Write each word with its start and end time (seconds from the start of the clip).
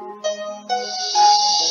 Thank 0.00 0.24
you. 1.60 1.63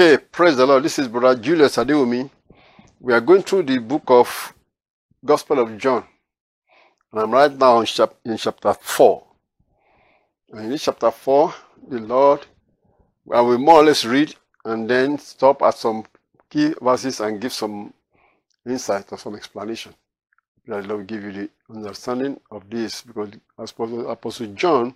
Okay, 0.00 0.16
praise 0.16 0.56
the 0.56 0.64
Lord. 0.64 0.84
This 0.84 1.00
is 1.00 1.08
Brother 1.08 1.42
Julius 1.42 1.76
Adewumi. 1.76 2.30
We 3.00 3.12
are 3.12 3.20
going 3.20 3.42
through 3.42 3.64
the 3.64 3.78
book 3.78 4.04
of 4.06 4.54
Gospel 5.24 5.58
of 5.58 5.76
John. 5.76 6.04
And 7.10 7.20
I'm 7.20 7.32
right 7.32 7.52
now 7.52 7.80
in, 7.80 7.86
chap- 7.86 8.14
in 8.24 8.36
chapter 8.36 8.74
4. 8.74 9.24
And 10.52 10.70
in 10.70 10.78
chapter 10.78 11.10
4, 11.10 11.52
the 11.88 11.98
Lord, 11.98 12.46
I 13.28 13.40
will 13.40 13.58
more 13.58 13.80
or 13.80 13.82
less 13.86 14.04
read 14.04 14.36
and 14.64 14.88
then 14.88 15.18
stop 15.18 15.62
at 15.62 15.74
some 15.74 16.04
key 16.48 16.74
verses 16.80 17.18
and 17.18 17.40
give 17.40 17.52
some 17.52 17.92
insight 18.64 19.10
or 19.10 19.18
some 19.18 19.34
explanation. 19.34 19.92
That 20.68 20.82
the 20.82 20.88
Lord 20.90 20.98
will 21.00 21.06
give 21.06 21.24
you 21.24 21.32
the 21.32 21.50
understanding 21.74 22.38
of 22.52 22.70
this 22.70 23.02
because 23.02 23.30
Apostle, 23.58 24.08
Apostle 24.08 24.46
John 24.54 24.94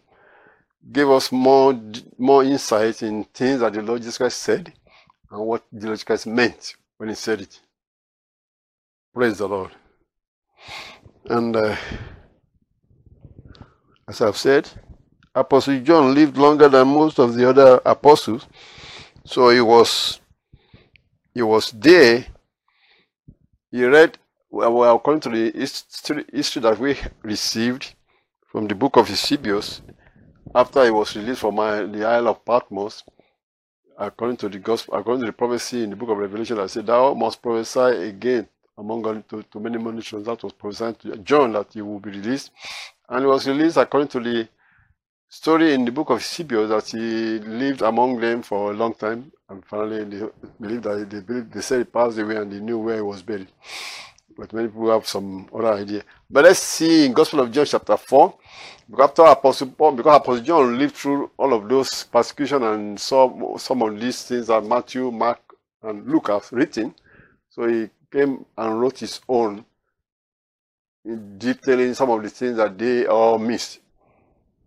gave 0.93 1.09
us 1.09 1.33
more 1.33 1.77
more 2.19 2.45
insight 2.45 3.03
in 3.03 3.25
things 3.25 3.59
that 3.59 3.73
the 3.73 3.83
Lord 3.83 4.01
Jesus 4.01 4.19
Christ 4.19 4.41
said 4.41 4.73
and 5.33 5.41
what 5.47 5.65
Jesus 5.73 6.05
Christ 6.05 6.27
meant 6.27 6.77
when 6.99 7.09
he 7.09 7.15
said 7.15 7.41
it. 7.41 7.59
Praise 9.15 9.39
the 9.39 9.49
Lord. 9.49 9.71
And 11.25 11.57
uh, 11.57 11.77
as 14.09 14.21
I've 14.21 14.37
said, 14.37 14.69
Apostle 15.35 15.81
John 15.81 16.15
lived 16.15 16.37
longer 16.37 16.69
than 16.69 16.89
most 16.89 17.19
of 17.19 17.35
the 17.35 17.49
other 17.49 17.81
apostles, 17.87 18.47
so 19.25 19.49
he 19.49 19.61
was 19.61 20.21
he 21.33 21.41
was 21.41 21.71
there. 21.73 22.27
He 23.71 23.85
read 23.85 24.19
well, 24.51 24.95
according 24.97 25.21
to 25.23 25.31
the 25.31 25.59
history, 25.59 26.27
history 26.31 26.61
that 26.61 26.79
we 26.79 26.99
received 27.23 27.95
from 28.47 28.69
the 28.69 28.75
book 28.75 28.99
of 28.99 29.09
Eusebius, 29.09 29.81
after 30.55 30.85
he 30.85 30.91
was 30.91 31.17
released 31.17 31.41
from 31.41 31.59
uh, 31.59 31.87
the 31.87 32.05
Isle 32.05 32.29
of 32.29 32.45
Patmos, 32.45 33.03
according 34.07 34.37
to 34.39 34.49
the 34.49 34.59
gospel, 34.59 34.95
according 34.95 35.21
to 35.21 35.27
the 35.27 35.33
prophecy 35.33 35.85
in 35.85 35.91
the 35.91 35.97
book 35.97 36.11
of 36.11 36.19
Revelation, 36.19 36.57
that 36.57 36.71
said, 36.71 36.87
Thou 36.87 37.15
must 37.15 37.41
prophesy 37.41 38.09
again 38.09 38.49
among 38.77 39.23
to, 39.29 39.43
to 39.43 39.61
many 39.61 39.79
nations. 39.79 40.27
That 40.27 40.43
was 40.43 40.53
prophesied 40.53 40.99
to 41.01 41.17
John 41.19 41.53
that 41.53 41.73
he 41.73 41.83
will 41.83 42.01
be 42.01 42.11
released. 42.11 42.51
And 43.09 43.21
he 43.21 43.27
was 43.27 43.47
released 43.47 43.77
according 43.77 44.09
to 44.09 44.21
the 44.21 44.49
story 45.29 45.75
in 45.75 45.85
the 45.85 45.93
book 45.93 46.11
of 46.11 46.19
Eusebius 46.19 46.69
that 46.71 46.87
he 46.89 47.39
lived 47.39 47.83
among 47.83 48.21
them 48.21 48.43
for 48.43 48.73
a 48.73 48.75
long 48.75 48.95
time. 48.95 49.31
And 49.49 49.65
finally, 49.65 50.05
they 50.05 50.27
believed 50.61 50.85
that 50.85 51.11
they, 51.11 51.21
believed, 51.21 51.53
they 51.53 51.61
said 51.61 51.79
he 51.79 51.85
passed 51.85 52.19
away 52.19 52.37
and 52.37 52.51
they 52.51 52.61
knew 52.61 52.79
where 52.79 52.97
he 52.97 53.03
was 53.03 53.23
buried. 53.23 53.49
But 54.37 54.53
many 54.53 54.69
people 54.69 54.91
have 54.91 55.07
some 55.07 55.49
other 55.55 55.75
idea. 55.75 56.03
But 56.31 56.45
let's 56.45 56.61
see 56.61 57.07
in 57.07 57.13
Gospel 57.13 57.41
of 57.41 57.53
John 57.53 57.67
chapter 57.67 57.97
4. 57.97 58.35
Because 58.91 59.11
after 59.11 59.23
Apostle 59.23 59.69
Paul, 59.69 59.93
because 59.93 60.17
Apostle 60.17 60.45
John 60.45 60.79
lived 60.79 60.95
through 60.95 61.31
all 61.37 61.53
of 61.55 61.69
those 61.69 62.05
persecution 62.05 62.63
and 62.63 62.99
saw 62.99 63.57
some 63.59 63.83
of 63.83 63.99
these 64.01 64.23
things 64.25 64.47
that 64.49 64.65
Matthew, 64.65 65.11
Mark, 65.11 65.41
and 65.83 66.07
Luke 66.07 66.29
have 66.29 66.51
written. 66.53 66.95
So 67.51 67.67
he 67.67 67.91
came 68.11 68.45
and 68.57 68.81
wrote 68.81 68.99
his 68.99 69.21
own, 69.29 69.65
detailing 71.39 71.95
some 71.95 72.11
of 72.11 72.23
the 72.23 72.31
things 72.31 72.57
that 72.57 72.79
they 72.79 73.07
all 73.07 73.39
missed. 73.39 73.81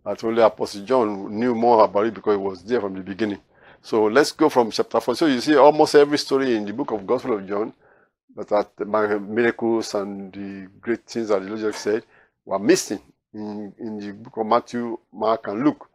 That 0.04 0.22
only 0.22 0.42
Apostle 0.42 0.84
John 0.84 1.38
knew 1.38 1.54
more 1.54 1.84
about 1.84 2.06
it 2.06 2.14
because 2.14 2.34
he 2.34 2.42
was 2.42 2.62
there 2.62 2.80
from 2.80 2.94
the 2.94 3.00
beginning. 3.00 3.40
So 3.82 4.04
let's 4.04 4.32
go 4.32 4.48
from 4.48 4.70
chapter 4.70 5.00
4. 5.00 5.14
So 5.16 5.26
you 5.26 5.40
see 5.40 5.56
almost 5.56 5.94
every 5.94 6.18
story 6.18 6.56
in 6.56 6.64
the 6.64 6.72
book 6.72 6.92
of 6.92 7.06
Gospel 7.06 7.34
of 7.34 7.46
John 7.46 7.72
that 8.36 8.52
are 8.52 8.68
the 8.76 8.84
miracles 8.84 9.94
and 9.94 10.32
the 10.32 10.68
great 10.80 11.06
things 11.06 11.28
that 11.28 11.42
the 11.42 11.48
Lord 11.48 11.60
just 11.60 11.80
said 11.80 12.04
were 12.44 12.58
missing 12.58 13.00
in, 13.32 13.72
in 13.78 13.98
the 13.98 14.12
book 14.12 14.36
of 14.36 14.46
Matthew, 14.46 14.98
Mark, 15.12 15.48
and 15.48 15.64
Luke. 15.64 15.88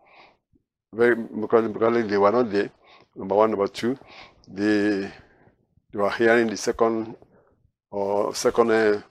Very 0.94 1.16
because, 1.16 1.72
because 1.72 2.10
they 2.10 2.18
were 2.18 2.32
not 2.32 2.52
there. 2.52 2.70
Number 3.16 3.36
one, 3.36 3.52
number 3.52 3.68
two, 3.68 3.98
they 4.48 5.12
they 5.92 6.00
were 6.00 6.10
hearing 6.12 6.48
the 6.48 6.58
second 6.58 7.16
or 7.90 8.34
second 8.36 8.72
uh, 8.72 9.02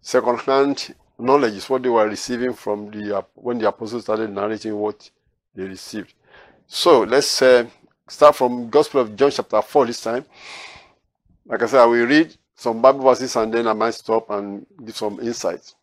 second 0.00 0.40
hand 0.40 0.94
knowledge 1.18 1.54
is 1.54 1.70
what 1.70 1.82
they 1.82 1.88
were 1.88 2.08
receiving 2.08 2.52
from 2.52 2.90
the 2.90 3.24
when 3.34 3.58
the 3.58 3.68
apostles 3.68 4.02
started 4.02 4.30
narrating 4.30 4.76
what 4.76 5.08
they 5.54 5.64
received. 5.64 6.12
So 6.66 7.02
let's 7.02 7.40
uh, 7.42 7.66
start 8.08 8.36
from 8.36 8.68
Gospel 8.68 9.02
of 9.02 9.16
John 9.16 9.30
chapter 9.30 9.62
four 9.62 9.86
this 9.86 10.02
time. 10.02 10.24
Like 11.46 11.62
I 11.62 11.66
said, 11.66 11.80
I 11.80 11.86
will 11.86 12.06
read 12.06 12.36
some 12.54 12.80
Bible 12.80 13.02
verses 13.02 13.34
and 13.36 13.52
then 13.52 13.66
I 13.66 13.72
might 13.72 13.94
stop 13.94 14.30
and 14.30 14.66
give 14.84 14.96
some 14.96 15.20
insights. 15.20 15.74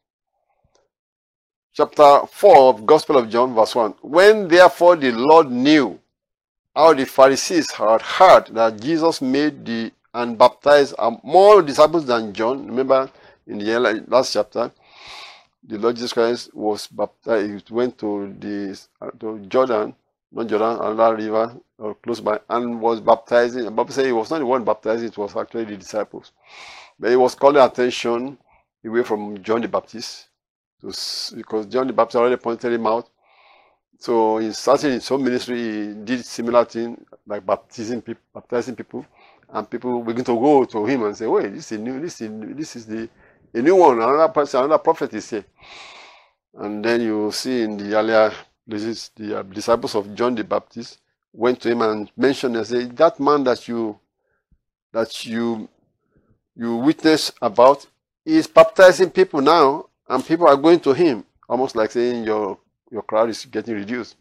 Chapter 1.73 2.21
4 2.31 2.57
of 2.73 2.85
Gospel 2.85 3.17
of 3.17 3.29
John, 3.29 3.53
verse 3.53 3.75
1. 3.75 3.95
When 4.01 4.47
therefore 4.47 4.95
the 4.95 5.11
Lord 5.11 5.51
knew 5.51 5.99
how 6.75 6.93
the 6.93 7.05
Pharisees 7.05 7.71
had 7.71 8.01
heard 8.01 8.47
that 8.47 8.81
Jesus 8.81 9.21
made 9.21 9.65
the 9.65 9.91
and 10.13 10.37
baptized 10.37 10.95
more 11.23 11.61
disciples 11.61 12.05
than 12.05 12.33
John, 12.33 12.65
remember 12.65 13.09
in 13.45 13.59
the 13.59 14.03
last 14.07 14.33
chapter, 14.33 14.71
the 15.63 15.77
Lord 15.77 15.95
Jesus 15.95 16.13
Christ 16.13 16.53
was 16.55 16.87
baptized, 16.87 17.67
he 17.67 17.73
went 17.73 17.97
to 17.99 18.33
the 18.39 18.79
to 19.19 19.39
Jordan, 19.47 19.93
not 20.31 20.47
Jordan, 20.47 20.79
another 20.81 21.15
river 21.15 21.55
or 21.79 21.95
close 21.95 22.19
by, 22.19 22.39
and 22.49 22.81
was 22.81 22.99
baptizing. 22.99 23.63
The 23.65 23.71
Bible 23.71 23.91
says 23.91 24.05
he 24.05 24.11
was 24.11 24.29
not 24.29 24.39
the 24.39 24.45
one 24.45 24.63
baptizing, 24.63 25.07
it 25.07 25.17
was 25.17 25.35
actually 25.35 25.65
the 25.65 25.77
disciples. 25.77 26.31
But 26.99 27.11
he 27.11 27.15
was 27.15 27.35
calling 27.35 27.61
attention 27.61 28.37
away 28.85 29.03
from 29.03 29.41
John 29.41 29.61
the 29.61 29.67
Baptist 29.67 30.27
because 30.81 31.65
John 31.67 31.87
the 31.87 31.93
Baptist 31.93 32.17
already 32.17 32.37
pointed 32.37 32.73
him 32.73 32.85
out. 32.87 33.09
So 33.97 34.37
in 34.37 34.53
starting 34.53 34.91
his 34.91 35.11
own 35.11 35.23
ministry, 35.23 35.57
he 35.57 35.93
did 35.93 36.25
similar 36.25 36.65
thing 36.65 37.03
like 37.27 37.45
baptizing 37.45 38.01
people, 38.01 38.21
baptizing 38.33 38.75
people, 38.75 39.05
and 39.49 39.69
people 39.69 40.01
begin 40.03 40.23
to 40.25 40.39
go 40.39 40.63
to 40.65 40.85
him 40.85 41.03
and 41.03 41.15
say, 41.17 41.27
"Wait, 41.27 41.53
this 41.53 41.71
is 41.71 41.79
new. 41.79 41.99
This 41.99 42.21
is 42.21 42.29
this 42.55 42.75
is 42.75 42.85
the 42.85 43.09
a 43.53 43.61
new 43.61 43.75
one. 43.75 44.01
Another 44.01 44.29
person, 44.29 44.59
another 44.63 44.77
prophet 44.77 45.13
is 45.13 45.29
here." 45.29 45.45
And 46.53 46.83
then 46.83 47.01
you 47.01 47.31
see 47.31 47.63
in 47.63 47.77
the 47.77 47.95
earlier 47.95 48.31
places, 48.69 49.11
the 49.15 49.39
uh, 49.39 49.43
disciples 49.43 49.95
of 49.95 50.13
John 50.15 50.35
the 50.35 50.43
Baptist 50.43 50.99
went 51.33 51.61
to 51.61 51.69
him 51.69 51.81
and 51.81 52.11
mentioned 52.17 52.55
and 52.55 52.65
said, 52.67 52.95
"That 52.97 53.19
man 53.19 53.43
that 53.45 53.67
you 53.67 53.99
that 54.93 55.25
you 55.25 55.69
you 56.55 56.75
witness 56.75 57.31
about 57.41 57.85
is 58.25 58.47
baptizing 58.47 59.09
people 59.09 59.41
now 59.41 59.85
and 60.07 60.25
people 60.25 60.47
are 60.47 60.57
going 60.57 60.79
to 60.81 60.93
him, 60.93 61.23
almost 61.47 61.75
like 61.75 61.91
saying 61.91 62.23
your 62.23 62.57
your 62.91 63.03
crowd 63.03 63.29
is 63.29 63.45
getting 63.45 63.75
reduced. 63.75 64.15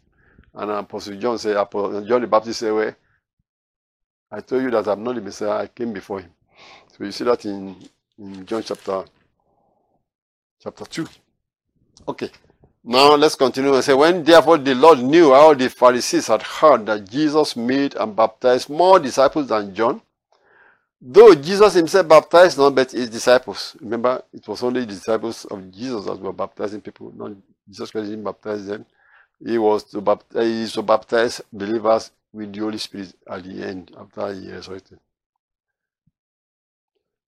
And 0.53 0.71
Apostle 0.71 1.15
John 1.15 1.37
said, 1.37 1.57
Apostle 1.57 2.05
John 2.05 2.21
the 2.21 2.27
Baptist 2.27 2.59
said, 2.59 2.73
Well, 2.73 2.95
I 4.31 4.41
told 4.41 4.63
you 4.63 4.71
that 4.71 4.87
I'm 4.87 5.03
not 5.03 5.15
the 5.15 5.21
Messiah, 5.21 5.63
I 5.63 5.67
came 5.67 5.93
before 5.93 6.21
him. 6.21 6.31
So 6.97 7.03
you 7.03 7.11
see 7.11 7.23
that 7.23 7.45
in, 7.45 7.75
in 8.17 8.45
John 8.45 8.63
chapter 8.63 9.05
chapter 10.61 10.85
2. 10.85 11.07
Okay. 12.09 12.29
Now 12.83 13.15
let's 13.15 13.35
continue 13.35 13.73
and 13.73 13.83
say, 13.83 13.93
When 13.93 14.23
therefore 14.23 14.57
the 14.57 14.75
Lord 14.75 14.99
knew 14.99 15.33
how 15.33 15.53
the 15.53 15.69
Pharisees 15.69 16.27
had 16.27 16.41
heard 16.41 16.85
that 16.85 17.09
Jesus 17.09 17.55
made 17.55 17.95
and 17.95 18.15
baptized 18.15 18.69
more 18.69 18.99
disciples 18.99 19.47
than 19.47 19.75
John, 19.75 20.01
Though 21.01 21.33
Jesus 21.33 21.75
himself 21.75 22.07
baptized 22.09 22.57
not 22.57 22.75
but 22.75 22.91
his 22.91 23.09
disciples. 23.09 23.75
Remember, 23.79 24.21
it 24.33 24.45
was 24.47 24.61
only 24.63 24.81
the 24.81 24.87
disciples 24.87 25.45
of 25.45 25.71
Jesus 25.71 26.05
that 26.05 26.19
were 26.19 26.33
baptizing 26.33 26.81
people, 26.81 27.13
not 27.15 27.31
Jesus 27.69 27.91
Christ 27.91 28.09
didn't 28.09 28.25
baptize 28.25 28.65
them. 28.65 28.85
He 29.43 29.57
was 29.57 29.85
to 29.85 30.01
baptize, 30.01 30.45
he 30.45 30.61
is 30.63 30.73
to 30.73 30.81
baptize 30.81 31.41
believers 31.53 32.11
with 32.33 32.51
the 32.51 32.59
Holy 32.59 32.77
Spirit 32.77 33.13
at 33.29 33.43
the 33.43 33.63
end 33.65 33.95
after 33.97 34.33
he 34.33 34.51
resurrected. 34.51 34.99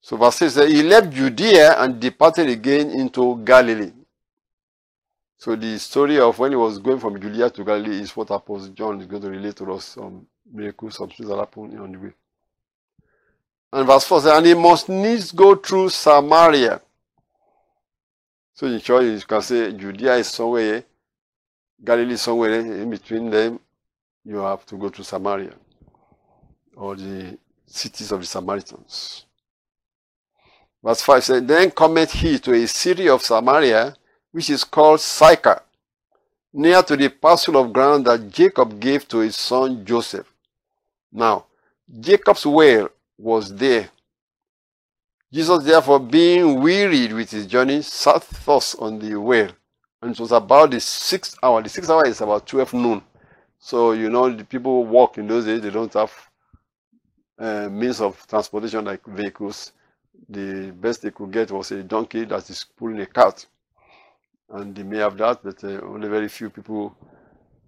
So 0.02 0.18
verse 0.18 0.36
6 0.36 0.54
says, 0.54 0.70
He 0.70 0.84
left 0.84 1.12
Judea 1.12 1.82
and 1.82 1.98
departed 2.00 2.50
again 2.50 2.90
into 2.90 3.42
Galilee. 3.46 3.94
So 5.42 5.56
the 5.56 5.80
story 5.80 6.20
of 6.20 6.38
when 6.38 6.52
he 6.52 6.56
was 6.56 6.78
going 6.78 7.00
from 7.00 7.20
Judea 7.20 7.50
to 7.50 7.64
Galilee 7.64 8.00
is 8.00 8.16
what 8.16 8.30
Apostle 8.30 8.74
John 8.74 9.02
is 9.02 9.08
going 9.08 9.24
to 9.24 9.30
relate 9.32 9.56
to 9.56 9.74
us 9.74 9.86
some 9.86 10.28
miracles, 10.54 10.98
some 10.98 11.10
things 11.10 11.28
that 11.28 11.36
happened 11.36 11.80
on 11.80 11.92
the 11.92 11.98
way. 11.98 12.12
And 13.74 13.88
verse 13.88 14.04
4 14.04 14.22
says, 14.22 14.38
And 14.38 14.46
he 14.46 14.54
must 14.54 14.88
needs 14.88 15.32
go 15.32 15.56
through 15.56 15.90
Samaria. 15.90 16.80
So 18.54 18.68
in 18.68 18.80
short, 18.82 19.04
you 19.04 19.20
can 19.22 19.42
say 19.42 19.72
Judea 19.74 20.18
is 20.18 20.28
somewhere, 20.28 20.84
Galilee 21.84 22.14
is 22.14 22.22
somewhere 22.22 22.60
in 22.60 22.92
between 22.92 23.32
them. 23.32 23.60
You 24.24 24.38
have 24.42 24.64
to 24.68 24.78
go 24.78 24.90
to 24.90 25.04
Samaria 25.04 25.56
or 26.76 26.96
the 26.96 27.36
cities 27.66 28.12
of 28.12 28.20
the 28.20 28.28
Samaritans. 28.28 29.26
Verse 30.84 31.02
5 31.02 31.24
says, 31.24 31.44
Then 31.44 31.72
cometh 31.72 32.12
he 32.12 32.38
to 32.38 32.54
a 32.54 32.68
city 32.68 33.10
of 33.10 33.24
Samaria, 33.24 33.96
which 34.32 34.50
is 34.50 34.64
called 34.64 35.00
Sychar, 35.00 35.62
near 36.54 36.82
to 36.84 36.96
the 36.96 37.10
parcel 37.10 37.58
of 37.58 37.74
ground 37.74 38.06
that 38.06 38.30
Jacob 38.30 38.80
gave 38.80 39.08
to 39.10 39.20
his 39.20 39.38
son 39.38 39.86
Joseph. 39.86 40.32
Now, 41.12 41.46
Jacob's 42.00 42.46
well 42.46 42.90
was 43.18 43.54
there. 43.56 43.90
Jesus, 45.32 45.64
therefore, 45.64 46.00
being 46.00 46.62
wearied 46.62 47.14
with 47.14 47.32
his 47.32 47.46
journey, 47.46 47.82
sat 47.82 48.22
thus 48.46 48.76
on 48.76 49.00
the 49.00 49.16
well. 49.16 49.50
And 50.02 50.12
it 50.12 50.20
was 50.20 50.32
about 50.32 50.72
the 50.72 50.80
sixth 50.80 51.38
hour. 51.42 51.62
The 51.62 51.70
sixth 51.70 51.90
hour 51.90 52.06
is 52.06 52.20
about 52.20 52.48
12 52.48 52.74
noon. 52.74 53.02
So, 53.60 53.92
you 53.92 54.10
know, 54.10 54.30
the 54.30 54.44
people 54.44 54.86
walk 54.86 55.18
in 55.18 55.28
those 55.28 55.46
days, 55.46 55.62
they 55.62 55.70
don't 55.70 55.94
have 55.94 56.12
uh, 57.38 57.70
means 57.70 58.02
of 58.02 58.26
transportation 58.28 58.86
like 58.86 59.06
vehicles. 59.06 59.72
The 60.28 60.72
best 60.72 61.02
they 61.02 61.12
could 61.12 61.32
get 61.32 61.52
was 61.52 61.72
a 61.72 61.84
donkey 61.84 62.26
that 62.26 62.50
is 62.50 62.66
pulling 62.78 63.00
a 63.02 63.06
cart. 63.06 63.46
And 64.54 64.76
they 64.76 64.84
may 64.84 64.98
have 64.98 65.18
that, 65.18 65.42
but 65.44 65.64
uh, 65.64 65.80
only 65.82 66.10
very 66.10 66.28
few 66.28 66.50
people 66.50 66.96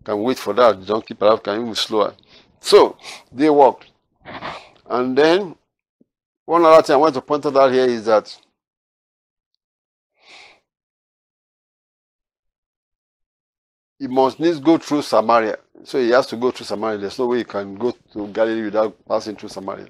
can 0.04 0.22
wait 0.22 0.38
for 0.38 0.54
that. 0.54 0.80
The 0.80 0.86
donkey 0.86 1.14
perhaps 1.14 1.42
can 1.44 1.64
move 1.64 1.78
slower. 1.78 2.14
So, 2.60 2.98
they 3.32 3.50
walked. 3.50 3.88
And 4.90 5.18
then, 5.18 5.56
one 6.46 6.66
other 6.66 6.84
thing 6.84 6.96
I 6.96 6.98
want 6.98 7.14
to 7.16 7.22
point 7.22 7.46
out 7.46 7.72
here 7.72 7.86
is 7.86 8.06
that 8.06 8.38
he 13.98 14.08
must 14.08 14.40
needs 14.40 14.60
go 14.60 14.78
through 14.78 15.02
Samaria. 15.02 15.58
So 15.86 16.00
he 16.00 16.10
has 16.10 16.28
to 16.28 16.36
go 16.36 16.52
through 16.52 16.66
Samaria. 16.66 16.98
There's 16.98 17.18
no 17.18 17.28
way 17.28 17.38
he 17.40 17.44
can 17.46 17.76
go 17.76 17.96
to 18.12 18.28
Galilee 18.28 18.64
without 18.64 18.96
passing 19.08 19.38
through 19.38 19.50
Samaria. 19.50 19.88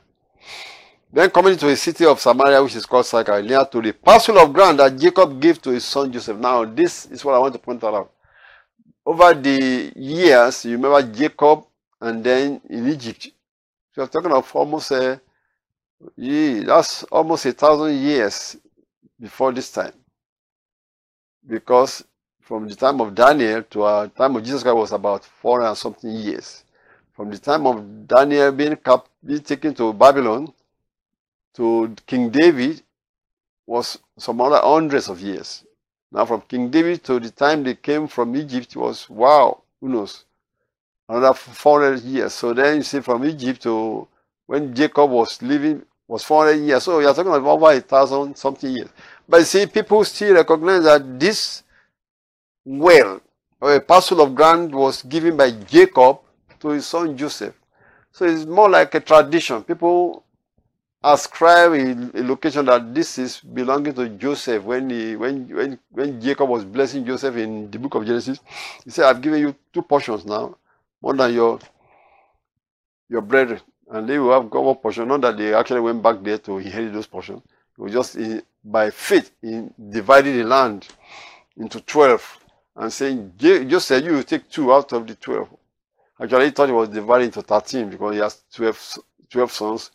Then 1.13 1.30
coming 1.30 1.56
to 1.57 1.69
a 1.69 1.75
city 1.75 2.06
of 2.07 2.19
Samaria, 2.19 2.63
which 2.63 2.75
is 2.75 2.88
called 2.88 3.06
Sychar, 3.06 3.44
near 3.44 3.63
to 3.65 3.80
the 3.80 3.92
parcel 3.92 4.39
of 4.39 4.51
ground 4.51 4.80
that 4.80 4.98
Jacob 4.98 5.39
gave 5.39 5.62
to 5.62 5.69
his 5.69 5.86
son 5.86 6.12
Joseph. 6.12 6.39
Now, 6.39 6.65
this 6.65 7.06
is 7.06 7.24
what 7.24 7.36
I 7.36 7.38
want 7.38 7.54
to 7.54 7.60
point 7.60 7.83
out. 7.83 8.12
Over 9.06 9.36
the 9.36 9.94
years, 9.95 10.65
you 10.65 10.71
remember 10.71 11.04
Jacob 11.13 11.65
and 12.01 12.24
then 12.24 12.60
in 12.68 12.88
Egypt. 12.88 13.25
So 13.92 14.01
you're 14.01 14.07
talking 14.07 14.31
of 14.31 14.56
almost 14.56 14.92
uh, 14.92 14.95
a, 14.95 15.21
yeah, 16.15 16.63
that's 16.63 17.04
almost 17.04 17.45
a 17.45 17.51
thousand 17.51 17.95
years 17.95 18.57
before 19.19 19.51
this 19.51 19.69
time. 19.69 19.94
Because 21.45 22.04
from 22.42 22.68
the 22.68 22.74
time 22.74 23.00
of 23.01 23.13
Daniel 23.13 23.62
to 23.62 23.80
the 23.80 24.12
time 24.18 24.36
of 24.36 24.44
Jesus 24.44 24.63
Christ 24.63 24.77
was 24.77 24.92
about 24.92 25.24
four 25.25 25.62
and 25.62 25.77
something 25.77 26.10
years. 26.10 26.63
From 27.15 27.30
the 27.30 27.38
time 27.38 27.68
of 27.68 28.07
Daniel 28.07 28.51
being, 28.51 28.75
being 29.24 29.42
taken 29.42 29.75
to 29.75 29.94
Babylon 29.94 30.51
to 31.56 31.96
King 32.06 32.30
David 32.30 32.82
was 33.66 34.00
some 34.18 34.42
other 34.42 34.60
hundreds 34.62 35.10
of 35.10 35.22
years. 35.22 35.64
Now 36.12 36.26
from 36.26 36.42
King 36.42 36.70
David 36.70 37.04
to 37.06 37.20
the 37.20 37.32
time 37.32 37.64
they 37.64 37.76
came 37.76 38.08
from 38.08 38.36
Egypt 38.36 38.76
was, 38.76 39.10
wow, 39.10 39.62
who 39.80 39.90
knows, 39.90 40.26
another 41.10 41.34
400 41.34 42.02
years. 42.02 42.34
So 42.34 42.54
then 42.54 42.78
you 42.78 42.84
see 42.84 43.00
from 43.00 43.26
Egypt 43.26 43.64
to 43.64 44.08
when 44.46 44.74
Jacob 44.74 45.10
was 45.10 45.42
living 45.42 45.84
was 46.08 46.24
400 46.24 46.60
years. 46.60 46.84
So 46.84 47.00
you're 47.00 47.14
talking 47.14 47.32
about 47.32 47.48
over 47.48 47.72
a 47.72 47.82
thousand 47.82 48.38
something 48.38 48.70
years. 48.70 48.90
But 49.28 49.38
you 49.38 49.46
see, 49.46 49.66
people 49.66 50.04
still 50.04 50.36
recognize 50.36 50.84
that 50.84 51.20
this 51.20 51.64
well, 52.66 53.22
or 53.60 53.76
a 53.76 53.82
parcel 53.82 54.22
of 54.22 54.36
ground 54.36 54.74
was 54.74 55.04
given 55.04 55.36
by 55.36 55.52
Jacob 55.52 56.20
to 56.60 56.70
his 56.70 56.86
son 56.86 57.18
Joseph. 57.18 57.56
So 58.12 58.26
it's 58.26 58.46
more 58.46 58.70
like 58.70 58.94
a 58.96 59.00
tradition. 59.00 59.64
People 59.64 60.23
ascribe 61.04 61.74
a, 61.74 62.24
location 62.24 62.66
that 62.66 62.94
this 62.94 63.18
is 63.18 63.40
belonging 63.40 63.94
to 63.94 64.10
Joseph 64.10 64.64
when 64.64 64.90
he 64.90 65.16
when 65.16 65.48
when 65.50 65.80
when 65.90 66.22
Jacob 66.22 66.50
was 66.50 66.64
blessing 66.64 67.06
Joseph 67.06 67.36
in 67.36 67.70
the 67.70 67.80
book 67.80 67.96
of 67.96 68.06
Genesis. 68.06 68.40
He 68.84 68.92
said, 68.92 69.06
I've 69.06 69.22
given 69.22 69.40
you 69.40 69.56
two 69.74 69.82
portions 69.82 70.26
now, 70.26 70.56
more 71.02 71.14
than 71.14 71.34
your 71.34 71.60
your 73.10 73.22
brethren. 73.22 73.62
And 73.90 74.08
they 74.08 74.18
will 74.18 74.32
have 74.32 74.50
got 74.50 74.64
one 74.64 74.76
portion. 74.78 75.08
Not 75.08 75.22
that 75.22 75.38
they 75.38 75.54
actually 75.54 75.82
went 75.82 76.02
back 76.02 76.24
there 76.24 76.38
to 76.40 76.58
inherit 76.58 76.94
those 76.94 77.08
portions. 77.08 77.42
It 77.78 77.82
was 77.82 77.92
just 77.92 78.16
in, 78.16 78.42
by 78.64 78.90
faith 78.90 79.32
in 79.42 79.74
dividing 79.90 80.38
the 80.38 80.46
land 80.46 80.88
into 81.58 81.82
twelve 81.82 82.40
and 82.76 82.92
saying, 82.92 83.34
said 83.80 84.04
you 84.04 84.14
will 84.14 84.24
take 84.24 84.50
two 84.50 84.74
out 84.74 84.92
of 84.94 85.06
the 85.06 85.16
12. 85.16 85.48
Actually, 86.22 86.46
he 86.46 86.52
thought 86.52 86.70
it 86.70 86.74
was 86.74 86.90
divided 86.90 87.26
into 87.26 87.42
13 87.42 87.90
because 87.90 88.14
he 88.14 88.20
has 88.20 88.44
12, 88.54 88.98
12 89.30 89.52
sons. 89.52 89.92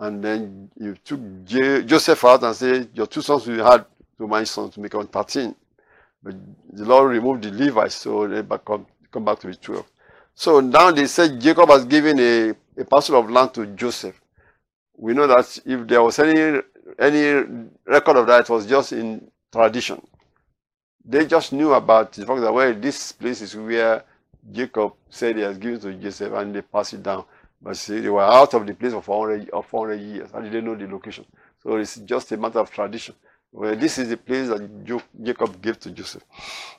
And 0.00 0.24
then 0.24 0.70
you 0.76 0.96
took 1.04 1.20
Joseph 1.44 2.24
out 2.24 2.42
and 2.42 2.56
said, 2.56 2.88
your 2.94 3.06
two 3.06 3.20
sons 3.20 3.46
will 3.46 3.62
had 3.62 3.84
to 4.16 4.26
my 4.26 4.44
son 4.44 4.70
to 4.70 4.80
make 4.80 4.94
on 4.94 5.06
13. 5.06 5.54
But 6.22 6.34
the 6.72 6.84
Lord 6.86 7.10
removed 7.10 7.44
the 7.44 7.50
Levites, 7.50 7.96
so 7.96 8.26
they 8.26 8.40
back 8.40 8.64
come, 8.64 8.86
come 9.10 9.26
back 9.26 9.38
to 9.40 9.48
the 9.48 9.54
12. 9.54 9.84
So 10.34 10.60
now 10.60 10.90
they 10.90 11.06
said 11.06 11.38
Jacob 11.38 11.68
has 11.68 11.84
given 11.84 12.18
a, 12.18 12.54
a 12.80 12.84
parcel 12.86 13.20
of 13.20 13.30
land 13.30 13.52
to 13.54 13.66
Joseph. 13.66 14.18
We 14.96 15.12
know 15.12 15.26
that 15.26 15.58
if 15.66 15.86
there 15.86 16.02
was 16.02 16.18
any 16.18 16.60
any 16.98 17.46
record 17.86 18.16
of 18.16 18.26
that, 18.26 18.40
it 18.40 18.50
was 18.50 18.66
just 18.66 18.92
in 18.92 19.30
tradition. 19.52 20.00
They 21.04 21.26
just 21.26 21.52
knew 21.52 21.72
about 21.74 22.12
the 22.12 22.26
fact 22.26 22.40
that 22.40 22.52
well, 22.52 22.74
this 22.74 23.12
place 23.12 23.42
is 23.42 23.54
where 23.54 24.04
Jacob 24.50 24.94
said 25.10 25.36
he 25.36 25.42
has 25.42 25.58
given 25.58 25.80
to 25.80 25.92
Joseph, 25.94 26.32
and 26.32 26.54
they 26.54 26.62
passed 26.62 26.94
it 26.94 27.02
down. 27.02 27.24
But 27.62 27.76
see, 27.76 28.00
they 28.00 28.08
were 28.08 28.22
out 28.22 28.54
of 28.54 28.66
the 28.66 28.74
place 28.74 28.92
for 28.92 29.02
400, 29.02 29.50
400 29.50 30.00
years, 30.00 30.30
and 30.32 30.44
they 30.44 30.50
didn't 30.50 30.64
know 30.64 30.74
the 30.74 30.90
location. 30.92 31.26
So 31.62 31.76
it's 31.76 31.96
just 31.96 32.32
a 32.32 32.36
matter 32.36 32.58
of 32.58 32.70
tradition. 32.70 33.14
Well, 33.52 33.74
this 33.76 33.98
is 33.98 34.08
the 34.08 34.16
place 34.16 34.48
that 34.48 35.02
Jacob 35.22 35.60
gave 35.60 35.78
to 35.80 35.90
Joseph. 35.90 36.22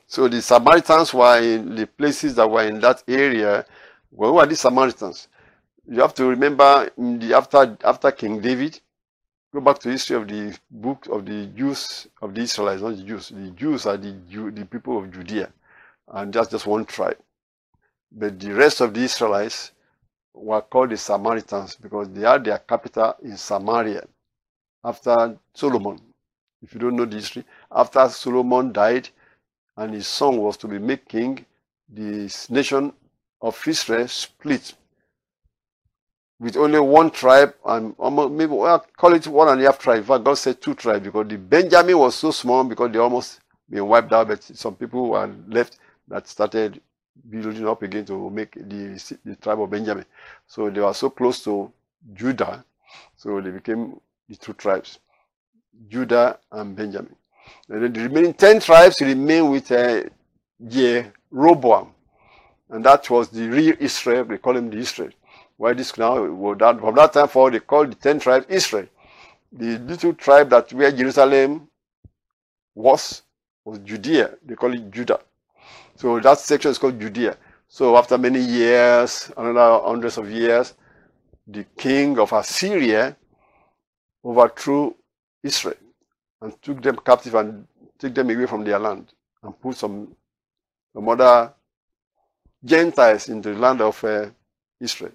So 0.06 0.26
the 0.26 0.40
Samaritans 0.40 1.12
were 1.12 1.38
in 1.38 1.74
the 1.74 1.86
places 1.86 2.34
that 2.36 2.50
were 2.50 2.66
in 2.66 2.80
that 2.80 3.04
area. 3.06 3.64
Well, 4.10 4.32
who 4.32 4.38
are 4.38 4.46
these 4.46 4.60
Samaritans? 4.60 5.28
You 5.86 6.00
have 6.00 6.14
to 6.14 6.26
remember 6.26 6.90
the, 6.96 7.34
after 7.34 7.76
after 7.84 8.10
King 8.12 8.40
David, 8.40 8.80
go 9.52 9.60
back 9.60 9.78
to 9.80 9.88
the 9.88 9.92
history 9.92 10.16
of 10.16 10.26
the 10.26 10.56
book 10.70 11.06
of 11.10 11.26
the 11.26 11.46
Jews 11.46 12.08
of 12.22 12.34
the 12.34 12.40
Israelites, 12.40 12.82
not 12.82 12.96
the 12.96 13.02
Jews. 13.02 13.28
The 13.28 13.50
Jews 13.50 13.86
are 13.86 13.96
the 13.96 14.12
Jew, 14.30 14.50
the 14.50 14.64
people 14.64 14.98
of 14.98 15.12
Judea, 15.12 15.52
and 16.08 16.32
that's 16.32 16.50
just 16.50 16.66
one 16.66 16.86
tribe. 16.86 17.18
But 18.10 18.40
the 18.40 18.52
rest 18.52 18.80
of 18.80 18.94
the 18.94 19.00
Israelites 19.00 19.72
were 20.34 20.62
called 20.62 20.90
the 20.90 20.96
Samaritans 20.96 21.76
because 21.76 22.08
they 22.10 22.22
had 22.22 22.44
their 22.44 22.58
capital 22.58 23.14
in 23.22 23.36
Samaria 23.36 24.04
after 24.84 25.38
Solomon. 25.54 26.00
If 26.62 26.74
you 26.74 26.80
don't 26.80 26.96
know 26.96 27.04
the 27.04 27.16
history, 27.16 27.44
after 27.70 28.08
Solomon 28.08 28.72
died 28.72 29.08
and 29.76 29.94
his 29.94 30.06
son 30.06 30.36
was 30.36 30.56
to 30.58 30.68
be 30.68 30.78
made 30.78 31.06
king, 31.08 31.44
the 31.88 32.32
nation 32.50 32.92
of 33.40 33.60
Israel 33.66 34.08
split 34.08 34.74
with 36.40 36.56
only 36.56 36.80
one 36.80 37.10
tribe 37.10 37.54
and 37.66 37.94
almost 37.98 38.32
maybe 38.32 38.52
well, 38.52 38.84
call 38.96 39.14
it 39.14 39.26
one 39.26 39.48
and 39.48 39.60
a 39.60 39.64
half 39.64 39.78
tribe. 39.78 40.04
Fact, 40.04 40.24
God 40.24 40.34
said 40.34 40.60
two 40.60 40.74
tribes 40.74 41.04
because 41.04 41.28
the 41.28 41.38
Benjamin 41.38 41.98
was 41.98 42.16
so 42.16 42.30
small 42.32 42.64
because 42.64 42.90
they 42.90 42.98
almost 42.98 43.40
been 43.70 43.86
wiped 43.86 44.12
out, 44.12 44.28
but 44.28 44.42
some 44.42 44.74
people 44.74 45.10
were 45.10 45.30
left 45.48 45.78
that 46.08 46.26
started 46.28 46.80
building 47.28 47.66
up 47.68 47.82
again 47.82 48.04
to 48.06 48.30
make 48.30 48.54
the, 48.54 49.18
the 49.24 49.36
tribe 49.36 49.60
of 49.60 49.70
Benjamin. 49.70 50.04
So 50.46 50.70
they 50.70 50.80
were 50.80 50.94
so 50.94 51.10
close 51.10 51.44
to 51.44 51.72
Judah, 52.14 52.64
so 53.16 53.40
they 53.40 53.50
became 53.50 54.00
the 54.28 54.36
two 54.36 54.52
tribes, 54.54 54.98
Judah 55.88 56.38
and 56.50 56.74
Benjamin. 56.76 57.14
And 57.68 57.82
then 57.82 57.92
the 57.92 58.00
remaining 58.00 58.34
ten 58.34 58.60
tribes 58.60 59.00
remain 59.00 59.50
with 59.50 59.70
uh, 59.72 60.02
Jeroboam, 60.66 61.92
and 62.70 62.84
that 62.84 63.08
was 63.10 63.28
the 63.28 63.48
real 63.48 63.76
Israel. 63.80 64.24
They 64.24 64.38
call 64.38 64.56
him 64.56 64.70
the 64.70 64.78
Israel. 64.78 65.10
Why 65.56 65.74
this 65.74 65.96
now? 65.98 66.24
Well, 66.24 66.54
that, 66.56 66.80
from 66.80 66.94
that 66.96 67.12
time 67.12 67.28
forward, 67.28 67.54
they 67.54 67.60
called 67.60 67.92
the 67.92 67.96
ten 67.96 68.18
tribes 68.18 68.46
Israel. 68.48 68.86
The 69.52 69.78
little 69.78 70.14
tribe 70.14 70.50
that 70.50 70.72
where 70.72 70.90
Jerusalem 70.90 71.68
was 72.74 73.22
was 73.64 73.78
Judea. 73.80 74.36
They 74.44 74.54
call 74.54 74.72
it 74.74 74.90
Judah. 74.90 75.20
So 76.02 76.18
that 76.18 76.40
section 76.40 76.72
is 76.72 76.78
called 76.78 76.98
Judea. 76.98 77.36
So 77.68 77.96
after 77.96 78.18
many 78.18 78.40
years, 78.40 79.30
another 79.36 79.84
hundreds 79.84 80.18
of 80.18 80.28
years, 80.28 80.74
the 81.46 81.62
king 81.78 82.18
of 82.18 82.32
Assyria 82.32 83.16
overthrew 84.24 84.96
Israel 85.44 85.76
and 86.40 86.60
took 86.60 86.82
them 86.82 86.96
captive 87.06 87.36
and 87.36 87.68
took 88.00 88.16
them 88.16 88.30
away 88.30 88.46
from 88.46 88.64
their 88.64 88.80
land 88.80 89.12
and 89.44 89.60
put 89.60 89.76
some, 89.76 90.08
some 90.92 91.08
other 91.08 91.52
Gentiles 92.64 93.28
into 93.28 93.54
the 93.54 93.60
land 93.60 93.80
of 93.80 94.02
uh, 94.02 94.26
Israel. 94.80 95.12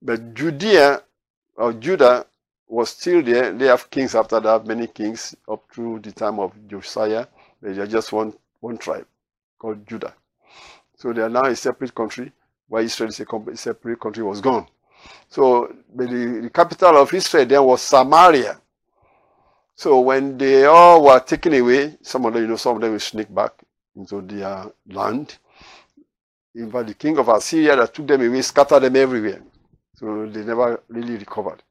But 0.00 0.32
Judea 0.32 1.02
or 1.56 1.72
Judah 1.72 2.24
was 2.68 2.90
still 2.90 3.20
there. 3.20 3.52
They 3.52 3.66
have 3.66 3.90
kings 3.90 4.14
after 4.14 4.38
that, 4.38 4.64
many 4.64 4.86
kings 4.86 5.34
up 5.50 5.64
through 5.72 5.98
the 6.04 6.12
time 6.12 6.38
of 6.38 6.52
Josiah. 6.68 7.26
They 7.60 7.76
are 7.80 7.86
just 7.88 8.12
one, 8.12 8.32
one 8.60 8.78
tribe 8.78 9.06
called 9.62 9.86
Judah. 9.86 10.14
So 10.96 11.12
they 11.12 11.22
are 11.22 11.28
now 11.28 11.44
a 11.44 11.54
separate 11.54 11.94
country, 11.94 12.32
while 12.68 12.82
Israel 12.82 13.10
is 13.10 13.20
a 13.20 13.56
separate 13.56 14.00
country 14.00 14.24
was 14.24 14.40
gone. 14.40 14.66
So 15.28 15.72
the, 15.94 16.06
the 16.42 16.50
capital 16.50 16.96
of 16.96 17.14
Israel 17.14 17.46
then 17.46 17.64
was 17.64 17.80
Samaria. 17.82 18.60
So 19.74 20.00
when 20.00 20.36
they 20.36 20.64
all 20.64 21.04
were 21.04 21.20
taken 21.20 21.54
away, 21.54 21.96
some 22.02 22.26
of 22.26 22.34
them, 22.34 22.42
you 22.42 22.48
know, 22.48 22.56
some 22.56 22.76
of 22.76 22.82
them 22.82 22.92
will 22.92 23.00
sneak 23.00 23.32
back 23.32 23.52
into 23.96 24.20
their 24.22 24.66
land. 24.88 25.38
In 26.54 26.70
fact, 26.70 26.88
the 26.88 26.94
king 26.94 27.18
of 27.18 27.28
Assyria 27.28 27.76
that 27.76 27.94
took 27.94 28.06
them 28.06 28.20
away 28.26 28.42
scattered 28.42 28.80
them 28.80 28.96
everywhere. 28.96 29.42
So 29.94 30.26
they 30.26 30.42
never 30.42 30.82
really 30.88 31.16
recovered. 31.16 31.62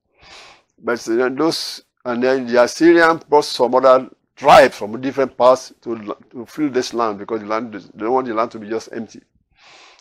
But 0.84 1.00
those, 1.06 1.84
and 2.06 2.24
then 2.24 2.48
the 2.48 2.64
Assyrian 2.64 3.22
brought 3.30 3.46
some 3.46 3.76
other 3.76 4.10
tribes 4.36 4.78
from 4.78 5.00
different 5.02 5.38
parts 5.38 5.74
to, 5.82 6.16
to 6.32 6.46
fill 6.46 6.70
this 6.70 6.94
land 6.94 7.20
because 7.20 7.42
the 7.42 7.48
land, 7.48 7.74
they 7.74 8.00
don't 8.00 8.14
want 8.14 8.28
the 8.28 8.34
land 8.34 8.52
to 8.52 8.60
be 8.60 8.70
just 8.70 8.90
empty. 8.94 9.22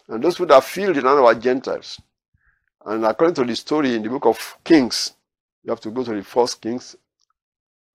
And 0.08 0.22
those 0.22 0.36
who 0.36 0.46
that 0.46 0.64
filled 0.64 0.96
the 0.96 1.02
land 1.02 1.22
were 1.22 1.34
Gentiles. 1.34 2.00
And 2.84 3.04
according 3.04 3.34
to 3.36 3.44
the 3.44 3.56
story 3.56 3.94
in 3.94 4.02
the 4.02 4.08
book 4.08 4.26
of 4.26 4.56
Kings, 4.64 5.12
you 5.62 5.70
have 5.70 5.80
to 5.80 5.90
go 5.90 6.02
to 6.04 6.14
the 6.14 6.24
first 6.24 6.60
Kings 6.60 6.96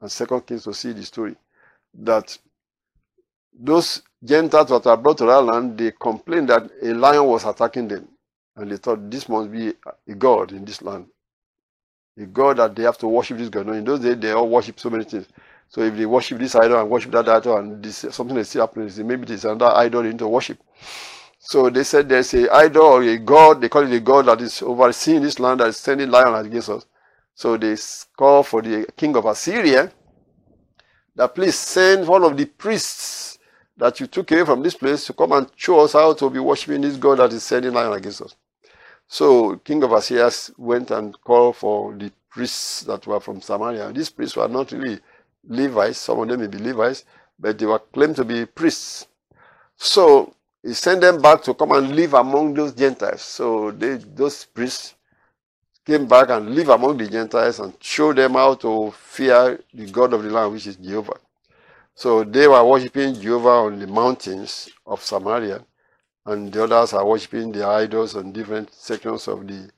and 0.02 0.12
second 0.12 0.42
Kings 0.46 0.64
to 0.66 0.74
see 0.74 0.92
the 0.94 1.04
story, 1.04 1.36
that 1.96 2.38
those 3.58 4.02
Gentiles 4.24 4.70
that 4.70 4.88
are 4.88 4.98
brought 4.98 5.18
to 5.20 5.26
that 5.26 5.42
land, 5.42 5.78
they 5.78 5.92
complained 5.92 6.50
that 6.50 6.70
a 6.82 6.94
lion 6.94 7.26
was 7.26 7.46
attacking 7.46 7.88
them. 7.88 8.08
And 8.56 8.72
they 8.72 8.78
thought 8.78 9.10
this 9.10 9.28
must 9.28 9.52
be 9.52 9.74
a 10.08 10.16
god 10.16 10.52
in 10.52 10.66
this 10.66 10.82
land. 10.82 11.08
A 12.18 12.26
god 12.26 12.58
that 12.58 12.76
they 12.76 12.84
have 12.84 12.98
to 13.00 13.08
worship 13.08 13.38
this 13.38 13.50
god. 13.50 13.68
No, 13.68 13.74
in 13.74 13.84
those 13.84 14.00
days, 14.00 14.18
they 14.18 14.32
all 14.32 14.48
worship 14.50 14.80
so 14.80 14.90
many 14.90 15.04
things. 15.04 15.28
So 15.70 15.82
if 15.82 15.96
they 15.96 16.06
worship 16.06 16.40
this 16.40 16.56
idol 16.56 16.80
and 16.80 16.90
worship 16.90 17.12
that 17.12 17.28
idol 17.28 17.58
and 17.58 17.84
this, 17.84 18.06
something 18.12 18.38
is 18.38 18.50
still 18.50 18.66
happening, 18.66 19.08
maybe 19.08 19.26
there's 19.26 19.46
another 19.46 19.76
idol 19.76 20.04
they 20.04 20.10
need 20.10 20.20
to 20.20 20.28
worship. 20.28 20.60
So 21.40 21.70
they 21.70 21.84
said 21.84 22.10
there's 22.10 22.34
a 22.34 22.52
idol 22.54 22.84
or 22.84 23.04
a 23.04 23.18
god, 23.18 23.62
they 23.62 23.70
call 23.70 23.84
it 23.84 23.96
a 23.96 24.00
god 24.00 24.26
that 24.26 24.42
is 24.42 24.62
overseeing 24.62 25.22
this 25.22 25.40
land 25.40 25.60
that 25.60 25.68
is 25.68 25.78
sending 25.78 26.10
lion 26.10 26.46
against 26.46 26.70
us. 26.70 26.86
So 27.36 27.58
they 27.58 27.76
call 28.18 28.44
for 28.44 28.62
the 28.62 28.88
king 28.96 29.16
of 29.16 29.26
Assyria 29.26 29.92
that 31.16 31.36
please 31.36 31.56
send 31.56 32.08
one 32.08 32.24
of 32.24 32.36
the 32.36 32.46
priests 32.46 33.38
that 33.78 34.00
you 34.00 34.08
took 34.08 34.32
away 34.32 34.46
from 34.46 34.64
this 34.64 34.76
place 34.76 35.06
to 35.06 35.14
come 35.14 35.34
and 35.34 35.52
show 35.56 35.82
us 35.82 35.94
how 35.94 36.14
to 36.14 36.30
be 36.30 36.40
worshiping 36.40 36.82
this 36.82 36.96
God 36.96 37.20
that 37.20 37.34
is 37.34 37.44
sending 37.44 37.74
lion 37.74 37.94
against 37.94 38.22
us. 38.22 38.36
So 39.08 39.58
King 39.58 39.84
of 39.84 39.92
Assyria 39.92 40.32
went 40.58 40.92
and 40.92 41.20
called 41.22 41.58
for 41.58 41.94
the 41.94 42.12
priests 42.30 42.82
that 42.82 43.06
were 43.06 43.20
from 43.20 43.42
Samaria. 43.42 43.92
These 43.94 44.10
priests 44.10 44.36
were 44.36 44.48
not 44.48 44.72
really 44.72 45.00
Levites, 45.48 45.98
some 45.98 46.20
of 46.20 46.28
them 46.28 46.42
may 46.42 46.48
be 46.48 46.58
Levites, 46.58 47.06
but 47.40 47.58
they 47.58 47.66
were 47.66 47.80
claimed 47.80 48.16
to 48.16 48.26
be 48.26 48.46
priests. 48.46 49.08
So 49.76 50.34
he 50.64 50.74
sent 50.74 51.02
them 51.02 51.22
back 51.22 51.44
to 51.44 51.54
come 51.54 51.72
and 51.74 51.96
live 51.96 52.14
among 52.14 52.54
those 52.54 52.74
Gentiles. 52.74 53.22
So 53.22 53.72
they, 53.72 53.96
those 53.98 54.46
priests 54.46 54.96
came 55.86 56.08
back 56.08 56.30
and 56.30 56.56
live 56.56 56.70
among 56.70 56.98
the 56.98 57.08
Gentiles 57.08 57.60
and 57.60 57.74
show 57.80 58.14
them 58.14 58.34
how 58.34 58.56
to 58.56 58.92
fear 58.92 59.60
the 59.74 59.86
God 59.86 60.14
of 60.14 60.24
the 60.24 60.30
land, 60.30 60.54
which 60.54 60.68
is 60.68 60.78
Jehovah. 60.78 61.20
So 61.94 62.24
they 62.24 62.48
were 62.48 62.64
worshiping 62.66 63.14
Jehovah 63.22 63.68
on 63.68 63.80
the 63.80 63.88
mountains 63.88 64.70
of 64.86 65.02
Samaria, 65.04 65.64
and 66.26 66.52
the 66.52 66.64
others 66.64 66.94
are 66.94 67.06
worshiping 67.06 67.52
the 67.52 67.66
idols 67.66 68.16
on 68.16 68.32
different 68.32 68.74
sections 68.74 69.28
of 69.28 69.48
the 69.48 69.70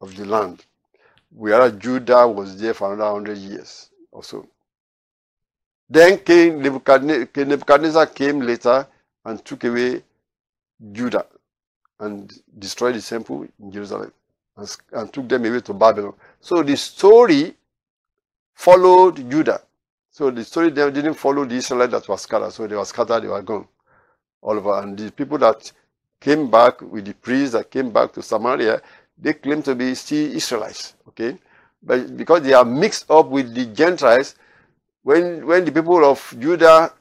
of 0.00 0.14
the 0.14 0.26
land. 0.26 0.64
Whereas 1.30 1.72
Judah 1.72 2.28
was 2.28 2.60
there 2.60 2.74
for 2.74 2.92
another 2.92 3.10
hundred 3.10 3.38
years 3.38 3.90
or 4.12 4.22
so. 4.22 4.46
Then 5.88 6.18
King 6.18 6.62
Nebuchadnezzar 6.62 8.06
came 8.06 8.40
later 8.40 8.86
and 9.24 9.44
took 9.44 9.64
away 9.64 10.02
Judah 10.92 11.26
and 12.00 12.32
destroyed 12.58 12.96
the 12.96 13.02
temple 13.02 13.46
in 13.60 13.70
Jerusalem 13.72 14.12
and, 14.56 14.76
and 14.92 15.12
took 15.12 15.28
them 15.28 15.44
away 15.44 15.60
to 15.60 15.72
Babylon. 15.72 16.14
So 16.40 16.62
the 16.62 16.76
story 16.76 17.54
followed 18.54 19.30
Judah. 19.30 19.62
So 20.10 20.30
the 20.30 20.44
story 20.44 20.70
didn't 20.70 21.14
follow 21.14 21.44
the 21.44 21.56
Israelites 21.56 21.92
that 21.92 22.08
were 22.08 22.16
scattered. 22.16 22.52
So 22.52 22.66
they 22.66 22.74
were 22.74 22.84
scattered, 22.84 23.22
they 23.22 23.28
were 23.28 23.42
gone. 23.42 23.68
All 24.42 24.56
over. 24.56 24.80
And 24.82 24.98
the 24.98 25.12
people 25.12 25.38
that 25.38 25.70
came 26.20 26.50
back 26.50 26.80
with 26.80 27.04
the 27.04 27.14
priests 27.14 27.52
that 27.52 27.70
came 27.70 27.90
back 27.90 28.12
to 28.14 28.22
Samaria, 28.22 28.80
they 29.18 29.34
claim 29.34 29.62
to 29.62 29.74
be 29.74 29.94
still 29.94 30.34
Israelites. 30.34 30.94
Okay? 31.08 31.38
But 31.82 32.16
because 32.16 32.42
they 32.42 32.54
are 32.54 32.64
mixed 32.64 33.10
up 33.10 33.28
with 33.28 33.54
the 33.54 33.66
Gentiles, 33.66 34.34
when 35.06 35.46
when 35.46 35.64
the 35.64 35.70
people 35.70 36.04
of 36.04 36.34
Judah 36.36 36.92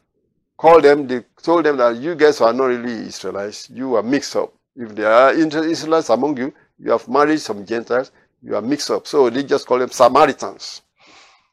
called 0.56 0.84
them, 0.84 1.08
they 1.08 1.24
told 1.42 1.66
them 1.66 1.78
that 1.78 1.96
you 1.96 2.14
guys 2.14 2.40
are 2.40 2.54
not 2.54 2.66
really 2.66 3.08
Israelites, 3.08 3.68
you 3.72 3.96
are 3.96 4.04
mixed 4.04 4.36
up. 4.36 4.54
If 4.76 4.94
there 4.94 5.12
are 5.12 5.34
Israelites 5.34 6.10
among 6.10 6.38
you, 6.38 6.54
you 6.78 6.92
have 6.92 7.08
married 7.08 7.40
some 7.42 7.66
Gentiles, 7.66 8.12
you 8.44 8.56
are 8.56 8.62
mixed 8.62 8.92
up. 8.92 9.08
So 9.08 9.32
they 9.32 9.42
just 9.42 9.66
call 9.66 9.80
them 9.80 9.90
Samaritans. 9.90 10.84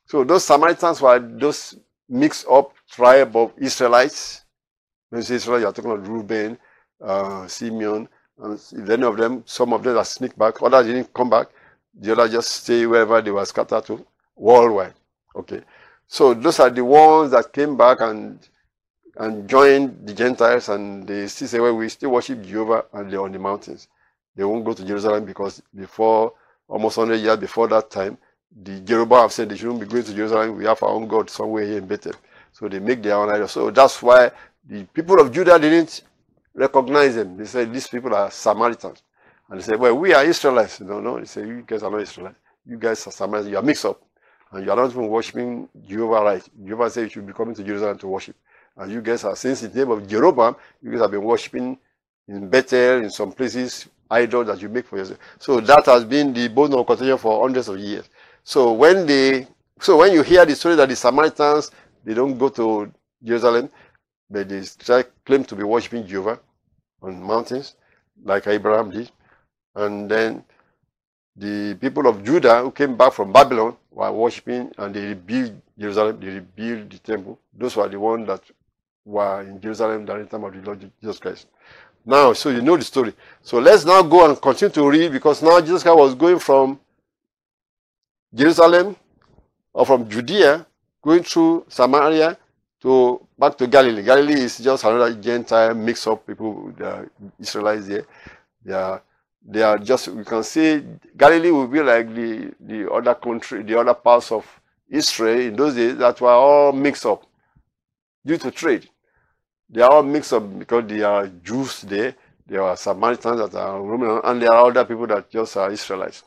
So 0.04 0.24
those 0.24 0.44
Samaritans 0.44 1.00
were 1.00 1.18
those 1.18 1.74
mixed 2.06 2.46
up 2.46 2.74
tribe 2.90 3.34
of 3.34 3.54
Israelites. 3.56 4.44
When 5.08 5.22
you 5.22 5.24
say 5.24 5.36
Israel, 5.36 5.60
you're 5.60 5.72
talking 5.72 5.90
about 5.90 6.06
Reuben, 6.06 6.58
uh, 7.02 7.46
Simeon, 7.48 8.06
and 8.38 8.54
if 8.54 8.90
any 8.90 9.04
of 9.04 9.16
them, 9.16 9.42
some 9.46 9.72
of 9.72 9.82
them 9.82 9.96
are 9.96 10.04
sneak 10.04 10.36
back, 10.36 10.60
others 10.60 10.86
didn't 10.86 11.14
come 11.14 11.30
back, 11.30 11.46
the 11.98 12.12
others 12.12 12.32
just 12.32 12.50
stay 12.50 12.84
wherever 12.84 13.22
they 13.22 13.30
were 13.30 13.46
scattered 13.46 13.86
to, 13.86 14.04
worldwide. 14.36 14.92
Okay. 15.34 15.62
So 16.12 16.34
those 16.34 16.60
are 16.60 16.68
the 16.68 16.84
ones 16.84 17.30
that 17.30 17.54
came 17.54 17.74
back 17.74 18.02
and 18.02 18.38
and 19.16 19.48
joined 19.48 20.06
the 20.06 20.12
Gentiles 20.12 20.68
and 20.68 21.08
they 21.08 21.26
still 21.26 21.48
say, 21.48 21.58
well, 21.58 21.74
we 21.74 21.88
still 21.88 22.10
worship 22.10 22.42
Jehovah 22.42 22.84
and 22.92 23.10
they're 23.10 23.22
on 23.22 23.32
the 23.32 23.38
mountains. 23.38 23.88
They 24.36 24.44
won't 24.44 24.62
go 24.62 24.74
to 24.74 24.84
Jerusalem 24.84 25.24
because 25.24 25.62
before, 25.74 26.34
almost 26.68 26.98
100 26.98 27.16
years 27.16 27.38
before 27.38 27.66
that 27.68 27.90
time, 27.90 28.18
the 28.54 28.80
Jeroboam 28.80 29.22
have 29.22 29.32
said 29.32 29.48
they 29.48 29.56
shouldn't 29.56 29.80
be 29.80 29.86
going 29.86 30.02
to 30.04 30.12
Jerusalem. 30.12 30.54
We 30.58 30.66
have 30.66 30.82
our 30.82 30.90
own 30.90 31.08
God 31.08 31.30
somewhere 31.30 31.64
here 31.64 31.78
in 31.78 31.86
Bethel. 31.86 32.12
So 32.52 32.68
they 32.68 32.78
make 32.78 33.02
their 33.02 33.16
own 33.16 33.30
idol. 33.30 33.48
So 33.48 33.70
that's 33.70 34.02
why 34.02 34.32
the 34.68 34.84
people 34.84 35.18
of 35.18 35.32
Judah 35.32 35.58
didn't 35.58 36.02
recognize 36.52 37.14
them. 37.14 37.38
They 37.38 37.46
said, 37.46 37.72
these 37.72 37.88
people 37.88 38.14
are 38.14 38.30
Samaritans. 38.30 39.02
And 39.48 39.58
they 39.58 39.64
said, 39.64 39.80
well, 39.80 39.94
we 39.96 40.12
are 40.12 40.24
Israelites. 40.24 40.78
No, 40.80 41.00
no. 41.00 41.18
They 41.18 41.24
said, 41.24 41.48
you 41.48 41.64
guys 41.66 41.82
are 41.82 41.90
not 41.90 42.02
Israelites. 42.02 42.38
You 42.66 42.76
guys 42.76 43.06
are 43.06 43.12
Samaritans. 43.12 43.50
You 43.50 43.56
are 43.56 43.62
mixed 43.62 43.86
up. 43.86 44.02
And 44.52 44.64
you 44.64 44.70
are 44.70 44.76
not 44.76 44.90
even 44.90 45.08
worshiping 45.08 45.68
Jehovah 45.86 46.22
right. 46.22 46.48
Jehovah 46.64 46.90
said 46.90 47.04
you 47.04 47.08
should 47.08 47.26
be 47.26 47.32
coming 47.32 47.54
to 47.54 47.64
Jerusalem 47.64 47.98
to 47.98 48.06
worship. 48.06 48.36
And 48.76 48.92
you 48.92 49.00
guys 49.00 49.24
are, 49.24 49.34
since 49.36 49.62
the 49.62 49.68
name 49.68 49.90
of 49.90 50.06
Jeroboam, 50.06 50.56
you 50.82 50.90
guys 50.90 51.00
have 51.00 51.10
been 51.10 51.22
worshiping 51.22 51.78
in 52.28 52.48
Bethel, 52.48 53.02
in 53.02 53.10
some 53.10 53.32
places, 53.32 53.88
idol 54.10 54.44
that 54.44 54.60
you 54.60 54.68
make 54.68 54.86
for 54.86 54.98
yourself. 54.98 55.18
So 55.38 55.60
that 55.60 55.86
has 55.86 56.04
been 56.04 56.32
the 56.32 56.48
bone 56.48 56.74
of 56.74 56.86
contention 56.86 57.18
for 57.18 57.42
hundreds 57.42 57.68
of 57.68 57.78
years. 57.78 58.08
So 58.44 58.72
when 58.72 59.06
they, 59.06 59.46
so 59.80 59.98
when 59.98 60.12
you 60.12 60.22
hear 60.22 60.44
the 60.44 60.54
story 60.54 60.76
that 60.76 60.88
the 60.88 60.96
Samaritans, 60.96 61.70
they 62.04 62.14
don't 62.14 62.36
go 62.36 62.48
to 62.50 62.92
Jerusalem, 63.22 63.70
but 64.30 64.48
they 64.48 64.62
try, 64.78 65.04
claim 65.24 65.44
to 65.44 65.56
be 65.56 65.62
worshiping 65.62 66.06
Jehovah 66.06 66.40
on 67.00 67.22
mountains, 67.22 67.76
like 68.22 68.46
Abraham 68.46 68.90
did. 68.90 69.10
And 69.74 70.10
then 70.10 70.44
the 71.36 71.74
people 71.80 72.06
of 72.06 72.22
Judah 72.24 72.62
who 72.62 72.70
came 72.70 72.96
back 72.96 73.12
from 73.12 73.32
Babylon 73.32 73.76
were 73.90 74.12
worshiping 74.12 74.72
and 74.78 74.94
they 74.94 75.06
rebuilt 75.08 75.52
Jerusalem, 75.78 76.20
they 76.20 76.26
rebuilt 76.28 76.90
the 76.90 76.98
temple. 76.98 77.38
Those 77.56 77.76
were 77.76 77.88
the 77.88 77.98
ones 77.98 78.26
that 78.26 78.42
were 79.04 79.42
in 79.42 79.60
Jerusalem 79.60 80.04
during 80.04 80.24
the 80.24 80.30
time 80.30 80.44
of 80.44 80.52
the 80.52 80.60
Lord 80.60 80.90
Jesus 81.00 81.18
Christ. 81.18 81.46
Now, 82.04 82.32
so 82.32 82.50
you 82.50 82.60
know 82.60 82.76
the 82.76 82.84
story. 82.84 83.14
So 83.42 83.58
let's 83.58 83.84
now 83.84 84.02
go 84.02 84.28
and 84.28 84.40
continue 84.40 84.72
to 84.72 84.88
read 84.88 85.12
because 85.12 85.42
now 85.42 85.60
Jesus 85.60 85.82
Christ 85.82 85.98
was 85.98 86.14
going 86.14 86.38
from 86.38 86.80
Jerusalem 88.34 88.96
or 89.72 89.86
from 89.86 90.08
Judea, 90.08 90.66
going 91.00 91.22
through 91.22 91.66
Samaria 91.68 92.36
to 92.82 93.20
back 93.38 93.56
to 93.58 93.66
Galilee. 93.66 94.02
Galilee 94.02 94.40
is 94.40 94.58
just 94.58 94.84
another 94.84 95.14
Gentile 95.14 95.74
mix 95.74 96.06
up 96.06 96.26
people, 96.26 96.72
the 96.76 97.08
Israelites 97.38 97.86
there. 97.86 98.04
They 98.64 98.72
are, 98.72 99.02
they 99.44 99.62
are 99.62 99.78
just, 99.78 100.08
we 100.08 100.24
can 100.24 100.42
say 100.42 100.82
Galilee 101.16 101.50
will 101.50 101.66
be 101.66 101.80
like 101.80 102.14
the, 102.14 102.52
the 102.60 102.90
other 102.90 103.14
country, 103.14 103.62
the 103.62 103.78
other 103.78 103.94
parts 103.94 104.30
of 104.32 104.46
Israel 104.88 105.40
in 105.40 105.56
those 105.56 105.74
days 105.74 105.96
that 105.96 106.20
were 106.20 106.30
all 106.30 106.72
mixed 106.72 107.06
up 107.06 107.24
due 108.24 108.38
to 108.38 108.50
trade. 108.50 108.88
They 109.68 109.80
are 109.82 109.90
all 109.90 110.02
mixed 110.02 110.32
up 110.32 110.58
because 110.58 110.86
they 110.86 111.02
are 111.02 111.26
Jews 111.26 111.82
there, 111.82 112.14
there 112.46 112.62
are 112.62 112.76
Samaritans 112.76 113.38
that 113.40 113.54
are 113.58 113.82
Roman, 113.82 114.20
and 114.24 114.42
there 114.42 114.52
are 114.52 114.68
other 114.68 114.84
people 114.84 115.06
that 115.06 115.30
just 115.30 115.56
are 115.56 115.70
Israelites. 115.70 116.24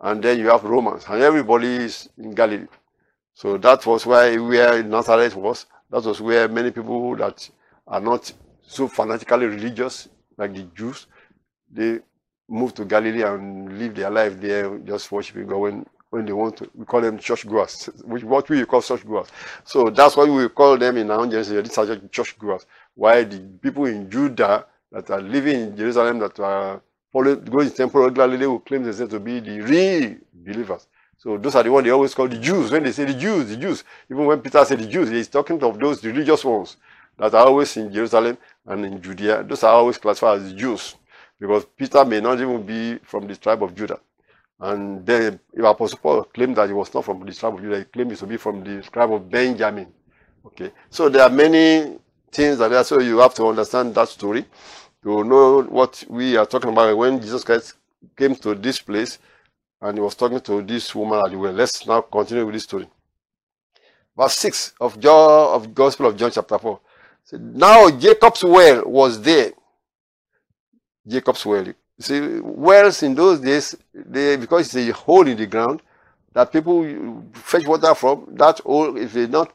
And 0.00 0.22
then 0.22 0.38
you 0.38 0.48
have 0.48 0.64
Romans, 0.64 1.04
and 1.08 1.22
everybody 1.22 1.66
is 1.68 2.08
in 2.16 2.34
Galilee. 2.34 2.66
So 3.34 3.56
that 3.58 3.84
was 3.86 4.06
why 4.06 4.36
where 4.36 4.82
Nazareth 4.82 5.36
was. 5.36 5.66
That 5.90 6.04
was 6.04 6.20
where 6.20 6.48
many 6.48 6.70
people 6.70 7.14
that 7.16 7.48
are 7.86 8.00
not 8.00 8.32
so 8.62 8.88
fanatically 8.88 9.46
religious, 9.46 10.08
like 10.36 10.54
the 10.54 10.62
Jews, 10.74 11.06
they 11.70 12.00
move 12.48 12.74
to 12.74 12.84
Galilee 12.84 13.22
and 13.22 13.78
live 13.78 13.94
their 13.94 14.10
life 14.10 14.40
there, 14.40 14.78
just 14.78 15.12
worshiping 15.12 15.46
God 15.46 15.58
when, 15.58 15.86
when 16.10 16.24
they 16.24 16.32
want 16.32 16.56
to. 16.58 16.70
We 16.74 16.84
call 16.86 17.00
them 17.00 17.18
church 17.18 17.46
goers, 17.46 17.88
which 18.04 18.24
what 18.24 18.48
we 18.48 18.64
call 18.64 18.82
church 18.82 19.06
goers. 19.06 19.28
So 19.64 19.90
that's 19.90 20.16
why 20.16 20.24
we 20.24 20.48
call 20.48 20.78
them 20.78 20.96
in 20.96 21.10
our 21.10 21.20
own 21.20 21.30
generation. 21.30 21.62
These 21.62 21.78
are 21.78 21.86
just 21.86 22.10
church 22.10 22.38
goers. 22.38 22.66
While 22.94 23.24
the 23.24 23.38
people 23.38 23.84
in 23.86 24.10
Judah 24.10 24.66
that 24.90 25.10
are 25.10 25.20
living 25.20 25.60
in 25.60 25.76
Jerusalem 25.76 26.18
that 26.20 26.40
are 26.40 26.80
follow, 27.12 27.36
go 27.36 27.62
to 27.62 27.70
temple 27.70 28.02
regularly, 28.02 28.38
they 28.38 28.46
will 28.46 28.60
claim 28.60 28.82
themselves 28.82 29.12
to 29.12 29.20
be 29.20 29.40
the 29.40 29.60
real 29.60 30.16
believers. 30.32 30.86
So 31.18 31.36
those 31.36 31.56
are 31.56 31.64
the 31.64 31.72
ones 31.72 31.84
they 31.84 31.90
always 31.90 32.14
call 32.14 32.28
the 32.28 32.38
Jews. 32.38 32.70
When 32.70 32.84
they 32.84 32.92
say 32.92 33.04
the 33.04 33.14
Jews, 33.14 33.48
the 33.48 33.56
Jews, 33.56 33.84
even 34.10 34.24
when 34.24 34.40
Peter 34.40 34.64
said 34.64 34.78
the 34.78 34.86
Jews, 34.86 35.10
he's 35.10 35.28
talking 35.28 35.62
of 35.62 35.78
those 35.78 36.02
religious 36.04 36.44
ones 36.44 36.76
that 37.18 37.34
are 37.34 37.46
always 37.46 37.76
in 37.76 37.92
Jerusalem 37.92 38.38
and 38.64 38.84
in 38.84 39.02
Judea. 39.02 39.42
Those 39.42 39.64
are 39.64 39.74
always 39.74 39.98
classified 39.98 40.42
as 40.42 40.52
Jews 40.52 40.94
because 41.38 41.66
Peter 41.76 42.04
may 42.04 42.20
not 42.20 42.40
even 42.40 42.62
be 42.62 42.98
from 43.04 43.26
the 43.26 43.36
tribe 43.36 43.62
of 43.62 43.74
Judah. 43.74 44.00
And 44.60 45.06
then 45.06 45.38
if 45.52 45.64
Apostle 45.64 45.98
Paul 45.98 46.24
claimed 46.24 46.56
that 46.56 46.68
he 46.68 46.72
was 46.72 46.92
not 46.92 47.04
from 47.04 47.24
the 47.24 47.32
tribe 47.32 47.54
of 47.54 47.62
Judah, 47.62 47.78
he 47.78 47.84
claimed 47.84 48.10
he 48.10 48.16
to 48.16 48.26
be 48.26 48.36
from 48.36 48.64
the 48.64 48.82
tribe 48.82 49.12
of 49.12 49.30
Benjamin. 49.30 49.86
Okay, 50.44 50.72
so 50.90 51.08
there 51.08 51.22
are 51.22 51.30
many 51.30 51.98
things 52.32 52.58
that 52.58 52.72
are 52.72 52.84
so 52.84 53.00
you 53.00 53.18
have 53.18 53.34
to 53.34 53.46
understand 53.46 53.94
that 53.94 54.08
story 54.08 54.44
to 55.02 55.24
know 55.24 55.62
what 55.62 56.02
we 56.08 56.36
are 56.36 56.46
talking 56.46 56.70
about 56.70 56.96
when 56.96 57.20
Jesus 57.20 57.44
Christ 57.44 57.74
came 58.16 58.34
to 58.36 58.54
this 58.54 58.80
place 58.80 59.18
and 59.80 59.96
he 59.96 60.00
was 60.02 60.14
talking 60.14 60.40
to 60.40 60.62
this 60.62 60.94
woman 60.94 61.20
at 61.24 61.30
the 61.30 61.38
well. 61.38 61.52
Let's 61.52 61.86
now 61.86 62.00
continue 62.00 62.44
with 62.44 62.54
this 62.54 62.64
story. 62.64 62.88
Verse 64.16 64.34
6 64.34 64.74
of 64.80 64.98
John 64.98 65.54
of 65.54 65.74
Gospel 65.74 66.06
of 66.06 66.16
John 66.16 66.30
chapter 66.30 66.58
4. 66.58 66.80
Now 67.32 67.90
Jacob's 67.90 68.42
well 68.42 68.82
was 68.86 69.20
there. 69.20 69.52
Jacob's 71.08 71.44
well. 71.46 71.66
You 71.66 71.74
see, 71.98 72.40
wells 72.40 73.02
in 73.02 73.14
those 73.14 73.40
days, 73.40 73.76
they 73.92 74.36
because 74.36 74.74
it's 74.74 74.88
a 74.88 74.92
hole 74.92 75.26
in 75.26 75.36
the 75.36 75.46
ground 75.46 75.82
that 76.32 76.52
people 76.52 77.24
fetch 77.32 77.66
water 77.66 77.94
from, 77.94 78.26
that 78.32 78.60
hole, 78.60 78.96
if 78.96 79.12
they 79.12 79.26
not 79.26 79.52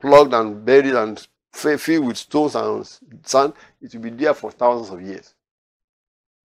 plugged 0.00 0.34
and 0.34 0.64
buried 0.64 0.94
and 0.94 1.26
filled 1.52 2.06
with 2.06 2.16
stones 2.16 2.54
and 2.54 2.86
sand, 3.26 3.54
it 3.80 3.94
will 3.94 4.02
be 4.02 4.10
there 4.10 4.34
for 4.34 4.50
thousands 4.50 4.90
of 4.90 5.00
years. 5.00 5.34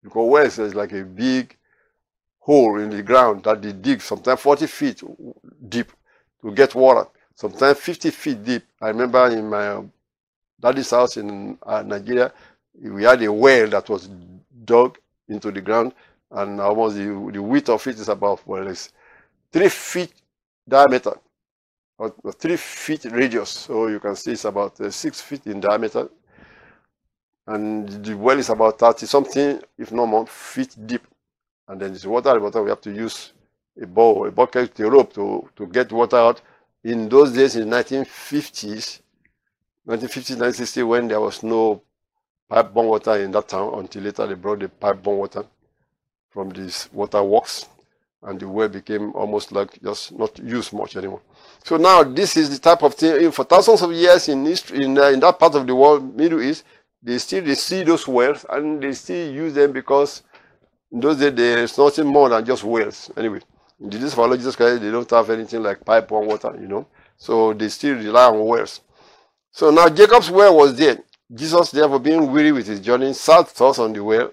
Because 0.03 0.29
wells 0.29 0.59
is 0.59 0.75
like 0.75 0.91
a 0.91 1.03
big 1.03 1.55
hole 2.39 2.79
in 2.79 2.89
the 2.89 3.01
ground 3.01 3.43
that 3.43 3.61
they 3.61 3.73
dig, 3.73 4.01
sometimes 4.01 4.39
40 4.39 4.67
feet 4.67 5.03
deep 5.67 5.91
to 6.41 6.51
get 6.51 6.75
water, 6.75 7.07
sometimes 7.35 7.79
50 7.79 8.11
feet 8.11 8.43
deep. 8.43 8.63
I 8.81 8.89
remember 8.89 9.27
in 9.27 9.49
my 9.49 9.83
daddy's 10.59 10.91
house 10.91 11.17
in 11.17 11.57
uh, 11.63 11.81
Nigeria, 11.81 12.31
we 12.81 13.03
had 13.03 13.21
a 13.23 13.31
well 13.31 13.67
that 13.69 13.89
was 13.89 14.07
dug 14.65 14.97
into 15.27 15.51
the 15.51 15.61
ground, 15.61 15.93
and 16.31 16.59
almost 16.59 16.95
the, 16.95 17.29
the 17.33 17.41
width 17.41 17.69
of 17.69 17.85
it 17.87 17.99
is 17.99 18.09
about 18.09 18.45
well, 18.47 18.67
it's 18.67 18.91
three 19.51 19.69
feet 19.69 20.13
diameter, 20.67 21.13
or, 21.97 22.13
three 22.37 22.57
feet 22.57 23.05
radius. 23.05 23.49
So 23.49 23.87
you 23.87 23.99
can 23.99 24.15
see 24.15 24.31
it's 24.31 24.45
about 24.45 24.79
uh, 24.81 24.91
six 24.91 25.21
feet 25.21 25.45
in 25.47 25.59
diameter, 25.59 26.09
and 27.47 27.89
the 28.03 28.15
well 28.15 28.37
is 28.37 28.49
about 28.49 28.79
30 28.79 29.05
something, 29.05 29.61
if 29.77 29.91
not 29.91 30.05
more, 30.05 30.27
feet 30.27 30.75
deep 30.85 31.05
and 31.69 31.79
then 31.79 31.91
there's 31.91 32.05
water 32.05 32.37
bottom. 32.39 32.63
We 32.63 32.69
have 32.69 32.81
to 32.81 32.91
use 32.91 33.31
a 33.81 33.85
bowl, 33.85 34.27
a 34.27 34.31
bucket, 34.31 34.77
a 34.79 34.89
rope 34.89 35.13
to, 35.13 35.47
to 35.55 35.67
get 35.67 35.91
water 35.91 36.17
out. 36.17 36.41
In 36.83 37.07
those 37.07 37.31
days, 37.31 37.55
in 37.55 37.69
1950s, 37.69 39.01
1950s, 39.87 40.37
1960, 40.37 40.83
when 40.83 41.07
there 41.07 41.21
was 41.21 41.43
no 41.43 41.81
pipe-borne 42.49 42.87
water 42.87 43.15
in 43.15 43.31
that 43.31 43.47
town, 43.47 43.73
until 43.77 44.03
later 44.03 44.27
they 44.27 44.33
brought 44.33 44.59
the 44.59 44.69
pipe-borne 44.69 45.17
water 45.17 45.45
from 46.29 46.49
these 46.49 46.89
water 46.91 47.23
works, 47.23 47.67
and 48.23 48.39
the 48.39 48.47
well 48.47 48.67
became 48.67 49.13
almost 49.13 49.51
like 49.51 49.81
just 49.81 50.11
not 50.11 50.37
used 50.39 50.73
much 50.73 50.95
anymore. 50.95 51.21
So 51.63 51.77
now 51.77 52.03
this 52.03 52.35
is 52.37 52.49
the 52.49 52.57
type 52.57 52.83
of 52.83 52.95
thing. 52.95 53.31
For 53.31 53.45
thousands 53.45 53.81
of 53.81 53.91
years 53.93 54.27
in 54.29 54.45
history, 54.45 54.83
in, 54.83 54.97
uh, 54.97 55.09
in 55.09 55.19
that 55.21 55.39
part 55.39 55.55
of 55.55 55.65
the 55.65 55.75
world, 55.75 56.15
Middle 56.15 56.41
East, 56.41 56.63
they 57.01 57.17
still 57.17 57.43
they 57.43 57.55
see 57.55 57.83
those 57.83 58.07
wells 58.07 58.45
and 58.49 58.81
they 58.81 58.91
still 58.93 59.31
use 59.31 59.53
them 59.53 59.71
because 59.71 60.23
in 60.91 60.99
those 60.99 61.17
days, 61.17 61.33
there's 61.35 61.77
nothing 61.77 62.07
more 62.07 62.29
than 62.29 62.43
just 62.43 62.63
wells. 62.63 63.11
Anyway, 63.15 63.39
in 63.79 63.89
days 63.89 64.17
of 64.17 64.31
Jesus 64.37 64.55
Christ, 64.55 64.81
they 64.81 64.91
don't 64.91 65.09
have 65.09 65.29
anything 65.29 65.61
like 65.61 65.85
pipe 65.85 66.11
or 66.11 66.23
water, 66.23 66.57
you 66.59 66.67
know. 66.67 66.87
So 67.15 67.53
they 67.53 67.69
still 67.69 67.95
rely 67.95 68.25
on 68.25 68.45
wells. 68.45 68.81
So 69.51 69.71
now 69.71 69.89
Jacob's 69.89 70.31
well 70.31 70.55
was 70.55 70.75
there. 70.75 70.97
Jesus, 71.33 71.71
therefore, 71.71 71.99
being 71.99 72.31
weary 72.31 72.51
with 72.51 72.67
his 72.67 72.79
journey, 72.79 73.13
sat 73.13 73.47
thus 73.55 73.79
on 73.79 73.93
the 73.93 74.03
well. 74.03 74.31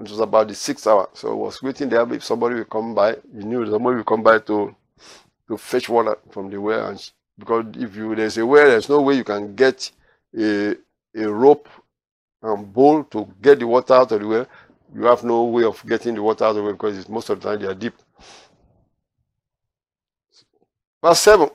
It 0.00 0.10
was 0.10 0.20
about 0.20 0.48
the 0.48 0.54
sixth 0.54 0.86
hour. 0.86 1.08
So 1.14 1.28
he 1.28 1.34
was 1.34 1.62
waiting 1.62 1.88
there 1.88 2.12
if 2.12 2.24
somebody 2.24 2.56
will 2.56 2.64
come 2.64 2.94
by. 2.94 3.12
He 3.32 3.44
knew 3.44 3.64
somebody 3.70 3.96
will 3.96 4.04
come 4.04 4.22
by 4.22 4.38
to 4.40 4.74
to 5.48 5.56
fetch 5.58 5.88
water 5.88 6.18
from 6.30 6.50
the 6.50 6.60
well. 6.60 6.88
And 6.88 7.10
because 7.38 7.66
if 7.76 7.94
you 7.94 8.14
there's 8.14 8.38
a 8.38 8.46
well, 8.46 8.66
there's 8.66 8.88
no 8.88 9.00
way 9.02 9.16
you 9.16 9.24
can 9.24 9.54
get 9.54 9.90
a, 10.36 10.76
a 11.14 11.28
rope 11.28 11.68
and 12.42 12.72
bowl 12.72 13.04
to 13.04 13.28
get 13.40 13.60
the 13.60 13.66
water 13.66 13.94
out 13.94 14.10
of 14.12 14.20
the 14.20 14.26
well 14.26 14.46
you 14.94 15.04
have 15.04 15.24
no 15.24 15.44
way 15.44 15.64
of 15.64 15.84
getting 15.86 16.14
the 16.14 16.22
water 16.22 16.44
out 16.44 16.50
of 16.50 16.56
the 16.56 16.62
well 16.62 16.72
because 16.72 17.08
most 17.08 17.30
of 17.30 17.40
the 17.40 17.48
time 17.50 17.60
they 17.60 17.66
are 17.66 17.74
deep. 17.74 17.94
Verse 21.02 21.20
7 21.20 21.48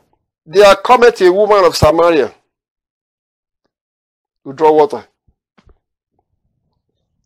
There 0.45 0.75
cometh 0.77 1.21
a 1.21 1.31
woman 1.31 1.63
of 1.65 1.75
Samaria 1.75 2.33
to 4.47 4.53
draw 4.53 4.71
water. 4.71 5.05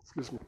Excuse 0.02 0.32
me. 0.32 0.40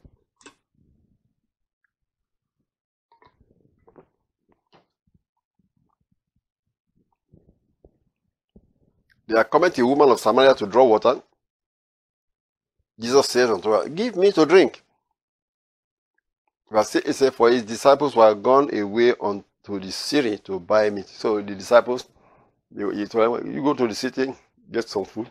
There 9.28 9.44
cometh 9.44 9.78
a 9.78 9.86
woman 9.86 10.10
of 10.10 10.18
Samaria 10.18 10.54
to 10.56 10.66
draw 10.66 10.84
water. 10.84 11.22
Jesus 12.98 13.28
said 13.28 13.50
unto 13.50 13.70
her, 13.70 13.88
Give 13.88 14.16
me 14.16 14.32
to 14.32 14.44
drink. 14.44 14.82
Verse 16.70 16.96
8 16.96 17.14
says, 17.14 17.34
For 17.34 17.50
his 17.50 17.62
disciples 17.62 18.16
were 18.16 18.34
gone 18.34 18.76
away 18.76 19.14
unto 19.20 19.78
the 19.78 19.92
city 19.92 20.38
to 20.38 20.58
buy 20.58 20.90
meat. 20.90 21.06
So 21.06 21.40
the 21.40 21.54
disciples, 21.54 22.08
you 22.76 23.62
go 23.62 23.74
to 23.74 23.86
the 23.86 23.94
city, 23.94 24.34
get 24.72 24.88
some 24.88 25.04
food. 25.04 25.30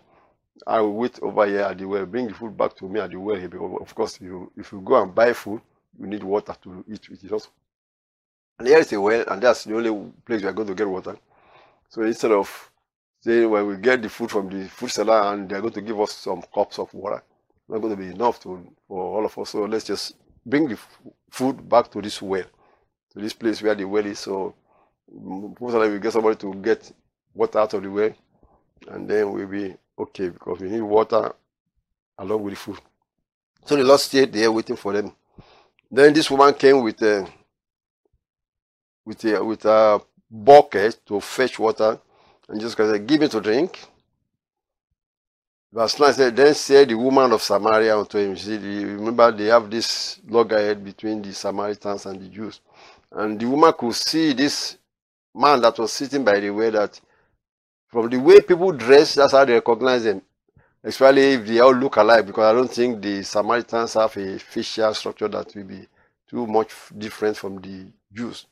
I 0.67 0.81
will 0.81 0.93
wait 0.93 1.19
over 1.21 1.45
here 1.45 1.61
at 1.61 1.77
the 1.77 1.87
well. 1.87 2.05
Bring 2.05 2.27
the 2.27 2.33
food 2.33 2.55
back 2.55 2.75
to 2.77 2.87
me 2.87 2.99
at 2.99 3.11
the 3.11 3.19
well. 3.19 3.39
Because 3.39 3.77
of 3.81 3.95
course, 3.95 4.15
if 4.15 4.21
you, 4.21 4.51
if 4.55 4.71
you 4.71 4.81
go 4.81 5.01
and 5.01 5.13
buy 5.13 5.33
food, 5.33 5.61
you 5.99 6.07
need 6.07 6.23
water 6.23 6.55
to 6.63 6.85
eat 6.87 7.09
with 7.09 7.23
it 7.23 7.31
also. 7.31 7.49
And 8.59 8.67
here 8.67 8.77
is 8.77 8.93
a 8.93 9.01
well, 9.01 9.23
and 9.27 9.41
that's 9.41 9.63
the 9.63 9.75
only 9.75 10.11
place 10.25 10.41
we 10.41 10.47
are 10.47 10.53
going 10.53 10.67
to 10.67 10.75
get 10.75 10.87
water. 10.87 11.17
So 11.89 12.03
instead 12.03 12.31
of 12.31 12.71
saying, 13.21 13.49
when 13.49 13.67
we 13.67 13.77
get 13.77 14.01
the 14.01 14.09
food 14.09 14.29
from 14.29 14.49
the 14.49 14.67
food 14.69 14.91
seller 14.91 15.33
and 15.33 15.49
they're 15.49 15.61
going 15.61 15.73
to 15.73 15.81
give 15.81 15.99
us 15.99 16.13
some 16.13 16.43
cups 16.53 16.79
of 16.79 16.93
water, 16.93 17.23
not 17.67 17.79
going 17.79 17.95
to 17.95 18.01
be 18.01 18.09
enough 18.09 18.39
to, 18.41 18.67
for 18.87 19.17
all 19.17 19.25
of 19.25 19.37
us. 19.37 19.49
So 19.49 19.63
let's 19.65 19.85
just 19.85 20.15
bring 20.45 20.67
the 20.67 20.77
food 21.29 21.67
back 21.67 21.89
to 21.91 22.01
this 22.01 22.21
well, 22.21 22.43
to 23.13 23.19
this 23.19 23.33
place 23.33 23.61
where 23.61 23.75
the 23.75 23.85
well 23.85 24.05
is. 24.05 24.19
So 24.19 24.55
most 25.11 25.73
of 25.73 25.81
the 25.81 25.89
we 25.89 25.99
get 25.99 26.13
somebody 26.13 26.35
to 26.37 26.53
get 26.55 26.91
water 27.33 27.59
out 27.59 27.73
of 27.73 27.83
the 27.83 27.89
well, 27.89 28.13
and 28.89 29.09
then 29.09 29.31
we'll 29.31 29.47
be 29.47 29.75
okay 29.97 30.29
because 30.29 30.59
we 30.59 30.69
need 30.69 30.81
water 30.81 31.33
along 32.17 32.43
with 32.43 32.57
food. 32.57 32.79
So 33.65 33.75
the 33.75 33.83
Lord 33.83 33.99
stayed 33.99 34.33
there 34.33 34.51
waiting 34.51 34.75
for 34.75 34.93
them. 34.93 35.13
Then 35.89 36.13
this 36.13 36.29
woman 36.29 36.53
came 36.53 36.81
with 36.81 37.01
a 37.01 37.27
with 39.05 39.23
a 39.25 39.43
with 39.43 39.65
a 39.65 40.01
bucket 40.29 41.05
to 41.05 41.19
fetch 41.19 41.59
water, 41.59 41.99
and 42.49 42.59
just 42.59 42.75
said, 42.75 43.07
"Give 43.07 43.21
me 43.21 43.27
to 43.29 43.39
drink." 43.41 43.79
Verse 45.73 45.99
9 45.99 46.13
said, 46.13 46.35
Then 46.35 46.53
said 46.53 46.89
the 46.89 46.93
woman 46.93 47.31
of 47.31 47.41
Samaria 47.41 47.97
unto 47.97 48.19
him, 48.19 48.37
see, 48.37 48.57
remember 48.57 49.31
they 49.31 49.45
have 49.45 49.71
this 49.71 50.19
loggerhead 50.27 50.85
between 50.85 51.19
the 51.19 51.33
Samaritans 51.33 52.05
and 52.05 52.21
the 52.21 52.27
Jews. 52.27 52.61
And 53.11 53.39
the 53.39 53.47
woman 53.47 53.73
could 53.75 53.95
see 53.95 54.33
this 54.33 54.77
man 55.33 55.61
that 55.61 55.79
was 55.79 55.91
sitting 55.91 56.23
by 56.23 56.39
the 56.39 56.51
way 56.51 56.69
that 56.69 57.01
from 57.93 58.09
the 58.09 58.17
way 58.17 58.41
people 58.41 58.73
dress, 58.73 59.15
that's 59.15 59.31
how 59.31 59.45
they 59.45 59.53
recognize 59.53 60.03
them. 60.03 60.21
Especially 60.83 61.33
if 61.33 61.47
they 61.47 61.59
all 61.61 61.73
look 61.73 61.95
alike, 61.95 62.25
because 62.25 62.43
I 62.43 62.53
don't 62.53 62.69
think 62.69 63.01
the 63.01 63.23
Samaritans 63.23 63.93
have 63.93 64.17
a 64.17 64.37
facial 64.37 64.93
structure 64.93 65.29
that 65.29 65.55
will 65.55 65.63
be 65.63 65.87
too 66.29 66.45
much 66.45 66.73
different 66.97 67.37
from 67.37 67.61
the 67.61 67.85
Jews. 68.11 68.47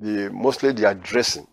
Mostly 0.00 0.72
they 0.72 0.84
are 0.84 0.94
dressing. 0.94 1.46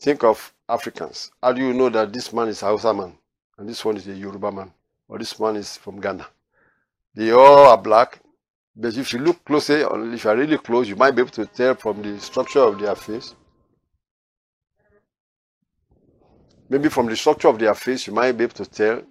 Think 0.00 0.24
of 0.24 0.54
Africans. 0.68 1.30
How 1.42 1.52
do 1.52 1.60
you 1.60 1.74
know 1.74 1.90
that 1.90 2.12
this 2.12 2.32
man 2.32 2.48
is 2.48 2.62
a 2.62 2.66
Hausa 2.66 2.94
man? 2.94 3.14
and 3.58 3.68
this 3.68 3.84
one 3.84 3.96
is 3.96 4.06
a 4.08 4.12
Yoruba 4.14 4.52
man, 4.52 4.72
or 5.08 5.18
this 5.18 5.38
one 5.38 5.56
is 5.56 5.76
from 5.76 6.00
Ghana. 6.00 6.26
They 7.14 7.30
all 7.30 7.66
are 7.68 7.78
black, 7.78 8.20
but 8.74 8.96
if 8.96 9.12
you 9.12 9.18
look 9.20 9.44
closely, 9.44 9.76
if 9.76 10.24
you 10.24 10.30
are 10.30 10.36
really 10.36 10.58
close, 10.58 10.88
you 10.88 10.96
might 10.96 11.12
be 11.12 11.22
able 11.22 11.30
to 11.32 11.46
tell 11.46 11.74
from 11.74 12.02
the 12.02 12.20
structure 12.20 12.60
of 12.60 12.78
their 12.78 12.94
face. 12.94 13.34
Maybe 16.68 16.88
from 16.88 17.06
the 17.06 17.16
structure 17.16 17.48
of 17.48 17.58
their 17.58 17.74
face, 17.74 18.06
you 18.06 18.12
might 18.12 18.32
be 18.32 18.44
able 18.44 18.54
to 18.54 18.66
tell. 18.66 19.02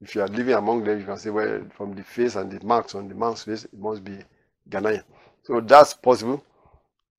If 0.00 0.14
you 0.14 0.22
are 0.22 0.28
living 0.28 0.54
among 0.54 0.84
them, 0.84 0.98
you 0.98 1.04
can 1.04 1.18
say, 1.18 1.30
well, 1.30 1.62
from 1.76 1.94
the 1.94 2.02
face 2.02 2.34
and 2.36 2.50
the 2.50 2.64
marks 2.64 2.94
on 2.94 3.08
the 3.08 3.14
man's 3.14 3.42
face, 3.44 3.64
it 3.64 3.78
must 3.78 4.02
be 4.02 4.18
Ghanaian. 4.68 5.04
So 5.42 5.60
that's 5.60 5.94
possible. 5.94 6.42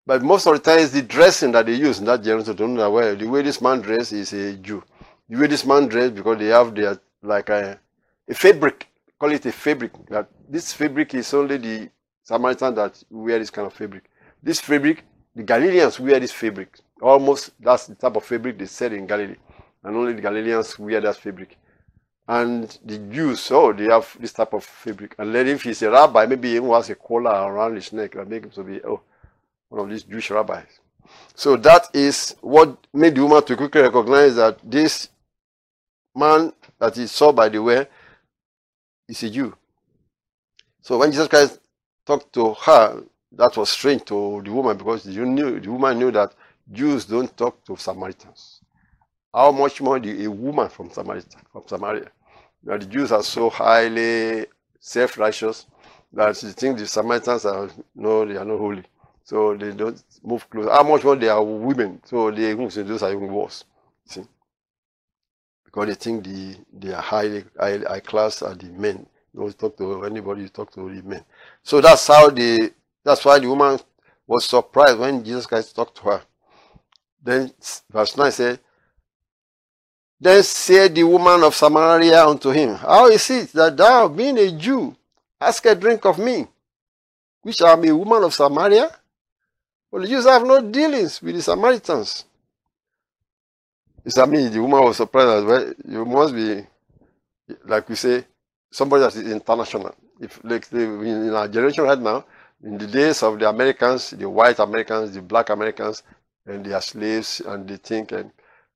But 0.06 0.24
most 0.24 0.48
of 0.48 0.54
the 0.54 0.60
time, 0.60 0.80
it's 0.80 0.92
the 0.92 1.04
dressing 1.04 1.52
that 1.52 1.68
they 1.68 1.76
use 1.76 2.00
in 2.00 2.06
that 2.06 2.24
generation 2.24 2.56
to 2.56 2.68
know 2.68 2.82
that, 2.82 2.92
well, 2.92 3.16
the 3.16 3.28
way 3.28 3.44
this 3.44 3.62
man 3.62 3.82
dresses 3.82 4.34
is 4.34 4.56
a 4.56 4.58
Jew 4.58 4.84
the 5.32 5.38
way 5.38 5.48
this 5.48 5.66
man 5.66 5.88
dressed 5.88 6.14
because 6.14 6.38
they 6.38 6.48
have 6.48 6.76
their 6.76 7.00
like 7.24 7.48
a, 7.50 7.80
a 8.28 8.34
fabric 8.34 8.88
call 9.18 9.32
it 9.32 9.46
a 9.46 9.52
fabric. 9.52 9.94
That 10.10 10.28
this 10.50 10.74
fabric 10.74 11.14
is 11.14 11.34
only 11.34 11.58
the 11.58 11.90
Samaritan 12.24 12.76
that 12.76 13.02
wear 13.10 13.40
this 13.40 13.50
kind 13.50 13.68
of 13.68 13.74
fabric. 13.74 14.04
This 14.44 14.60
fabric, 14.60 15.06
the 15.36 15.44
Galileans 15.44 16.00
wear 16.00 16.20
this 16.20 16.34
fabric. 16.34 16.80
Almost 17.02 17.52
that's 17.60 17.88
the 17.88 17.96
type 17.96 18.16
of 18.16 18.26
fabric 18.26 18.58
they 18.58 18.66
sell 18.66 18.92
in 18.92 19.08
Galilee. 19.08 19.38
And 19.84 19.96
only 19.96 20.14
the 20.14 20.22
Galileans 20.22 20.78
wear 20.78 21.02
that 21.02 21.18
fabric. 21.18 21.58
And 22.28 22.78
the 22.86 22.98
Jews, 22.98 23.50
oh, 23.52 23.74
they 23.74 23.86
have 23.86 24.16
this 24.20 24.34
type 24.34 24.54
of 24.54 24.64
fabric. 24.64 25.16
And 25.18 25.34
then 25.34 25.48
if 25.48 25.64
he's 25.64 25.82
a 25.82 25.90
rabbi, 25.90 26.26
maybe 26.26 26.60
he 26.60 26.64
has 26.72 26.90
a 26.90 26.96
collar 26.96 27.52
around 27.52 27.76
his 27.76 27.92
neck 27.92 28.14
that 28.14 28.30
make 28.30 28.44
him 28.44 28.52
to 28.52 28.64
be, 28.64 28.82
oh, 28.84 29.02
one 29.70 29.82
of 29.82 29.90
these 29.90 30.04
Jewish 30.04 30.30
rabbis. 30.30 30.80
So 31.34 31.58
that 31.58 31.90
is 31.94 32.36
what 32.42 32.78
made 32.94 33.16
the 33.16 33.24
woman 33.24 33.44
to 33.44 33.56
quickly 33.56 33.82
recognize 33.82 34.36
that 34.36 34.60
this 34.64 35.10
man 36.16 36.54
that 36.80 36.96
he 36.96 37.08
saw 37.08 37.32
by 37.32 37.50
the 37.50 37.62
way 37.62 37.88
is 39.08 39.24
a 39.24 39.30
Jew. 39.30 39.56
So 40.82 40.98
when 40.98 41.12
Jesus 41.12 41.28
Christ 41.28 41.60
talked 42.06 42.34
to 42.34 42.54
her, 42.54 43.04
that 43.34 43.56
was 43.56 43.70
strange 43.70 44.06
to 44.06 44.42
the 44.44 44.52
woman 44.52 44.78
because 44.78 45.06
knew, 45.06 45.60
the 45.60 45.72
woman 45.72 45.98
knew 46.00 46.12
that 46.12 46.34
Jews 46.72 47.06
don't 47.06 47.36
talk 47.36 47.64
to 47.66 47.78
Samaritans. 47.78 48.61
How 49.34 49.52
much 49.52 49.82
more 49.82 50.00
the, 50.00 50.26
a 50.26 50.32
woman 50.32 50.70
from 50.70 50.90
Samaria? 50.90 51.24
From 51.52 51.64
Samaria. 51.66 52.12
Now 52.64 52.78
the 52.78 52.86
Jews 52.86 53.12
are 53.12 53.24
so 53.24 53.50
highly 53.50 54.46
self-righteous 54.80 55.66
that 56.14 56.36
they 56.36 56.52
think 56.52 56.78
the 56.78 56.88
Samaritans 56.88 57.46
are 57.46 57.70
no, 57.96 58.26
they 58.26 58.36
are 58.36 58.46
not 58.46 58.58
holy. 58.58 58.84
So 59.24 59.56
they 59.56 59.72
don't 59.72 60.02
move 60.24 60.50
close. 60.50 60.68
How 60.68 60.84
much 60.84 61.04
more 61.04 61.16
they 61.16 61.30
are 61.30 61.44
women, 61.44 62.02
so 62.04 62.32
they 62.32 62.54
those 62.54 63.04
are 63.04 63.12
even 63.12 63.32
worse. 63.32 63.64
See? 64.06 64.24
Because 65.64 65.88
they 65.88 65.94
think 65.94 66.26
the 66.26 66.56
they 66.74 66.94
are 66.94 67.02
high, 67.02 67.44
high, 67.58 67.78
high 67.78 68.00
class 68.02 68.42
are 68.42 68.56
the 68.56 68.68
men. 68.68 69.06
You 69.34 69.42
don't 69.42 69.58
talk 69.58 69.78
to 69.78 70.04
anybody, 70.04 70.42
you 70.42 70.50
talk 70.50 70.72
to 70.74 70.94
the 70.94 71.02
men. 71.08 71.24
So 71.64 71.80
that's 71.80 72.06
how 72.08 72.30
the 72.30 72.74
that's 73.04 73.24
why 73.24 73.40
the 73.40 73.48
woman 73.48 73.80
was 74.28 74.46
surprised 74.46 75.00
when 75.00 75.24
Jesus 75.24 75.46
Christ 75.46 75.76
talked 75.76 75.96
to 75.98 76.04
her. 76.04 76.22
Then 77.24 77.54
verse 77.90 78.18
9 78.18 78.32
said, 78.32 78.60
Then 80.22 80.44
said 80.44 80.94
the 80.94 81.04
woman 81.04 81.42
of 81.42 81.56
Samaria 81.56 82.28
unto 82.28 82.52
him, 82.52 82.76
How 82.76 83.08
is 83.08 83.28
it 83.32 83.52
that 83.54 83.76
thou, 83.76 84.08
being 84.08 84.38
a 84.38 84.52
Jew, 84.52 84.96
ask 85.40 85.66
a 85.66 85.74
drink 85.74 86.06
of 86.06 86.20
me, 86.20 86.48
which 87.42 87.60
I 87.64 87.72
am 87.74 87.84
a 87.86 87.96
woman 87.96 88.24
of 88.26 88.34
Samaria? 88.36 88.96
Well, 89.90 90.04
the 90.04 90.08
Jews 90.08 90.26
have 90.26 90.46
no 90.46 90.62
dealings 90.62 91.20
with 91.24 91.36
the 91.36 91.42
Samaritans. 91.42 92.26
It's 94.06 94.20
I 94.20 94.28
mean, 94.28 94.52
the 94.52 94.62
woman 94.62 94.84
was 94.84 94.98
surprised 94.98 95.40
as 95.40 95.44
well. 95.44 95.74
You 95.88 96.06
must 96.06 96.36
be, 96.36 96.68
like 97.66 97.90
we 97.90 97.96
say, 97.96 98.24
somebody 98.70 99.02
that 99.02 99.16
is 99.16 99.32
international. 99.32 99.96
If 100.20 100.40
like 100.44 100.72
in 100.72 101.34
our 101.34 101.48
generation 101.48 101.84
right 101.84 102.00
now, 102.00 102.26
in 102.64 102.78
the 102.78 102.86
days 102.86 103.24
of 103.24 103.40
the 103.40 103.50
Americans, 103.50 104.12
the 104.12 104.30
white 104.30 104.60
Americans, 104.60 105.16
the 105.16 105.22
black 105.24 105.50
Americans, 105.50 106.04
and 106.46 106.64
their 106.64 106.80
slaves, 106.80 107.42
and 107.44 107.68
they 107.68 107.78
think 107.78 108.12
and 108.12 108.32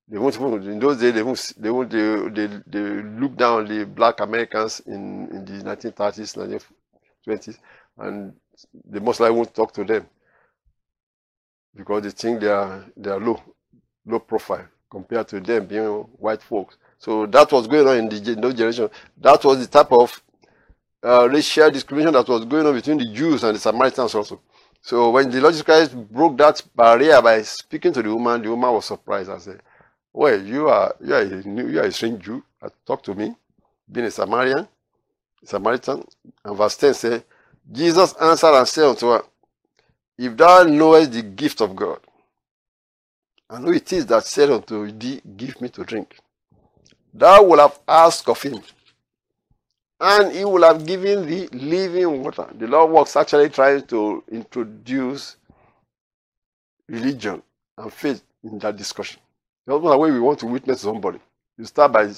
they 0.07 0.17
won't 0.17 0.35
in 0.65 0.79
those 0.79 0.97
days 0.99 1.13
they 1.13 1.23
won't 1.23 1.53
they 1.57 1.69
won't 1.71 1.89
they, 1.89 2.29
they, 2.29 2.61
they 2.67 3.01
look 3.19 3.35
down 3.35 3.67
the 3.67 3.85
black 3.85 4.19
Americans 4.19 4.81
in, 4.85 5.27
in 5.31 5.45
the 5.45 5.63
1930s, 5.63 6.61
1920s, 7.27 7.57
and 7.97 8.33
they 8.85 8.99
most 8.99 9.19
likely 9.19 9.35
won't 9.35 9.53
talk 9.53 9.73
to 9.73 9.83
them 9.83 10.05
because 11.75 12.03
they 12.03 12.11
think 12.11 12.41
they 12.41 12.47
are 12.47 12.85
they 12.95 13.09
are 13.09 13.19
low 13.19 13.41
low 14.05 14.19
profile 14.19 14.67
compared 14.89 15.27
to 15.27 15.39
them 15.39 15.65
being 15.65 15.83
white 15.83 16.41
folks. 16.41 16.77
So 16.99 17.25
that 17.25 17.51
was 17.51 17.67
going 17.67 17.87
on 17.87 17.97
in 17.97 18.09
the 18.09 18.31
in 18.31 18.41
those 18.41 18.53
generation. 18.53 18.89
That 19.17 19.43
was 19.43 19.59
the 19.59 19.67
type 19.67 19.91
of 19.91 20.21
uh, 21.03 21.27
racial 21.29 21.69
discrimination 21.71 22.13
that 22.13 22.27
was 22.27 22.45
going 22.45 22.65
on 22.65 22.73
between 22.73 22.97
the 22.97 23.11
Jews 23.11 23.43
and 23.43 23.55
the 23.55 23.59
Samaritans 23.59 24.13
also. 24.15 24.41
So 24.81 25.09
when 25.09 25.29
the 25.31 25.41
Lord 25.41 25.53
Jesus 25.53 25.65
Christ 25.65 25.95
broke 26.11 26.37
that 26.37 26.61
barrier 26.75 27.19
by 27.21 27.41
speaking 27.41 27.91
to 27.93 28.03
the 28.03 28.13
woman, 28.13 28.41
the 28.41 28.49
woman 28.49 28.71
was 28.71 28.85
surprised 28.85 29.29
and 29.29 29.41
said, 29.41 29.61
"Well, 30.17 30.41
you 30.41 30.69
are 30.69 30.95
you 31.01 31.13
are 31.13 31.21
a 31.21 31.43
new, 31.43 31.67
you 31.67 31.80
are 31.82 31.88
a 31.88 31.91
strange 31.91 32.23
Jew. 32.23 32.41
Talk 32.86 33.04
to 33.04 33.13
me, 33.13 33.36
being 33.91 34.08
a 34.08 34.12
Samaritan, 34.12 34.65
Samaritan." 35.43 36.06
And 36.45 36.56
verse 36.56 36.78
ten 36.78 36.93
said, 36.93 37.25
Jesus 37.69 38.13
answered 38.13 38.58
and 38.58 38.67
said 38.67 38.86
unto 38.86 39.10
her, 39.10 39.23
if 40.17 40.38
thou 40.38 40.63
knowest 40.63 41.12
the 41.12 41.21
gift 41.21 41.60
of 41.60 41.75
God, 41.75 41.99
and 43.49 43.65
who 43.65 43.73
it 43.73 43.91
is 43.91 44.06
that 44.06 44.23
said 44.23 44.49
unto 44.49 44.89
thee, 44.89 45.21
Give 45.36 45.60
me 45.60 45.67
to 45.69 45.84
drink, 45.84 46.17
thou 47.13 47.43
will 47.43 47.60
have 47.60 47.78
asked 47.86 48.30
of 48.30 48.41
him, 48.41 48.62
and 49.99 50.32
he 50.34 50.45
will 50.45 50.63
have 50.63 50.86
given 50.86 51.25
thee 51.25 51.47
living 51.51 52.23
water. 52.23 52.47
The 52.54 52.67
Lord 52.67 52.91
was 52.91 53.15
actually 53.17 53.49
trying 53.49 53.86
to 53.88 54.23
introduce 54.32 55.36
religion 56.88 57.43
and 57.78 57.91
faith 57.91 58.23
in 58.43 58.60
that 58.60 58.78
discussion. 58.78 59.19
That's 59.65 59.82
not 59.84 59.91
the 59.91 59.97
way 59.97 60.12
we 60.12 60.19
want 60.19 60.39
to 60.39 60.47
witness 60.47 60.82
somebody. 60.82 61.19
You 61.58 61.65
start 61.65 61.91
by 61.91 62.12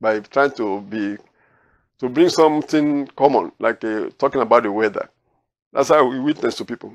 by 0.00 0.20
trying 0.20 0.52
to 0.52 0.80
be 0.80 1.16
to 1.98 2.08
bring 2.08 2.28
something 2.28 3.06
common, 3.08 3.52
like 3.58 3.82
uh, 3.84 4.10
talking 4.18 4.40
about 4.40 4.62
the 4.64 4.72
weather. 4.72 5.08
That's 5.72 5.88
how 5.88 6.06
we 6.06 6.20
witness 6.20 6.56
to 6.56 6.64
people 6.64 6.92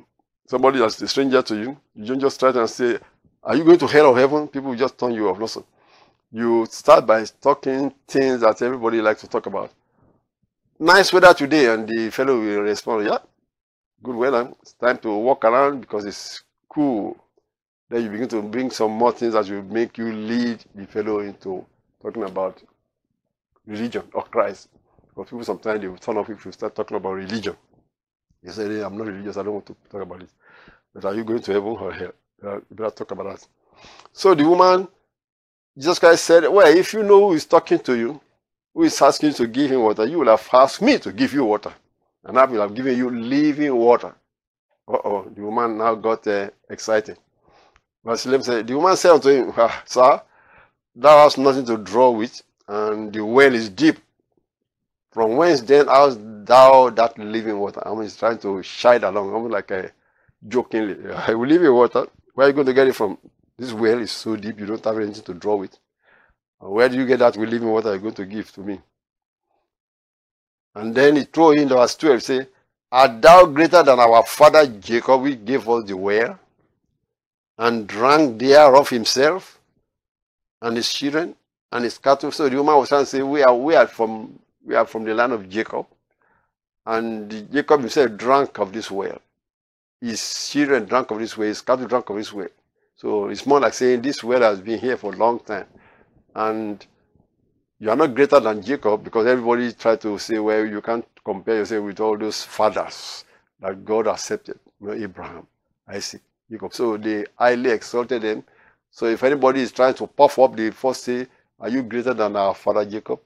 somebody 0.51 0.79
that's 0.79 1.01
a 1.01 1.07
stranger 1.07 1.41
to 1.41 1.55
you, 1.55 1.77
you 1.95 2.05
don't 2.05 2.19
just 2.19 2.37
try 2.37 2.49
and 2.49 2.69
say, 2.69 2.99
Are 3.41 3.55
you 3.55 3.63
going 3.63 3.79
to 3.79 3.87
hell 3.87 4.07
or 4.07 4.17
heaven? 4.17 4.49
People 4.49 4.75
just 4.75 4.97
turn 4.97 5.13
you 5.13 5.29
off. 5.29 5.39
Listen. 5.39 5.63
You 6.29 6.65
start 6.69 7.05
by 7.05 7.25
talking 7.41 7.93
things 8.07 8.41
that 8.41 8.61
everybody 8.61 9.01
likes 9.01 9.21
to 9.21 9.27
talk 9.27 9.45
about. 9.45 9.71
Nice 10.77 11.11
weather 11.13 11.33
today, 11.33 11.73
and 11.73 11.87
the 11.87 12.09
fellow 12.11 12.39
will 12.39 12.61
respond, 12.61 13.05
Yeah, 13.05 13.19
good 14.03 14.15
weather. 14.15 14.51
It's 14.61 14.73
time 14.73 14.97
to 14.99 15.09
walk 15.13 15.45
around 15.45 15.81
because 15.81 16.05
it's 16.05 16.43
cool. 16.69 17.17
Then 17.91 18.03
you 18.05 18.09
begin 18.09 18.29
to 18.29 18.41
bring 18.41 18.71
some 18.71 18.91
more 18.91 19.11
things 19.11 19.33
that 19.33 19.49
will 19.49 19.63
make 19.63 19.97
you 19.97 20.13
lead 20.13 20.63
the 20.73 20.87
fellow 20.87 21.19
into 21.19 21.65
talking 22.01 22.23
about 22.23 22.63
religion 23.67 24.03
or 24.13 24.23
Christ. 24.23 24.69
Because 25.09 25.25
people 25.29 25.43
sometimes 25.43 25.81
they 25.81 25.89
will 25.89 25.97
turn 25.97 26.15
off 26.15 26.29
if 26.29 26.45
you 26.45 26.53
start 26.53 26.73
talking 26.73 26.95
about 26.95 27.11
religion. 27.11 27.57
You 28.41 28.51
say, 28.53 28.65
hey, 28.69 28.81
I'm 28.81 28.97
not 28.97 29.07
religious, 29.07 29.35
I 29.35 29.43
don't 29.43 29.55
want 29.55 29.65
to 29.65 29.75
talk 29.91 30.03
about 30.03 30.21
it. 30.21 30.29
But 30.93 31.03
are 31.03 31.13
you 31.13 31.25
going 31.25 31.41
to 31.41 31.51
heaven 31.51 31.67
or 31.69 31.91
hell? 31.91 32.13
You 32.41 32.63
better 32.71 32.91
talk 32.91 33.11
about 33.11 33.25
that. 33.35 33.47
So 34.13 34.33
the 34.35 34.47
woman, 34.47 34.87
Jesus 35.77 35.99
Christ 35.99 36.23
said, 36.23 36.47
Well, 36.47 36.67
if 36.75 36.93
you 36.93 37.03
know 37.03 37.27
who 37.27 37.33
is 37.33 37.45
talking 37.45 37.79
to 37.79 37.97
you, 37.97 38.21
who 38.73 38.83
is 38.83 39.01
asking 39.01 39.29
you 39.31 39.35
to 39.35 39.47
give 39.47 39.69
him 39.69 39.81
water, 39.81 40.05
you 40.05 40.19
will 40.19 40.27
have 40.27 40.47
asked 40.53 40.81
me 40.81 40.97
to 40.99 41.11
give 41.11 41.33
you 41.33 41.43
water. 41.43 41.73
And 42.23 42.39
I 42.39 42.45
will 42.45 42.61
have 42.61 42.73
given 42.73 42.97
you 42.97 43.09
living 43.09 43.75
water. 43.75 44.15
Uh 44.87 44.97
oh, 45.03 45.31
the 45.35 45.41
woman 45.41 45.77
now 45.77 45.95
got 45.95 46.25
uh, 46.27 46.49
excited. 46.69 47.17
Verse 48.03 48.25
11 48.25 48.43
said, 48.43 48.67
The 48.67 48.75
woman 48.75 48.95
said 48.95 49.11
unto 49.11 49.29
him, 49.29 49.53
ah, 49.57 49.83
Sir, 49.85 50.21
thou 50.95 51.23
hast 51.23 51.37
nothing 51.37 51.65
to 51.65 51.77
draw 51.77 52.11
with, 52.11 52.41
and 52.67 53.13
the 53.13 53.23
well 53.23 53.53
is 53.53 53.69
deep. 53.69 53.97
From 55.11 55.35
whence 55.35 55.61
then 55.61 55.87
hast 55.87 56.19
thou 56.45 56.89
that 56.89 57.17
living 57.17 57.59
water? 57.59 57.85
I 57.85 57.91
mean, 57.91 58.03
he's 58.03 58.15
trying 58.15 58.37
to 58.39 58.59
it 58.59 59.03
along, 59.03 59.33
almost 59.33 59.51
like 59.51 59.71
a 59.71 59.91
jokingly. 60.47 61.11
I 61.13 61.33
will 61.33 61.47
leave 61.47 61.61
you 61.61 61.73
water. 61.73 62.07
Where 62.33 62.47
are 62.47 62.49
you 62.49 62.55
going 62.55 62.67
to 62.67 62.73
get 62.73 62.87
it 62.87 62.95
from? 62.95 63.17
This 63.57 63.73
well 63.73 63.99
is 63.99 64.11
so 64.11 64.35
deep, 64.35 64.59
you 64.59 64.65
don't 64.65 64.83
have 64.83 64.97
anything 64.97 65.23
to 65.23 65.33
draw 65.33 65.55
with. 65.55 65.77
Where 66.59 66.89
do 66.89 66.95
you 66.95 67.05
get 67.05 67.19
that 67.19 67.35
living 67.35 67.69
water 67.69 67.89
you're 67.89 67.99
going 67.99 68.13
to 68.15 68.25
give 68.25 68.51
to 68.53 68.61
me? 68.61 68.79
And 70.73 70.95
then 70.95 71.17
he 71.17 71.23
threw 71.23 71.51
in 71.51 71.67
the 71.67 71.75
verse 71.75 71.95
12, 71.95 72.23
say, 72.23 72.47
Art 72.91 73.21
thou 73.21 73.45
greater 73.45 73.83
than 73.83 73.99
our 73.99 74.23
father 74.23 74.65
Jacob, 74.67 75.21
which 75.21 75.43
gave 75.43 75.67
us 75.67 75.83
the 75.85 75.97
well, 75.97 76.39
and 77.61 77.87
drank 77.87 78.39
thereof 78.39 78.89
himself, 78.89 79.59
and 80.61 80.75
his 80.75 80.91
children, 80.91 81.35
and 81.71 81.83
his 81.85 81.97
cattle? 81.97 82.31
So 82.31 82.49
the 82.49 82.57
woman 82.57 82.75
was 82.75 82.89
trying 82.89 83.03
to 83.03 83.05
say, 83.05 83.21
We 83.21 83.43
are 83.43 83.55
we 83.55 83.75
are 83.75 83.87
from 83.87 84.39
we 84.65 84.75
are 84.75 84.85
from 84.85 85.05
the 85.05 85.13
land 85.13 85.33
of 85.33 85.49
Jacob. 85.49 85.85
And 86.85 87.51
Jacob 87.53 87.81
himself 87.81 88.17
drank 88.17 88.59
of 88.59 88.73
this 88.73 88.91
well 88.91 89.21
his 90.01 90.49
children 90.49 90.85
drank 90.85 91.11
of 91.11 91.19
this 91.19 91.37
well, 91.37 91.47
his 91.47 91.61
cattle 91.61 91.87
drank 91.87 92.09
of 92.09 92.17
this 92.17 92.33
well. 92.33 92.47
So 92.95 93.27
it's 93.29 93.45
more 93.45 93.59
like 93.59 93.73
saying 93.73 94.01
this 94.01 94.23
well 94.23 94.41
has 94.41 94.59
been 94.59 94.79
here 94.79 94.97
for 94.97 95.13
a 95.13 95.17
long 95.17 95.39
time. 95.39 95.67
And 96.35 96.85
you 97.79 97.89
are 97.89 97.95
not 97.95 98.15
greater 98.15 98.39
than 98.39 98.63
Jacob 98.63 99.03
because 99.03 99.27
everybody 99.27 99.71
tried 99.73 100.01
to 100.01 100.17
say, 100.17 100.39
well, 100.39 100.65
you 100.65 100.81
can't 100.81 101.05
compare 101.23 101.57
yourself 101.57 101.85
with 101.85 101.99
all 101.99 102.17
those 102.17 102.43
fathers 102.43 103.25
that 103.59 103.85
God 103.85 104.07
accepted, 104.07 104.59
you 104.79 104.87
know, 104.87 104.93
Abraham, 104.93 105.47
Isaac, 105.87 106.21
Jacob. 106.51 106.73
So 106.73 106.97
they 106.97 107.25
highly 107.37 107.71
exalted 107.71 108.23
him. 108.23 108.43
So 108.91 109.05
if 109.05 109.23
anybody 109.23 109.61
is 109.61 109.71
trying 109.71 109.93
to 109.95 110.07
puff 110.07 110.37
up, 110.39 110.55
they 110.55 110.71
first 110.71 111.03
say, 111.03 111.27
are 111.59 111.69
you 111.69 111.83
greater 111.83 112.13
than 112.13 112.35
our 112.35 112.53
father 112.53 112.85
Jacob? 112.85 113.19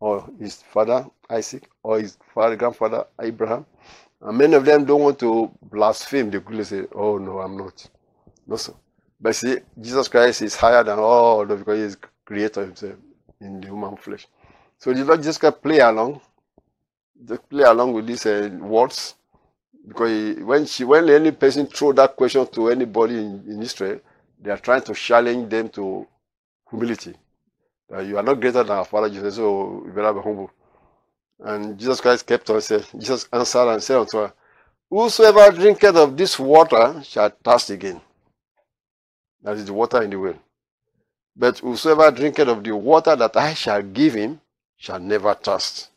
Or 0.00 0.28
his 0.38 0.56
father 0.62 1.06
Isaac? 1.30 1.68
Or 1.82 2.00
his 2.00 2.18
father, 2.34 2.56
grandfather 2.56 3.06
Abraham? 3.20 3.64
And 4.20 4.36
many 4.38 4.54
of 4.54 4.64
them 4.64 4.84
don't 4.84 5.02
want 5.02 5.18
to 5.20 5.50
blaspheme. 5.62 6.30
They 6.30 6.40
could 6.40 6.66
say, 6.66 6.84
oh, 6.94 7.18
no, 7.18 7.38
I'm 7.38 7.56
not. 7.56 7.88
No, 8.46 8.56
sir. 8.56 8.74
But 9.20 9.36
see, 9.36 9.58
Jesus 9.80 10.08
Christ 10.08 10.42
is 10.42 10.56
higher 10.56 10.82
than 10.82 10.98
all 10.98 11.42
of 11.42 11.58
because 11.58 11.78
he 11.78 11.84
is 11.84 11.96
creator 12.24 12.62
himself 12.64 12.96
in 13.40 13.60
the 13.60 13.68
human 13.68 13.96
flesh. 13.96 14.26
So 14.78 14.92
the 14.92 15.04
Lord 15.04 15.20
Jesus 15.20 15.38
Christ 15.38 15.62
play 15.62 15.78
along 15.78 16.20
just 17.24 17.48
play 17.48 17.64
along 17.64 17.92
with 17.92 18.06
these 18.06 18.26
uh, 18.26 18.50
words 18.60 19.14
because 19.86 20.10
he, 20.36 20.42
when 20.42 20.66
she 20.66 20.84
when 20.84 21.08
any 21.08 21.30
person 21.32 21.66
throw 21.66 21.92
that 21.92 22.16
question 22.16 22.46
to 22.46 22.68
anybody 22.70 23.16
in, 23.16 23.44
in 23.46 23.62
Israel, 23.62 24.00
they 24.40 24.50
are 24.50 24.58
trying 24.58 24.82
to 24.82 24.94
challenge 24.94 25.50
them 25.50 25.68
to 25.70 26.06
humility. 26.70 27.14
Uh, 27.92 28.00
you 28.00 28.16
are 28.16 28.22
not 28.22 28.40
greater 28.40 28.62
than 28.62 28.76
our 28.76 28.84
Father 28.84 29.10
Jesus, 29.10 29.36
so 29.36 29.82
you 29.86 29.92
better 29.92 30.14
be 30.14 30.20
humble. 30.20 30.50
And 31.40 31.78
Jesus 31.78 32.00
Christ 32.00 32.26
kept 32.26 32.48
on 32.50 32.60
saying, 32.60 32.84
Jesus 32.98 33.28
answered 33.32 33.72
and 33.72 33.82
said 33.82 33.98
unto 33.98 34.18
her, 34.18 34.32
Whosoever 34.90 35.50
drinketh 35.50 35.96
of 35.96 36.16
this 36.16 36.38
water 36.38 37.02
shall 37.04 37.30
thirst 37.44 37.70
again. 37.70 38.00
That 39.42 39.56
is 39.56 39.66
the 39.66 39.72
water 39.72 40.02
in 40.02 40.10
the 40.10 40.18
well. 40.18 40.38
But 41.36 41.58
whosoever 41.58 42.10
drinketh 42.10 42.48
of 42.48 42.64
the 42.64 42.76
water 42.76 43.16
that 43.16 43.36
I 43.36 43.54
shall 43.54 43.82
give 43.82 44.14
him 44.14 44.40
shall 44.76 45.00
never 45.00 45.34
thirst. 45.34 45.90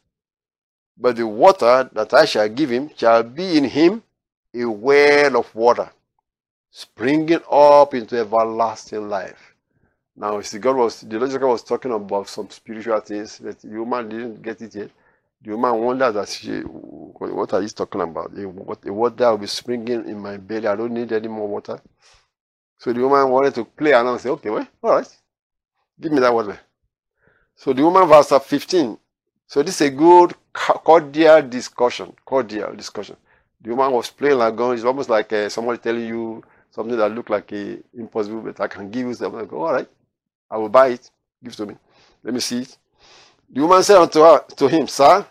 But 1.00 1.16
the 1.16 1.28
water 1.28 1.90
that 1.94 2.14
I 2.14 2.26
shall 2.26 2.50
give 2.50 2.72
him 2.72 2.90
shall 2.96 3.24
be 3.24 3.58
in 3.58 3.66
him 3.66 4.04
a 4.54 4.66
well 4.66 5.38
of 5.38 5.54
water, 5.54 5.92
springing 6.72 7.42
up 7.52 7.94
into 7.94 8.18
everlasting 8.18 9.08
life. 9.08 9.54
Now, 10.16 10.42
see, 10.42 10.58
God 10.58 10.76
was 10.78 11.02
the 11.02 11.20
logical 11.20 11.50
was 11.50 11.62
talking 11.64 11.92
about 11.92 12.28
some 12.28 12.50
spiritual 12.50 13.00
things, 13.02 13.40
but 13.40 13.60
the 13.60 13.78
woman 13.78 14.10
didn't 14.10 14.42
get 14.42 14.62
it 14.62 14.74
yet. 14.74 14.90
The 15.44 15.52
woman 15.52 15.80
wondered 15.80 16.14
that 16.14 16.30
she, 16.30 16.62
what 16.62 17.54
are 17.54 17.62
you 17.62 17.70
talking 17.70 18.02
about? 18.02 18.34
The 18.34 18.48
water 18.48 19.30
will 19.30 19.38
be 19.38 19.46
springing 19.46 20.10
in 20.10 20.20
my 20.20 20.38
belly. 20.38 20.66
I 20.66 20.76
don't 20.76 20.94
need 20.94 21.12
any 21.12 21.28
more 21.28 21.48
water. 21.48 21.80
So 22.80 22.92
the 22.92 23.02
woman 23.02 23.30
wanted 23.30 23.54
to 23.56 23.66
play 23.66 23.92
around 23.92 24.08
and 24.08 24.20
say, 24.20 24.30
okay, 24.30 24.50
well, 24.50 24.68
all 24.82 24.96
right, 24.96 25.18
give 26.02 26.12
me 26.12 26.20
that 26.22 26.34
water. 26.34 26.60
So 27.56 27.74
the 27.74 27.84
woman, 27.84 28.08
verse 28.08 28.30
15. 28.30 28.98
So 29.48 29.64
this 29.64 29.80
is 29.80 29.88
a 29.88 29.90
good 29.92 30.36
cordial 30.54 31.42
discussion. 31.42 32.14
Cordial 32.26 32.76
discussion. 32.76 33.16
The 33.62 33.70
woman 33.74 33.94
was 33.94 34.10
playing 34.10 34.38
like 34.38 34.56
gun. 34.56 34.76
It's 34.76 34.84
almost 34.84 35.10
like 35.10 35.32
uh, 35.32 35.48
somebody 35.48 35.80
telling 35.80 36.06
you 36.06 36.44
something 36.70 36.98
that 36.98 37.10
looked 37.10 37.30
like 37.30 37.52
a 37.54 37.78
impossible, 37.94 38.42
but 38.42 38.60
I 38.60 38.68
can 38.68 38.92
give 38.92 39.08
you 39.08 39.14
something. 39.14 39.40
I 39.40 39.46
go, 39.46 39.64
all 39.64 39.74
right, 39.74 39.88
I 40.52 40.58
will 40.58 40.70
buy 40.70 40.90
it. 40.90 41.10
Give 41.42 41.54
it 41.54 41.56
to 41.56 41.66
me. 41.66 41.76
Let 42.24 42.34
me 42.34 42.42
see 42.42 42.60
it. 42.60 42.78
The 43.50 43.62
woman 43.62 43.84
said 43.84 43.98
unto 43.98 44.20
her, 44.20 44.44
to 44.58 44.68
him, 44.68 44.88
Sir, 44.88 45.26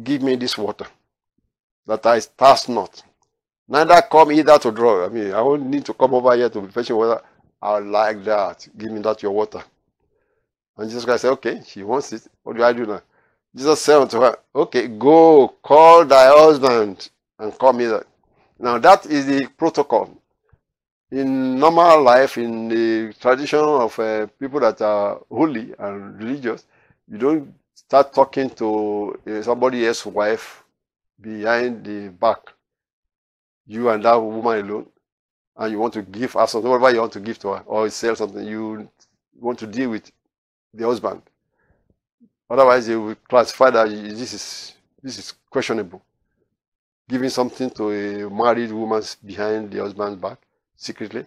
give 0.00 0.22
me 0.22 0.36
this 0.36 0.56
water, 0.56 0.86
that 1.86 2.06
I 2.06 2.20
thirst 2.20 2.68
not. 2.68 3.02
Neither 3.66 4.00
come 4.02 4.30
either 4.32 4.58
to 4.58 4.70
draw. 4.70 5.04
I 5.04 5.08
mean, 5.08 5.32
I 5.32 5.42
won't 5.42 5.66
need 5.66 5.84
to 5.86 5.94
come 5.94 6.14
over 6.14 6.34
here 6.36 6.48
to 6.48 6.60
be 6.60 6.68
fetching 6.68 6.96
water. 6.96 7.20
I 7.60 7.78
like 7.80 8.22
that. 8.24 8.66
Give 8.78 8.92
me 8.92 9.00
that 9.00 9.22
your 9.22 9.32
water. 9.32 9.62
And 10.76 10.88
Jesus 10.88 11.04
Christ 11.04 11.22
said, 11.22 11.32
Okay, 11.32 11.60
she 11.66 11.82
wants 11.82 12.12
it. 12.12 12.22
What 12.44 12.56
do 12.56 12.62
I 12.62 12.72
do 12.72 12.86
now? 12.86 13.02
Jesus 13.54 13.80
said 13.80 14.00
unto 14.00 14.20
her, 14.20 14.38
Okay, 14.54 14.88
go, 14.88 15.48
call 15.62 16.04
thy 16.04 16.26
husband 16.28 17.10
and 17.38 17.58
come 17.58 17.78
hither. 17.78 18.06
Now 18.58 18.78
that 18.78 19.06
is 19.06 19.26
the 19.26 19.46
protocol. 19.56 20.10
In 21.10 21.58
normal 21.58 22.02
life, 22.02 22.36
in 22.36 22.68
the 22.68 23.14
tradition 23.14 23.60
of 23.60 23.98
uh, 23.98 24.26
people 24.38 24.60
that 24.60 24.82
are 24.82 25.20
holy 25.30 25.72
and 25.78 26.18
religious, 26.18 26.66
you 27.10 27.16
don't 27.16 27.54
start 27.74 28.12
talking 28.12 28.50
to 28.50 29.18
uh, 29.26 29.42
somebody 29.42 29.86
else's 29.86 30.06
wife 30.06 30.62
behind 31.20 31.84
the 31.84 32.08
back. 32.10 32.38
You 33.66 33.88
and 33.88 34.04
that 34.04 34.16
woman 34.16 34.68
alone, 34.68 34.86
and 35.56 35.72
you 35.72 35.78
want 35.78 35.94
to 35.94 36.02
give 36.02 36.34
her 36.34 36.46
something, 36.46 36.70
whatever 36.70 36.90
you 36.92 37.00
want 37.00 37.12
to 37.12 37.20
give 37.20 37.38
to 37.40 37.48
her, 37.48 37.62
or 37.66 37.88
sell 37.88 38.14
something, 38.14 38.46
you 38.46 38.88
want 39.38 39.58
to 39.60 39.66
deal 39.66 39.90
with 39.90 40.10
the 40.74 40.84
husband. 40.84 41.22
Otherwise, 42.50 42.86
they 42.86 42.96
will 42.96 43.14
classify 43.28 43.70
that 43.70 43.88
this 43.88 44.32
is 44.32 44.74
this 45.02 45.18
is 45.18 45.34
questionable. 45.50 46.02
Giving 47.08 47.30
something 47.30 47.70
to 47.70 47.90
a 47.90 48.30
married 48.30 48.72
woman 48.72 49.02
behind 49.24 49.70
the 49.70 49.80
husband's 49.80 50.20
back 50.20 50.38
secretly 50.76 51.26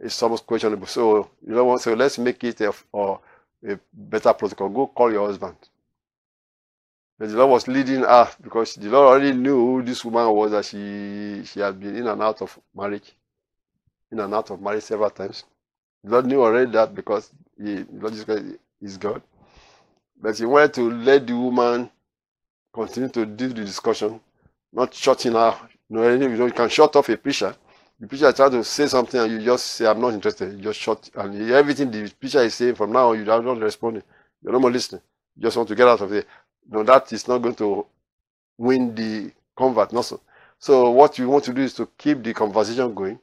is 0.00 0.22
almost 0.22 0.46
questionable. 0.46 0.86
So 0.86 1.30
you 1.46 1.54
know 1.54 1.64
what? 1.64 1.80
So 1.80 1.94
let's 1.94 2.18
make 2.18 2.42
it 2.44 2.60
a, 2.60 2.72
a 2.94 3.78
better 3.92 4.32
protocol. 4.32 4.68
Go 4.68 4.86
call 4.86 5.12
your 5.12 5.26
husband. 5.26 5.56
But 7.18 7.28
the 7.28 7.36
Lord 7.36 7.50
was 7.50 7.68
leading 7.68 8.00
her 8.00 8.30
because 8.40 8.74
the 8.76 8.88
Lord 8.88 9.08
already 9.08 9.36
knew 9.36 9.56
who 9.56 9.82
this 9.82 10.04
woman 10.04 10.30
was 10.30 10.52
that 10.52 10.64
she 10.64 11.42
she 11.44 11.60
had 11.60 11.78
been 11.78 11.96
in 11.96 12.06
and 12.06 12.22
out 12.22 12.40
of 12.40 12.58
marriage, 12.74 13.12
in 14.10 14.20
and 14.20 14.34
out 14.34 14.50
of 14.50 14.60
marriage 14.60 14.84
several 14.84 15.10
times. 15.10 15.44
The 16.02 16.10
Lord 16.10 16.26
knew 16.26 16.42
already 16.42 16.70
that 16.72 16.94
because 16.94 17.30
he, 17.58 17.82
the 17.82 17.86
Lord 17.92 18.58
is 18.80 18.96
God. 18.96 19.22
But 20.20 20.36
he 20.36 20.44
wanted 20.44 20.74
to 20.74 20.90
let 20.90 21.26
the 21.26 21.34
woman 21.34 21.90
continue 22.72 23.08
to 23.10 23.26
do 23.26 23.48
the 23.48 23.64
discussion, 23.64 24.20
not 24.72 24.94
shutting 24.94 25.32
her. 25.32 25.56
Know, 25.88 26.08
you, 26.08 26.18
know, 26.18 26.46
you 26.46 26.52
can 26.52 26.68
shut 26.68 26.94
off 26.94 27.08
a 27.08 27.16
preacher. 27.16 27.54
The 27.98 28.06
preacher 28.06 28.32
tries 28.32 28.50
to 28.50 28.62
say 28.64 28.86
something 28.86 29.20
and 29.20 29.32
you 29.32 29.44
just 29.44 29.66
say, 29.66 29.86
I'm 29.86 30.00
not 30.00 30.14
interested. 30.14 30.52
You 30.52 30.62
just 30.62 30.78
shut. 30.78 31.10
And 31.14 31.50
everything 31.50 31.90
the 31.90 32.10
preacher 32.18 32.40
is 32.42 32.54
saying 32.54 32.76
from 32.76 32.92
now 32.92 33.10
on, 33.10 33.24
you 33.24 33.30
are 33.30 33.42
not 33.42 33.58
responding. 33.58 34.02
You're 34.42 34.52
not 34.52 34.60
more 34.62 34.70
listening. 34.70 35.02
You 35.36 35.42
just 35.42 35.56
want 35.56 35.68
to 35.68 35.74
get 35.74 35.88
out 35.88 36.00
of 36.00 36.10
there. 36.10 36.24
No, 36.70 36.82
that 36.84 37.12
is 37.12 37.26
not 37.26 37.38
going 37.38 37.56
to 37.56 37.86
win 38.56 38.94
the 38.94 39.32
convert. 39.56 39.92
No, 39.92 40.02
so. 40.02 40.20
so 40.58 40.90
what 40.90 41.18
you 41.18 41.28
want 41.28 41.44
to 41.44 41.52
do 41.52 41.62
is 41.62 41.74
to 41.74 41.88
keep 41.98 42.22
the 42.22 42.32
conversation 42.32 42.94
going. 42.94 43.18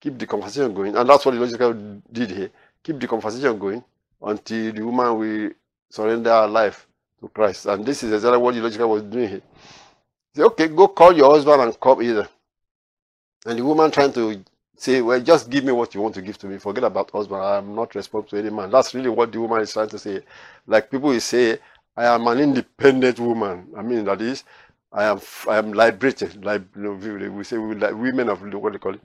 Keep 0.00 0.18
the 0.18 0.26
conversation 0.26 0.74
going. 0.74 0.96
And 0.96 1.08
that's 1.08 1.24
what 1.24 1.34
the 1.34 1.40
logical 1.40 2.00
did 2.10 2.30
here. 2.30 2.50
Keep 2.82 3.00
the 3.00 3.06
conversation 3.06 3.58
going 3.58 3.84
until 4.20 4.72
the 4.72 4.82
woman 4.84 5.18
will 5.18 5.50
surrender 5.90 6.30
our 6.30 6.48
life 6.48 6.86
to 7.20 7.28
Christ. 7.28 7.66
And 7.66 7.84
this 7.84 8.02
is 8.02 8.12
exactly 8.12 8.38
what 8.38 8.54
the 8.54 8.60
logical 8.60 8.90
was 8.90 9.02
doing 9.02 9.28
here. 9.28 9.42
Say, 10.34 10.42
okay, 10.42 10.68
go 10.68 10.88
call 10.88 11.12
your 11.12 11.30
husband 11.30 11.62
and 11.62 11.80
come 11.80 12.02
either. 12.02 12.28
And 13.46 13.58
the 13.58 13.64
woman 13.64 13.90
trying 13.90 14.12
to 14.12 14.44
say, 14.76 15.00
well, 15.00 15.20
just 15.20 15.50
give 15.50 15.64
me 15.64 15.72
what 15.72 15.94
you 15.94 16.00
want 16.00 16.14
to 16.14 16.22
give 16.22 16.38
to 16.38 16.46
me. 16.46 16.58
Forget 16.58 16.84
about 16.84 17.10
husband. 17.10 17.42
I'm 17.42 17.74
not 17.74 17.94
responsible 17.94 18.30
to 18.30 18.38
any 18.38 18.50
man. 18.54 18.70
That's 18.70 18.94
really 18.94 19.08
what 19.08 19.32
the 19.32 19.40
woman 19.40 19.60
is 19.62 19.72
trying 19.72 19.88
to 19.88 19.98
say. 19.98 20.22
Like 20.66 20.90
people 20.90 21.08
will 21.10 21.20
say, 21.20 21.58
I 21.96 22.06
am 22.06 22.26
an 22.28 22.38
independent 22.38 23.18
woman. 23.18 23.68
I 23.76 23.82
mean, 23.82 24.04
that 24.04 24.20
is, 24.20 24.44
I 24.92 25.04
am 25.04 25.20
I 25.48 25.58
am 25.58 25.72
liberated. 25.72 26.44
Like 26.44 26.62
we 26.76 27.44
say, 27.44 27.58
we 27.58 27.74
like 27.74 27.94
women 27.94 28.28
of 28.28 28.40
what 28.54 28.72
they 28.72 28.78
call 28.78 28.94
it, 28.94 29.00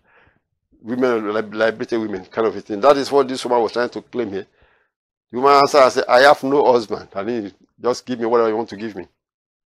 women 0.81 1.33
liberated 1.33 1.99
women, 1.99 2.25
kind 2.25 2.47
of 2.47 2.55
a 2.55 2.61
thing. 2.61 2.79
That 2.81 2.97
is 2.97 3.11
what 3.11 3.27
this 3.27 3.43
woman 3.43 3.63
was 3.63 3.71
trying 3.71 3.89
to 3.89 4.01
claim 4.01 4.29
here. 4.29 4.45
The 5.33 5.39
woman 5.39 5.55
answered 5.55 5.81
and 5.81 5.91
said, 5.91 6.03
I 6.07 6.19
have 6.19 6.43
no 6.43 6.71
husband. 6.71 7.07
I 7.15 7.23
mean, 7.23 7.51
just 7.81 8.05
give 8.05 8.19
me 8.19 8.27
whatever 8.27 8.49
you 8.49 8.55
want 8.55 8.69
to 8.69 8.77
give 8.77 8.95
me. 8.95 9.07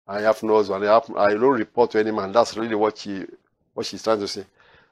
I 0.06 0.20
have 0.20 0.40
no 0.44 0.54
husband. 0.54 0.84
I, 0.84 0.94
have, 0.94 1.10
I 1.16 1.30
don't 1.30 1.58
report 1.58 1.90
to 1.90 1.98
any 1.98 2.12
man. 2.12 2.30
That's 2.30 2.56
really 2.56 2.76
what 2.76 2.96
she 2.96 3.26
what 3.74 3.84
she's 3.84 4.00
trying 4.00 4.20
to 4.20 4.28
say. 4.28 4.44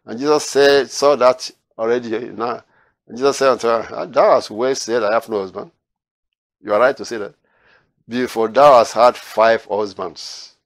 And 0.04 0.18
Jesus 0.18 0.44
said, 0.44 0.90
saw 0.90 1.14
that 1.14 1.48
already 1.78 2.18
now. 2.30 2.64
And 3.06 3.16
Jesus 3.16 3.36
said 3.36 3.50
unto 3.50 3.68
her, 3.68 3.86
ah, 3.92 4.06
Thou 4.06 4.34
hast 4.34 4.50
well 4.50 4.74
said, 4.74 5.04
I 5.04 5.12
have 5.14 5.28
no 5.28 5.38
husband. 5.38 5.70
You 6.60 6.74
are 6.74 6.80
right 6.80 6.96
to 6.96 7.04
say 7.04 7.18
that. 7.18 7.34
Before 8.08 8.48
thou 8.48 8.78
hast 8.78 8.94
had 8.94 9.16
five 9.16 9.64
husbands, 9.66 10.56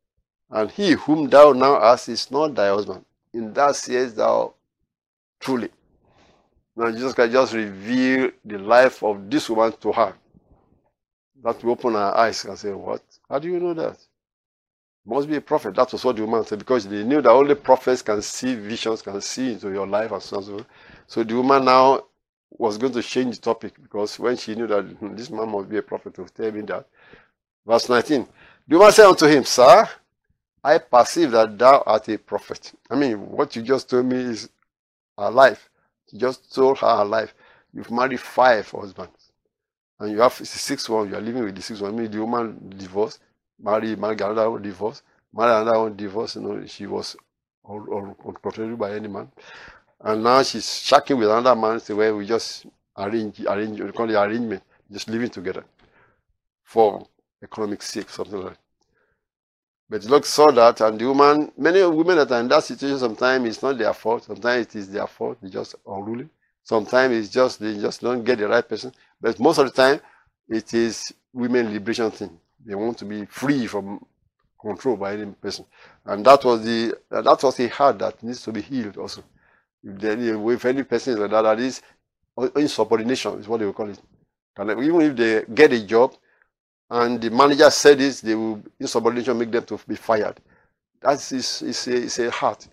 and 0.50 0.70
he 0.70 0.92
whom 0.92 1.28
thou 1.28 1.52
now 1.52 1.78
hast 1.78 2.08
is 2.08 2.30
not 2.30 2.54
thy 2.54 2.68
husband. 2.68 3.04
In 3.34 3.52
that 3.52 3.76
sayest 3.76 4.16
thou 4.16 4.54
truly. 5.40 5.68
Now 6.80 6.90
Jesus 6.90 7.12
Christ 7.12 7.32
just 7.32 7.52
reveal 7.52 8.30
the 8.42 8.56
life 8.56 9.02
of 9.02 9.30
this 9.30 9.50
woman 9.50 9.70
to 9.82 9.92
her. 9.92 10.14
That 11.42 11.62
will 11.62 11.72
open 11.72 11.92
her 11.92 12.16
eyes 12.16 12.42
and 12.46 12.58
say, 12.58 12.72
What? 12.72 13.02
How 13.28 13.38
do 13.38 13.48
you 13.48 13.60
know 13.60 13.74
that? 13.74 13.98
Must 15.04 15.28
be 15.28 15.36
a 15.36 15.42
prophet. 15.42 15.74
That 15.74 15.92
was 15.92 16.02
what 16.02 16.16
the 16.16 16.24
woman 16.24 16.42
said, 16.46 16.58
because 16.58 16.88
they 16.88 17.04
knew 17.04 17.20
that 17.20 17.30
only 17.30 17.54
prophets 17.54 18.00
can 18.00 18.22
see 18.22 18.54
visions, 18.54 19.02
can 19.02 19.20
see 19.20 19.52
into 19.52 19.70
your 19.70 19.86
life 19.86 20.10
and 20.10 20.22
so 20.22 20.38
on. 20.38 20.42
So, 20.42 20.66
so 21.06 21.22
the 21.22 21.34
woman 21.34 21.66
now 21.66 22.02
was 22.50 22.78
going 22.78 22.94
to 22.94 23.02
change 23.02 23.36
the 23.36 23.42
topic 23.42 23.74
because 23.82 24.18
when 24.18 24.38
she 24.38 24.54
knew 24.54 24.66
that 24.66 24.84
hmm, 24.84 25.14
this 25.14 25.28
man 25.28 25.50
must 25.50 25.68
be 25.68 25.76
a 25.76 25.82
prophet 25.82 26.14
to 26.14 26.24
tell 26.24 26.50
me 26.50 26.62
that. 26.62 26.86
Verse 27.66 27.90
19. 27.90 28.26
The 28.66 28.78
woman 28.78 28.92
said 28.92 29.06
unto 29.06 29.26
him, 29.26 29.44
Sir, 29.44 29.86
I 30.64 30.78
perceive 30.78 31.32
that 31.32 31.58
thou 31.58 31.82
art 31.86 32.08
a 32.08 32.16
prophet. 32.16 32.72
I 32.88 32.96
mean, 32.96 33.20
what 33.30 33.54
you 33.54 33.60
just 33.60 33.90
told 33.90 34.06
me 34.06 34.16
is 34.16 34.48
a 35.18 35.30
life. 35.30 35.69
Just 36.16 36.54
told 36.54 36.78
her 36.78 36.96
her 36.98 37.04
life. 37.04 37.34
You've 37.72 37.90
married 37.90 38.20
five 38.20 38.68
husbands. 38.70 39.32
And 39.98 40.12
you 40.12 40.20
have 40.20 40.32
sixth 40.32 40.88
one, 40.88 41.08
you 41.08 41.16
are 41.16 41.20
living 41.20 41.44
with 41.44 41.54
the 41.54 41.62
sixth 41.62 41.82
one. 41.82 41.94
I 41.94 41.96
mean, 41.96 42.10
the 42.10 42.18
woman 42.20 42.72
divorced, 42.76 43.20
married, 43.62 43.98
married 43.98 44.20
another 44.20 44.50
one, 44.50 44.62
divorced, 44.62 45.02
married 45.32 45.60
another 45.60 45.78
one, 45.80 45.96
divorced. 45.96 46.36
You 46.36 46.42
know, 46.42 46.66
she 46.66 46.86
was 46.86 47.16
uncontrolled 47.68 48.78
by 48.78 48.94
any 48.94 49.08
man. 49.08 49.30
And 50.00 50.24
now 50.24 50.42
she's 50.42 50.64
shacking 50.64 51.18
with 51.18 51.28
another 51.28 51.54
man. 51.54 51.80
Say, 51.80 51.92
well, 51.94 52.16
we 52.16 52.26
just 52.26 52.66
arrange, 52.96 53.40
arrange, 53.40 53.80
we 53.80 53.92
call 53.92 54.08
it 54.08 54.14
arrangement, 54.14 54.62
just 54.90 55.08
living 55.08 55.28
together 55.28 55.64
for 56.64 57.06
economic 57.42 57.82
sake, 57.82 58.08
something 58.08 58.40
like 58.40 58.54
that. 58.54 58.58
But 59.90 60.04
Lord 60.04 60.24
saw 60.24 60.52
that, 60.52 60.80
and 60.82 61.00
the 61.00 61.06
woman, 61.06 61.50
many 61.58 61.82
women 61.82 62.18
that 62.18 62.30
are 62.30 62.38
in 62.40 62.46
that 62.46 62.62
situation, 62.62 63.00
sometimes 63.00 63.48
it's 63.48 63.62
not 63.62 63.76
their 63.76 63.92
fault, 63.92 64.22
sometimes 64.22 64.66
it 64.66 64.76
is 64.76 64.88
their 64.88 65.08
fault, 65.08 65.38
they 65.42 65.50
just 65.50 65.74
unruly. 65.84 66.28
Sometimes 66.62 67.16
it's 67.16 67.28
just 67.28 67.58
they 67.58 67.76
just 67.76 68.00
don't 68.00 68.22
get 68.22 68.38
the 68.38 68.46
right 68.46 68.66
person. 68.66 68.92
But 69.20 69.40
most 69.40 69.58
of 69.58 69.66
the 69.66 69.72
time, 69.72 70.00
it 70.48 70.72
is 70.74 71.12
women 71.32 71.72
liberation 71.72 72.12
thing. 72.12 72.38
They 72.64 72.76
want 72.76 72.98
to 72.98 73.04
be 73.04 73.24
free 73.24 73.66
from 73.66 74.04
control 74.60 74.96
by 74.96 75.14
any 75.14 75.32
person. 75.32 75.64
And 76.04 76.24
that 76.24 76.44
was 76.44 76.62
the 76.64 76.94
that 77.10 77.42
was 77.42 77.58
a 77.58 77.68
heart 77.68 77.98
that 77.98 78.22
needs 78.22 78.42
to 78.42 78.52
be 78.52 78.62
healed 78.62 78.96
also. 78.96 79.24
If, 79.82 79.98
there, 79.98 80.52
if 80.52 80.64
any 80.66 80.84
person 80.84 81.14
is 81.14 81.18
like 81.18 81.30
that, 81.32 81.42
that 81.42 81.58
is 81.58 81.82
uh, 82.38 82.48
insubordination 82.54 83.40
is 83.40 83.48
what 83.48 83.58
they 83.58 83.66
will 83.66 83.72
call 83.72 83.90
it. 83.90 83.98
Even 84.60 85.00
if 85.00 85.16
they 85.16 85.44
get 85.52 85.72
a 85.72 85.84
job 85.84 86.14
and 86.90 87.20
the 87.20 87.30
manager 87.30 87.70
said 87.70 87.98
this, 87.98 88.20
they 88.20 88.34
will 88.34 88.62
insubordination 88.78 89.38
make 89.38 89.50
them 89.50 89.64
to 89.64 89.78
be 89.86 89.94
fired. 89.94 90.40
That 91.00 91.14
is, 91.32 91.62
is, 91.62 91.86
a, 91.86 91.94
is 91.94 92.18
a 92.18 92.30
heart. 92.30 92.66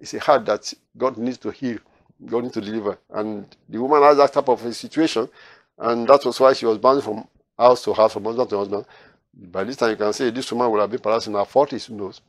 It's 0.00 0.14
a 0.14 0.20
heart 0.20 0.46
that 0.46 0.72
God 0.96 1.18
needs 1.18 1.38
to 1.38 1.50
heal, 1.50 1.78
God 2.24 2.44
needs 2.44 2.54
to 2.54 2.60
deliver. 2.60 2.98
And 3.10 3.46
the 3.68 3.78
woman 3.80 4.02
has 4.02 4.16
that 4.16 4.32
type 4.32 4.48
of 4.48 4.64
a 4.64 4.72
situation, 4.72 5.28
and 5.78 6.08
that 6.08 6.24
was 6.24 6.40
why 6.40 6.52
she 6.54 6.66
was 6.66 6.78
bouncing 6.78 7.02
from 7.04 7.28
house 7.58 7.84
to 7.84 7.92
house, 7.92 8.12
from 8.14 8.24
husband 8.24 8.50
to 8.50 8.58
husband. 8.58 8.86
By 9.34 9.64
this 9.64 9.76
time, 9.76 9.90
you 9.90 9.96
can 9.96 10.12
say 10.12 10.30
this 10.30 10.50
woman 10.50 10.70
would 10.70 10.80
have 10.80 10.90
been 10.90 11.00
perhaps 11.00 11.26
in 11.26 11.34
her 11.34 11.40
40s, 11.40 11.86
who 11.86 11.96
knows. 11.96 12.20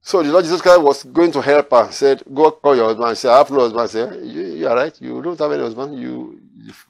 So 0.00 0.22
the 0.22 0.30
Lord 0.30 0.44
Jesus 0.44 0.60
Christ 0.60 0.82
was 0.82 1.02
going 1.02 1.32
to 1.32 1.40
help 1.40 1.70
her, 1.70 1.90
said, 1.90 2.22
Go 2.32 2.50
call 2.50 2.76
your 2.76 2.86
husband. 2.86 3.08
I 3.08 3.14
said, 3.14 3.30
I 3.32 3.38
have 3.38 3.50
no 3.50 3.60
husband. 3.60 3.80
I 3.80 3.86
said, 3.86 4.26
you, 4.26 4.42
you 4.42 4.68
are 4.68 4.76
right. 4.76 5.00
You 5.00 5.20
don't 5.22 5.38
have 5.38 5.50
any 5.50 5.62
husband. 5.62 5.98
You, 5.98 6.40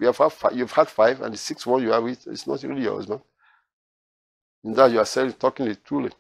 you 0.01 0.07
have, 0.07 0.33
five, 0.33 0.53
you've 0.55 0.73
had 0.73 0.89
five, 0.89 1.21
and 1.21 1.35
the 1.35 1.39
sixth 1.39 1.67
one 1.67 1.83
you 1.83 1.91
have 1.93 2.03
with, 2.03 2.27
it's 2.27 2.47
not 2.47 2.63
really 2.63 2.83
your 2.83 2.97
husband. 2.97 3.21
In 4.63 4.73
that 4.75 4.91
you 4.91 4.99
are 4.99 5.05
saying, 5.05 5.33
talking 5.35 5.67
it 5.67 5.85
truly. 5.85 6.11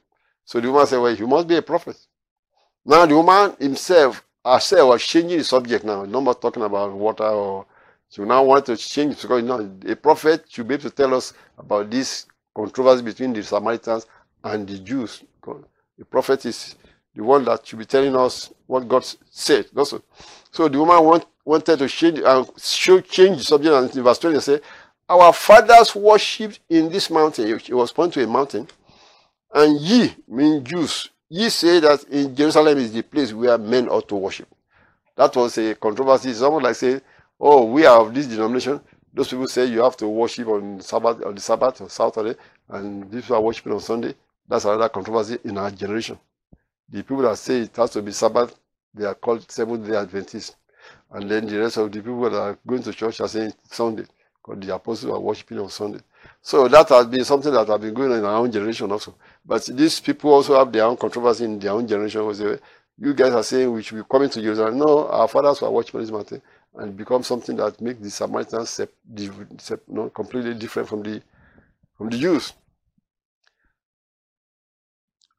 So 0.44 0.60
the 0.60 0.70
woman 0.70 0.86
said, 0.86 0.98
Well, 0.98 1.14
you 1.14 1.26
must 1.26 1.48
be 1.48 1.56
a 1.56 1.62
prophet. 1.62 1.96
Now 2.84 3.06
the 3.06 3.16
woman 3.16 3.56
himself, 3.58 4.24
herself 4.44 4.90
was 4.90 5.02
changing 5.02 5.38
the 5.38 5.44
subject 5.44 5.84
now, 5.84 6.04
no 6.04 6.20
more 6.20 6.34
talking 6.34 6.62
about 6.62 6.92
water 6.92 7.24
or 7.24 7.66
she 8.14 8.22
now 8.22 8.44
wanted 8.44 8.66
to 8.66 8.76
change 8.76 9.20
because 9.20 9.42
you 9.42 9.48
know 9.48 9.76
a 9.88 9.96
prophet 9.96 10.44
should 10.48 10.68
be 10.68 10.74
able 10.74 10.82
to 10.82 10.90
tell 10.90 11.14
us 11.14 11.32
about 11.58 11.90
this 11.90 12.26
controversy 12.54 13.02
between 13.02 13.32
the 13.32 13.42
Samaritans 13.42 14.06
and 14.44 14.68
the 14.68 14.78
Jews. 14.78 15.24
The 15.98 16.04
prophet 16.04 16.46
is 16.46 16.76
the 17.12 17.24
one 17.24 17.44
that 17.46 17.66
should 17.66 17.80
be 17.80 17.84
telling 17.86 18.14
us 18.14 18.52
what 18.66 18.86
God 18.86 19.04
said. 19.30 19.66
Also. 19.76 20.02
So 20.52 20.68
the 20.68 20.78
woman 20.78 21.02
want, 21.04 21.26
wanted 21.44 21.78
to 21.78 21.88
change 21.88 22.18
and 22.18 22.26
uh, 22.26 22.44
should 22.58 23.08
change 23.08 23.38
the 23.38 23.44
subject 23.44 23.74
and 23.74 23.96
in 23.96 24.02
verse 24.02 24.18
20 24.18 24.40
say, 24.40 24.60
Our 25.08 25.32
fathers 25.32 25.94
worshipped 25.94 26.60
in 26.68 26.88
this 26.90 27.10
mountain. 27.10 27.48
It 27.48 27.74
was 27.74 27.92
pointing 27.92 28.22
to 28.24 28.28
a 28.28 28.32
mountain. 28.32 28.68
And 29.52 29.80
ye, 29.80 30.14
mean 30.26 30.64
Jews, 30.64 31.10
ye 31.28 31.48
say 31.48 31.80
that 31.80 32.04
in 32.04 32.34
Jerusalem 32.34 32.78
is 32.78 32.92
the 32.92 33.02
place 33.02 33.32
where 33.32 33.58
men 33.58 33.88
ought 33.88 34.08
to 34.08 34.16
worship. 34.16 34.48
That 35.16 35.34
was 35.36 35.56
a 35.58 35.74
controversy. 35.74 36.32
Someone 36.32 36.62
like 36.62 36.76
say, 36.76 37.00
Oh, 37.38 37.64
we 37.64 37.84
are 37.86 38.00
of 38.00 38.14
this 38.14 38.26
denomination. 38.26 38.80
Those 39.12 39.28
people 39.28 39.46
say 39.46 39.66
you 39.66 39.82
have 39.82 39.96
to 39.98 40.08
worship 40.08 40.48
on 40.48 40.80
Sabbath 40.80 41.24
on 41.24 41.34
the 41.34 41.40
Sabbath 41.40 41.80
or 41.80 41.88
Saturday, 41.88 42.36
and 42.68 43.08
these 43.10 43.22
people 43.22 43.36
are 43.36 43.42
worshiping 43.42 43.72
on 43.72 43.80
Sunday. 43.80 44.14
That's 44.48 44.64
another 44.64 44.88
controversy 44.88 45.38
in 45.44 45.56
our 45.56 45.70
generation. 45.70 46.18
The 46.88 47.02
people 47.02 47.22
that 47.22 47.36
say 47.38 47.60
it 47.60 47.76
has 47.76 47.90
to 47.90 48.02
be 48.02 48.10
Sabbath, 48.12 48.58
they 48.92 49.04
are 49.04 49.14
called 49.14 49.48
Seventh 49.50 49.86
day 49.88 49.96
Adventists. 49.96 50.56
And 51.14 51.30
then 51.30 51.46
the 51.46 51.60
rest 51.60 51.76
of 51.76 51.92
the 51.92 52.02
people 52.02 52.28
that 52.28 52.34
are 52.34 52.58
going 52.66 52.82
to 52.82 52.92
church 52.92 53.20
are 53.20 53.28
saying 53.28 53.54
Sunday, 53.70 54.04
because 54.44 54.66
the 54.66 54.74
apostles 54.74 55.12
are 55.12 55.20
worshiping 55.20 55.60
on 55.60 55.70
Sunday. 55.70 56.00
So 56.42 56.66
that 56.66 56.88
has 56.88 57.06
been 57.06 57.24
something 57.24 57.52
that 57.52 57.68
has 57.68 57.80
been 57.80 57.94
going 57.94 58.10
on 58.10 58.18
in 58.18 58.24
our 58.24 58.38
own 58.38 58.50
generation 58.50 58.90
also. 58.90 59.14
But 59.46 59.64
these 59.66 60.00
people 60.00 60.32
also 60.32 60.58
have 60.58 60.72
their 60.72 60.84
own 60.84 60.96
controversy 60.96 61.44
in 61.44 61.60
their 61.60 61.70
own 61.70 61.86
generation. 61.86 62.58
You 62.98 63.14
guys 63.14 63.32
are 63.32 63.44
saying 63.44 63.70
we 63.72 63.82
should 63.82 63.96
be 63.98 64.04
coming 64.10 64.28
to 64.28 64.42
Jerusalem. 64.42 64.78
No, 64.78 65.08
our 65.08 65.28
fathers 65.28 65.60
were 65.60 65.70
worshiping 65.70 66.00
this 66.00 66.10
mountain 66.10 66.42
and 66.74 66.96
become 66.96 67.22
something 67.22 67.54
that 67.56 67.80
makes 67.80 68.00
the 68.00 68.10
Samaritans 68.10 68.70
sep, 68.70 68.90
sep, 69.58 69.80
no, 69.86 70.10
completely 70.10 70.54
different 70.54 70.88
from 70.88 71.02
the 71.02 71.22
from 71.96 72.10
the 72.10 72.18
Jews. 72.18 72.52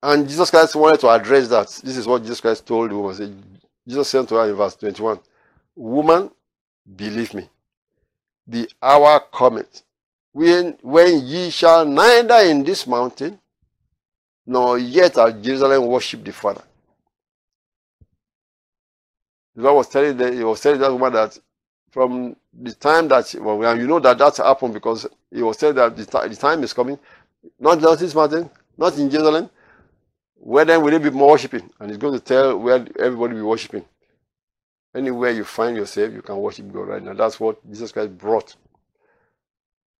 And 0.01 0.27
Jesus 0.27 0.49
Christ 0.49 0.75
wanted 0.75 1.01
to 1.01 1.09
address 1.09 1.49
that. 1.49 1.67
This 1.83 1.97
is 1.97 2.07
what 2.07 2.21
Jesus 2.21 2.39
Christ 2.39 2.65
told 2.65 2.91
the 2.91 2.97
woman. 2.97 3.59
Jesus 3.85 4.07
said 4.07 4.27
to 4.29 4.35
her 4.35 4.49
in 4.49 4.55
verse 4.55 4.75
21, 4.75 5.19
Woman, 5.75 6.31
believe 6.95 7.33
me, 7.33 7.49
the 8.47 8.69
hour 8.81 9.19
cometh 9.31 9.83
when, 10.31 10.77
when 10.81 11.25
ye 11.25 11.49
shall 11.49 11.85
neither 11.85 12.39
in 12.49 12.63
this 12.63 12.85
mountain 12.85 13.39
nor 14.45 14.77
yet 14.77 15.17
at 15.17 15.41
Jerusalem 15.41 15.87
worship 15.87 16.23
the 16.23 16.31
Father. 16.31 16.61
The 19.55 19.63
Lord 19.63 19.77
was 19.77 19.89
telling 19.89 20.17
that 20.17 20.33
he 20.33 20.43
was 20.43 20.59
telling 20.61 20.81
that 20.81 20.91
woman 20.91 21.13
that 21.13 21.39
from 21.89 22.35
the 22.53 22.73
time 22.73 23.07
that 23.07 23.33
well, 23.39 23.77
you 23.77 23.87
know 23.87 23.99
that 23.99 24.17
that 24.17 24.37
happened 24.37 24.73
because 24.73 25.07
he 25.31 25.41
was 25.41 25.57
telling 25.57 25.75
that 25.77 25.95
the, 25.95 26.03
the 26.03 26.35
time 26.35 26.61
is 26.63 26.73
coming, 26.73 26.99
not 27.59 27.79
just 27.79 28.01
this 28.01 28.13
mountain, 28.13 28.49
not 28.77 28.97
in 28.97 29.09
Jerusalem, 29.09 29.49
where 30.35 30.65
then 30.65 30.81
will 30.83 30.91
they 30.91 30.97
be 30.97 31.09
more 31.09 31.31
worshiping? 31.31 31.69
And 31.79 31.89
he's 31.89 31.97
going 31.97 32.13
to 32.13 32.19
tell 32.19 32.59
where 32.59 32.85
everybody 32.99 33.33
will 33.33 33.39
be 33.39 33.41
worshiping. 33.41 33.85
Anywhere 34.95 35.31
you 35.31 35.43
find 35.43 35.75
yourself, 35.75 36.13
you 36.13 36.21
can 36.21 36.37
worship 36.37 36.71
God 36.71 36.87
right 36.87 37.03
now. 37.03 37.13
That's 37.13 37.39
what 37.39 37.65
Jesus 37.69 37.91
Christ 37.91 38.17
brought. 38.17 38.55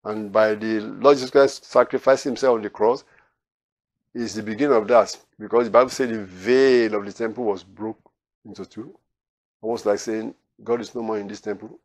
And 0.04 0.32
by 0.32 0.56
the 0.56 0.80
Lord 0.82 1.18
Jesus 1.18 1.32
Christ 1.32 1.66
sacrificing 1.66 2.32
himself 2.32 2.56
on 2.56 2.62
the 2.62 2.70
cross, 2.70 3.04
is 4.14 4.34
the 4.34 4.44
beginning 4.44 4.78
of 4.78 4.88
that. 4.88 5.18
Because 5.38 5.66
the 5.66 5.72
Bible 5.72 5.90
said 5.90 6.10
the 6.10 6.24
veil 6.24 6.96
of 6.96 7.06
the 7.06 7.12
temple 7.12 7.44
was 7.44 7.64
broke 7.64 8.00
into 8.46 8.66
two. 8.66 8.98
Almost 9.62 9.86
like 9.86 10.00
saying, 10.00 10.34
God 10.64 10.80
is 10.80 10.96
no 10.96 11.02
more 11.02 11.20
in 11.20 11.28
this 11.28 11.42
temple. 11.42 11.78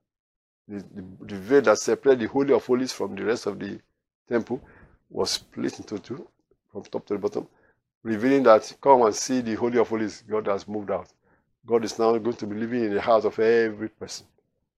The, 0.69 0.85
the, 0.95 1.05
the 1.23 1.37
veil 1.37 1.63
that 1.63 1.79
separated 1.79 2.21
the 2.21 2.29
Holy 2.29 2.55
of 2.55 2.65
Holies 2.65 2.93
from 2.93 3.17
the 3.17 3.25
rest 3.25 3.47
of 3.47 3.59
the 3.59 3.81
temple 4.29 4.61
was 5.09 5.31
split 5.31 5.81
into 5.81 5.99
two, 5.99 6.29
from 6.71 6.85
top 6.85 7.07
to 7.07 7.15
the 7.15 7.19
bottom 7.19 7.49
revealing 8.03 8.43
that 8.45 8.73
come 8.81 9.03
and 9.03 9.15
see 9.15 9.41
the 9.41 9.55
Holy 9.55 9.79
of 9.79 9.89
Holies, 9.89 10.23
God 10.29 10.47
has 10.47 10.67
moved 10.67 10.91
out. 10.91 11.09
God 11.67 11.85
is 11.85 11.99
now 11.99 12.17
going 12.19 12.37
to 12.37 12.47
be 12.47 12.57
living 12.57 12.85
in 12.85 12.95
the 12.95 13.01
heart 13.01 13.25
of 13.25 13.39
every 13.39 13.89
person 13.89 14.27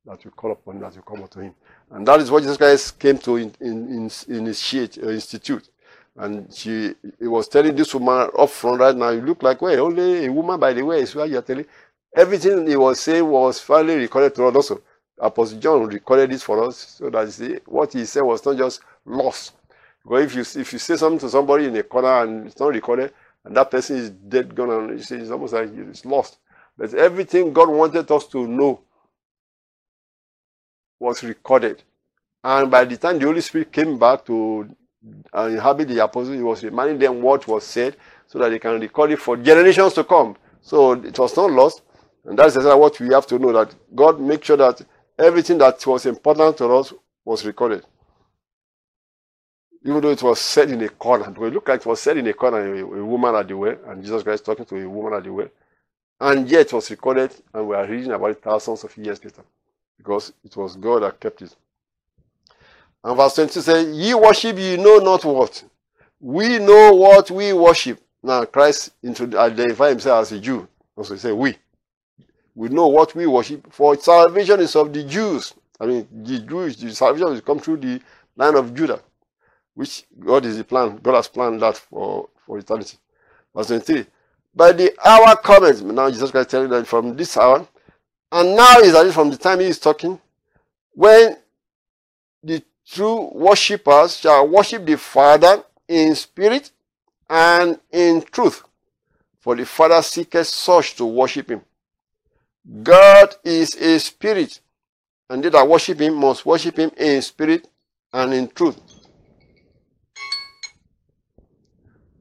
that 0.05 0.25
you 0.25 0.31
call 0.31 0.53
upon, 0.53 0.81
that 0.81 0.95
you 0.97 1.03
come 1.03 1.27
to 1.29 1.41
Him. 1.41 1.55
And 1.91 2.07
that 2.07 2.21
is 2.21 2.31
what 2.31 2.43
Jesus 2.43 2.57
Christ 2.57 2.99
came 2.99 3.19
to 3.19 3.37
in, 3.37 3.55
in, 3.61 3.89
in, 3.89 4.11
in 4.29 4.47
his 4.47 4.75
uh, 4.75 5.09
institute. 5.09 5.69
And 6.17 6.53
she 6.53 6.95
he 7.19 7.27
was 7.27 7.49
telling 7.49 7.75
this 7.75 7.95
woman 7.95 8.31
up 8.39 8.51
front 8.51 8.81
right 8.81 8.97
now, 8.97 9.11
you 9.11 9.23
look 9.23 9.43
like, 9.43 9.63
well, 9.63 9.87
only 9.87 10.27
a 10.27 10.33
woman, 10.33 10.61
by 10.61 10.73
the 10.73 10.83
way, 10.83 11.01
is 11.01 11.15
why 11.15 11.25
you're 11.25 11.41
telling. 11.43 11.65
Everything 12.15 12.67
he 12.67 12.77
was 12.77 13.01
saying 13.01 13.27
was 13.27 13.61
finally 13.61 13.97
recorded 13.97 14.35
to 14.35 14.47
us 14.47 14.55
also. 14.55 14.83
Apostle 15.19 15.59
John 15.59 15.87
recorded 15.87 16.31
this 16.31 16.43
for 16.43 16.63
us 16.65 16.77
so 16.99 17.09
that 17.09 17.63
what 17.67 17.93
he 17.93 18.05
said 18.05 18.23
was 18.23 18.45
not 18.45 18.59
just 18.59 18.81
lost, 19.07 19.55
because 20.03 20.25
if 20.25 20.35
you 20.35 20.61
if 20.61 20.73
you 20.73 20.79
say 20.79 20.97
something 20.97 21.21
to 21.21 21.31
somebody 21.31 21.67
in 21.67 21.77
a 21.77 21.83
corner 21.83 22.23
and 22.25 22.47
it's 22.47 22.59
not 22.59 22.75
recorded, 22.75 23.15
and 23.45 23.57
that 23.57 23.71
person 23.71 23.97
is 23.97 24.11
dead, 24.11 24.55
gone, 24.55 24.91
and 24.91 25.03
see, 25.03 25.17
it's 25.17 25.31
almost 25.31 25.55
like 25.55 25.71
it's 25.73 26.05
lost. 26.05 26.39
But 26.77 26.95
everything 26.95 27.53
God 27.53 27.69
wanted 27.69 28.11
us 28.11 28.27
to 28.29 28.47
know 28.47 28.81
was 30.99 31.23
recorded. 31.23 31.83
And 32.43 32.71
by 32.71 32.85
the 32.85 32.97
time 32.97 33.19
the 33.19 33.27
Holy 33.27 33.41
Spirit 33.41 33.73
came 33.73 33.99
back 33.99 34.25
to 34.27 34.69
uh, 35.37 35.47
inhabit 35.47 35.89
the 35.89 36.03
apostles, 36.03 36.37
he 36.37 36.43
was 36.43 36.65
reminding 36.65 36.99
them 36.99 37.23
what 37.23 37.47
was 37.47 37.65
said 37.65 37.97
so 38.27 38.39
that 38.39 38.49
they 38.49 38.59
can 38.59 38.81
record 38.81 39.13
it 39.13 39.19
for 39.19 39.37
generations 39.37 39.95
to 39.95 40.05
come. 40.05 40.37
So 40.61 40.93
it 40.93 41.19
was 41.19 41.37
not 41.37 41.51
lost. 41.51 41.83
And 42.25 42.39
that's 42.39 42.57
exactly 42.57 42.81
what 42.81 42.99
we 43.01 43.13
have 43.13 43.27
to 43.29 43.39
know 43.39 43.53
that 43.53 43.75
God 43.95 44.21
make 44.21 44.45
sure 44.45 44.57
that 44.57 44.81
everything 45.19 45.59
that 45.59 45.85
was 45.87 46.07
important 46.07 46.57
to 46.59 46.67
us 46.73 46.93
was 47.25 47.45
recorded 47.45 47.85
even 49.85 50.01
though 50.01 50.11
it 50.11 50.23
was 50.23 50.41
said 50.41 50.71
in 50.71 50.81
a 50.83 50.89
corner, 50.89 51.29
it 51.29 51.53
looked 51.53 51.69
like 51.69 51.81
it 51.81 51.87
was 51.87 52.01
said 52.01 52.17
in 52.17 52.27
a 52.27 52.33
corner, 52.33 52.75
a, 52.75 52.81
a, 52.83 53.05
woman 53.05 53.35
at 53.35 53.49
the 53.49 53.57
well, 53.57 53.77
and 53.89 54.03
Jesus 54.03 54.23
Christ 54.23 54.45
talking 54.45 54.65
to 54.65 54.77
a 54.77 54.89
woman 54.89 55.15
at 55.15 55.25
the 55.25 55.33
well. 55.33 55.49
And 56.23 56.49
yet 56.49 56.67
it 56.67 56.73
was 56.73 56.89
recorded, 56.89 57.35
and 57.53 57.67
we 57.67 57.75
are 57.75 57.85
reading 57.87 58.13
about 58.13 58.31
it 58.31 58.43
thousands 58.43 58.85
of 58.85 58.97
years 58.97 59.23
later, 59.25 59.43
because 59.99 60.33
it 60.45 60.57
was 60.57 60.77
God 60.77 61.03
that 61.03 61.19
kept 61.19 61.43
it. 61.43 61.55
And 63.03 63.17
verse 63.17 63.35
20 63.35 63.61
says, 63.61 63.97
Ye 63.97 64.15
worship 64.15 64.57
ye 64.57 64.77
know 64.77 64.99
not 64.99 65.25
what. 65.25 65.65
We 66.21 66.61
know 66.61 66.95
what 66.95 67.29
we 67.33 67.53
worship. 67.53 68.01
Now 68.23 68.45
Christ 68.45 68.93
uh, 69.05 69.37
identified 69.37 69.91
himself 69.91 70.23
as 70.23 70.33
a 70.33 70.39
Jew. 70.39 70.69
Also 70.97 71.15
he 71.15 71.19
said, 71.19 71.35
We. 71.35 71.57
We 72.55 72.69
know 72.69 72.87
what 72.87 73.15
we 73.17 73.27
worship, 73.27 73.73
for 73.73 73.97
salvation 73.97 74.61
is 74.61 74.77
of 74.77 74.93
the 74.93 75.03
Jews. 75.03 75.55
I 75.81 75.87
mean, 75.87 76.07
the 76.13 76.39
Jews, 76.39 76.77
the 76.77 76.95
salvation 76.95 77.33
is 77.33 77.41
come 77.41 77.59
through 77.59 77.79
the 77.79 78.01
line 78.37 78.55
of 78.55 78.73
Judah 78.73 79.01
which 79.75 80.05
God 80.19 80.45
is 80.45 80.59
the 80.59 80.65
plan. 80.65 80.99
God 81.03 81.15
has 81.15 81.29
planned 81.29 81.61
that 81.63 81.77
for, 81.77 82.29
for 82.47 82.59
eternity. 82.59 82.99
Verse 83.55 83.69
23. 83.69 84.07
By 84.55 84.73
the 84.73 84.93
hour 85.05 85.37
cometh, 85.37 85.83
now 85.83 86.11
Jesus 86.11 86.31
Christ 86.31 86.51
telling 86.51 86.71
that 86.71 86.87
from 86.87 87.17
this 87.17 87.37
hour, 87.37 87.67
and 88.31 88.57
now 88.57 88.79
is 88.79 88.93
that 88.93 89.13
from 89.13 89.31
the 89.31 89.37
time 89.37 89.61
he 89.61 89.67
is 89.67 89.79
talking, 89.79 90.21
when 90.95 91.37
the 92.43 92.63
true 92.87 93.31
worshippers 93.33 94.17
shall 94.17 94.47
worship 94.49 94.85
the 94.85 94.97
Father 94.97 95.63
in 95.89 96.15
spirit 96.15 96.71
and 97.29 97.79
in 97.91 98.23
truth. 98.23 98.63
For 99.41 99.57
the 99.57 99.67
Father 99.67 100.01
seeketh 100.03 100.47
such 100.47 100.97
to 100.97 101.05
worship 101.05 101.51
him. 101.51 101.63
God 102.83 103.35
is 103.43 103.75
a 103.75 103.99
spirit, 103.99 104.61
and 105.29 105.43
they 105.43 105.49
that 105.49 105.67
worship 105.67 106.01
him 106.01 106.15
must 106.15 106.47
worship 106.47 106.77
him 106.79 106.91
in 106.97 107.21
spirit 107.23 107.69
and 108.13 108.33
in 108.33 108.49
truth. 108.49 108.79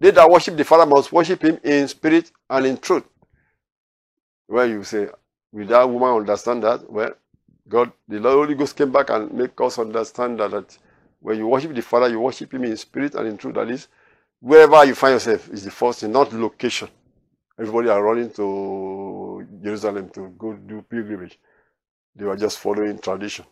They 0.01 0.09
that 0.09 0.31
worship 0.31 0.57
the 0.57 0.65
Father 0.65 0.87
must 0.87 1.11
worship 1.11 1.43
him 1.43 1.59
in 1.63 1.87
spirit 1.87 2.31
and 2.49 2.65
in 2.65 2.77
truth. 2.77 3.03
Well, 4.47 4.67
you 4.67 4.83
say, 4.83 5.07
will 5.51 5.67
that 5.67 5.87
woman 5.87 6.09
understand 6.21 6.63
that? 6.63 6.91
Well, 6.91 7.11
God, 7.69 7.91
the 8.07 8.19
Holy 8.19 8.55
Ghost 8.55 8.75
came 8.75 8.91
back 8.91 9.11
and 9.11 9.31
make 9.31 9.51
us 9.61 9.77
understand 9.77 10.39
that, 10.39 10.49
that 10.49 10.75
when 11.19 11.37
you 11.37 11.45
worship 11.45 11.75
the 11.75 11.83
Father, 11.83 12.09
you 12.09 12.19
worship 12.19 12.51
him 12.51 12.63
in 12.63 12.75
spirit 12.77 13.13
and 13.13 13.27
in 13.27 13.37
truth. 13.37 13.53
That 13.53 13.69
is, 13.69 13.89
wherever 14.39 14.83
you 14.85 14.95
find 14.95 15.13
yourself 15.13 15.47
is 15.49 15.65
the 15.65 15.71
first 15.71 15.99
thing, 15.99 16.11
not 16.11 16.33
location. 16.33 16.89
Everybody 17.59 17.89
are 17.89 18.03
running 18.03 18.31
to 18.31 19.47
Jerusalem 19.61 20.09
to 20.15 20.29
go 20.35 20.53
do 20.53 20.81
pilgrimage. 20.81 21.37
They 22.15 22.25
were 22.25 22.37
just 22.37 22.57
following 22.57 22.97
tradition. 22.97 23.45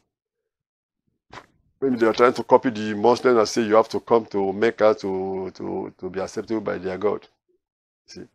Maybe 1.81 1.95
they 1.95 2.07
are 2.07 2.13
trying 2.13 2.33
to 2.33 2.43
copy 2.43 2.69
the 2.71 2.93
Muslims 2.93 3.37
and 3.37 3.47
say 3.47 3.61
you 3.63 3.75
have 3.75 3.89
to 3.89 3.99
come 4.01 4.25
to 4.27 4.51
Mecca 4.51 4.95
to, 4.99 5.51
to, 5.55 5.93
to 5.97 6.09
be 6.09 6.19
accepted 6.19 6.61
by 6.63 6.77
their 6.77 6.97
God. 6.97 7.25
See? 8.05 8.25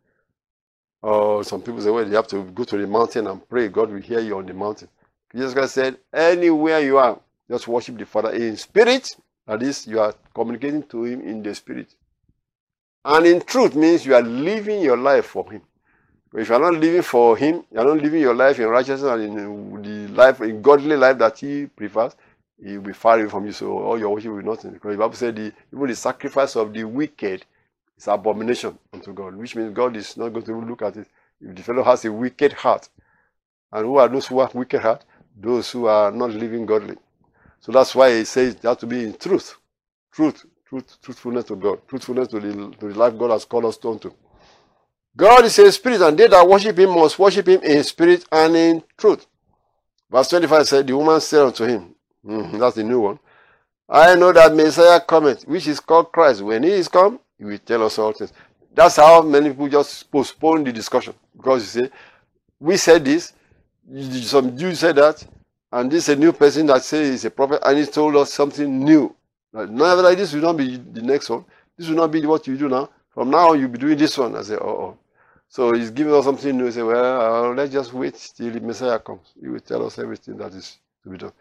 Or 1.01 1.43
some 1.43 1.61
people 1.61 1.81
say, 1.81 1.91
well, 1.91 2.07
you 2.07 2.15
have 2.15 2.27
to 2.29 2.43
go 2.43 2.63
to 2.63 2.77
the 2.77 2.87
mountain 2.87 3.27
and 3.27 3.47
pray. 3.47 3.67
God 3.67 3.91
will 3.91 4.01
hear 4.01 4.19
you 4.19 4.37
on 4.37 4.47
the 4.47 4.53
mountain. 4.53 4.87
Jesus 5.31 5.53
Christ 5.53 5.75
said, 5.75 5.97
anywhere 6.11 6.79
you 6.79 6.97
are, 6.97 7.19
just 7.49 7.67
worship 7.67 7.97
the 7.97 8.05
Father 8.05 8.31
in 8.31 8.57
spirit. 8.57 9.15
That 9.45 9.61
is, 9.61 9.85
you 9.85 9.99
are 9.99 10.15
communicating 10.33 10.81
to 10.83 11.03
Him 11.03 11.21
in 11.21 11.43
the 11.43 11.53
spirit. 11.53 11.93
And 13.03 13.27
in 13.27 13.41
truth 13.41 13.75
means 13.75 14.03
you 14.03 14.15
are 14.15 14.23
living 14.23 14.81
your 14.81 14.97
life 14.97 15.25
for 15.27 15.51
Him. 15.51 15.61
If 16.33 16.49
you 16.49 16.55
are 16.55 16.59
not 16.71 16.81
living 16.81 17.03
for 17.03 17.37
Him, 17.37 17.63
you 17.71 17.79
are 17.79 17.85
not 17.85 18.01
living 18.01 18.21
your 18.21 18.33
life 18.33 18.57
in 18.59 18.67
righteousness 18.67 19.11
and 19.11 19.23
in 19.23 19.81
the 19.83 20.13
life, 20.13 20.41
in 20.41 20.61
godly 20.63 20.97
life 20.97 21.19
that 21.19 21.37
He 21.37 21.67
prefers, 21.67 22.15
He 22.61 22.77
will 22.77 22.85
be 22.85 22.93
far 22.93 23.19
away 23.19 23.29
from 23.29 23.45
you. 23.45 23.51
So 23.51 23.77
all 23.79 23.99
your 23.99 24.09
worship 24.09 24.31
will 24.31 24.41
be 24.41 24.47
nothing. 24.47 24.71
Because 24.71 24.93
the 24.93 24.97
Bible 24.97 25.15
said 25.15 25.35
the, 25.35 25.53
even 25.73 25.87
the 25.87 25.95
sacrifice 25.95 26.55
of 26.55 26.73
the 26.73 26.83
wicked 26.83 27.45
is 27.97 28.07
abomination 28.07 28.77
unto 28.93 29.13
God, 29.13 29.35
which 29.35 29.55
means 29.55 29.73
God 29.73 29.95
is 29.95 30.15
not 30.17 30.29
going 30.29 30.45
to 30.45 30.59
look 30.61 30.81
at 30.81 30.97
it. 30.97 31.07
If 31.41 31.55
the 31.55 31.63
fellow 31.63 31.83
has 31.83 32.05
a 32.05 32.11
wicked 32.11 32.53
heart, 32.53 32.89
and 33.71 33.85
who 33.85 33.97
are 33.97 34.07
those 34.07 34.27
who 34.27 34.39
have 34.39 34.55
wicked 34.55 34.81
heart? 34.81 35.03
Those 35.37 35.69
who 35.71 35.87
are 35.87 36.11
not 36.11 36.29
living 36.29 36.65
godly. 36.65 36.95
So 37.59 37.71
that's 37.71 37.93
why 37.93 38.15
he 38.15 38.25
says 38.25 38.55
that 38.57 38.79
to 38.79 38.85
be 38.85 39.03
in 39.03 39.17
truth. 39.17 39.55
Truth 40.11 40.45
truth, 40.67 40.97
truthfulness 41.01 41.45
to 41.45 41.55
God, 41.55 41.87
truthfulness 41.87 42.27
to 42.29 42.39
the, 42.39 42.71
to 42.79 42.87
the 42.87 42.99
life 42.99 43.17
God 43.17 43.31
has 43.31 43.45
called 43.45 43.65
us 43.65 43.77
to. 43.77 44.13
God 45.17 45.45
is 45.45 45.57
a 45.59 45.71
spirit, 45.71 46.01
and 46.01 46.17
they 46.17 46.27
that 46.27 46.47
worship 46.47 46.77
him 46.77 46.89
must 46.89 47.17
worship 47.17 47.47
him 47.47 47.61
in 47.61 47.83
spirit 47.83 48.25
and 48.31 48.55
in 48.55 48.83
truth. 48.97 49.25
Verse 50.11 50.29
25 50.29 50.67
said, 50.67 50.87
The 50.87 50.97
woman 50.97 51.21
said 51.21 51.45
unto 51.45 51.65
him, 51.65 51.94
mm, 52.25 52.59
That's 52.59 52.75
the 52.75 52.83
new 52.83 52.99
one. 52.99 53.19
I 53.87 54.15
know 54.15 54.31
that 54.31 54.53
Messiah 54.55 54.99
cometh, 54.99 55.47
which 55.47 55.67
is 55.67 55.79
called 55.79 56.11
Christ. 56.11 56.41
When 56.41 56.63
he 56.63 56.71
is 56.71 56.87
come, 56.87 57.19
he 57.37 57.45
will 57.45 57.59
tell 57.59 57.83
us 57.83 57.99
all 57.99 58.13
things. 58.13 58.33
That's 58.73 58.95
how 58.97 59.21
many 59.21 59.49
people 59.49 59.69
just 59.69 60.11
postpone 60.11 60.63
the 60.63 60.73
discussion. 60.73 61.13
Because 61.35 61.75
you 61.75 61.83
say, 61.83 61.89
we 62.59 62.77
said 62.77 63.05
this, 63.05 63.33
some 64.23 64.57
Jews 64.57 64.79
said 64.79 64.95
that, 64.95 65.25
and 65.71 65.91
this 65.91 66.09
is 66.09 66.15
a 66.15 66.19
new 66.19 66.33
person 66.33 66.65
that 66.67 66.83
says 66.83 67.09
he's 67.09 67.25
a 67.25 67.29
prophet, 67.31 67.61
and 67.63 67.77
he 67.77 67.85
told 67.85 68.15
us 68.15 68.33
something 68.33 68.83
new. 68.83 69.15
Now, 69.53 69.95
like 69.95 70.17
this 70.17 70.33
will 70.33 70.41
not 70.41 70.57
be 70.57 70.77
the 70.77 71.01
next 71.01 71.29
one. 71.29 71.45
This 71.77 71.87
will 71.87 71.95
not 71.95 72.11
be 72.11 72.25
what 72.25 72.47
you 72.47 72.57
do 72.57 72.67
now. 72.69 72.89
From 73.13 73.29
now 73.29 73.51
on, 73.51 73.59
you'll 73.59 73.69
be 73.69 73.77
doing 73.77 73.97
this 73.97 74.17
one. 74.17 74.35
I 74.35 74.41
say, 74.41 74.55
oh, 74.55 74.67
oh. 74.67 74.97
So 75.47 75.73
he's 75.73 75.91
giving 75.91 76.13
us 76.13 76.25
something 76.25 76.57
new. 76.57 76.65
He 76.65 76.71
say, 76.71 76.83
well, 76.83 77.45
uh, 77.45 77.53
let's 77.53 77.71
just 77.71 77.93
wait 77.93 78.15
till 78.35 78.51
the 78.51 78.59
Messiah 78.59 78.99
comes. 78.99 79.31
He 79.39 79.47
will 79.47 79.59
tell 79.61 79.85
us 79.85 79.97
everything 79.99 80.37
that 80.37 80.53
is 80.53 80.77
to 81.03 81.09
be 81.09 81.17
done. 81.17 81.31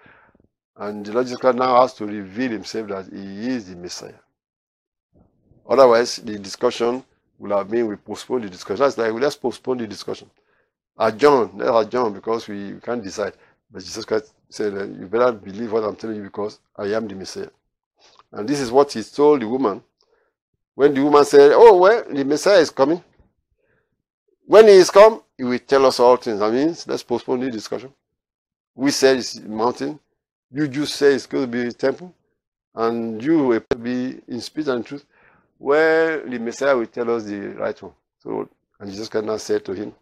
And 0.77 1.05
the 1.07 1.13
Lord 1.13 1.27
Jesus 1.27 1.39
Christ 1.39 1.59
now 1.59 1.81
has 1.81 1.95
to 1.95 2.07
reveal 2.07 2.51
himself 2.51 2.89
that 2.89 3.07
he 3.13 3.49
is 3.49 3.69
the 3.69 3.77
Messiah. 3.77 4.15
Otherwise, 5.69 6.17
the 6.17 6.39
discussion 6.39 7.05
will 7.39 7.57
have 7.57 7.71
been, 7.71 7.87
we 7.87 7.97
postpone 7.97 8.43
the 8.43 8.51
discussion. 8.51 8.85
That's 8.85 8.99
like, 8.99 9.13
let's 9.13 9.37
postpone 9.37 9.79
the 9.79 9.87
discussion. 9.87 10.31
Adjourn, 10.99 11.53
let's 11.55 11.87
adjourn 11.87 12.13
because 12.13 12.49
we, 12.49 12.75
we 12.75 12.81
can't 12.81 13.03
decide. 13.03 13.35
But 13.71 13.83
Jesus 13.83 14.05
Christ 14.05 14.33
said, 14.49 14.73
you 14.75 15.07
better 15.07 15.33
believe 15.33 15.73
what 15.73 15.85
I'm 15.85 15.97
telling 15.97 16.17
you 16.17 16.23
because 16.23 16.61
I 16.77 16.87
am 16.87 17.09
the 17.09 17.15
Messiah. 17.15 17.51
And 18.33 18.49
this 18.49 18.61
is 18.61 18.71
what 18.71 18.93
he 18.93 19.03
told 19.03 19.43
the 19.43 19.49
woman. 19.49 19.83
When 20.75 20.93
the 20.93 21.03
woman 21.03 21.25
said, 21.25 21.53
Oh, 21.55 21.79
well, 21.79 22.05
the 22.11 22.25
Messiah 22.25 22.59
is 22.59 22.71
coming. 22.71 23.03
When 24.47 24.67
he 24.67 24.75
is 24.75 24.91
come, 24.91 25.23
he 25.39 25.45
will 25.45 25.59
tell 25.61 25.87
us 25.87 26.01
all 26.01 26.17
things. 26.17 26.41
That 26.41 26.53
means 26.53 26.87
let's 26.87 27.03
postpone 27.03 27.41
the 27.41 27.51
discussion. 27.51 27.93
We 28.75 28.91
said 28.91 29.19
it's 29.19 29.39
mountain. 29.41 30.01
You 30.51 30.69
just 30.69 30.95
say 30.95 31.15
it's 31.15 31.27
going 31.27 31.45
to 31.45 31.51
be 31.51 31.69
a 31.69 31.73
temple. 31.73 32.15
And 32.75 33.23
you 33.23 33.39
will 33.39 33.63
be 33.81 34.21
in 34.29 34.41
spirit 34.41 34.69
and 34.69 34.85
truth. 34.85 35.05
Well, 35.59 36.23
the 36.27 36.39
Messiah 36.39 36.77
will 36.77 36.87
tell 36.87 37.15
us 37.15 37.25
the 37.25 37.39
right 37.51 37.81
one. 37.81 37.93
So, 38.19 38.49
and 38.81 38.91
Jesus 38.91 39.09
cannot 39.09 39.41
say 39.41 39.59
to 39.61 39.73
him, 39.73 39.95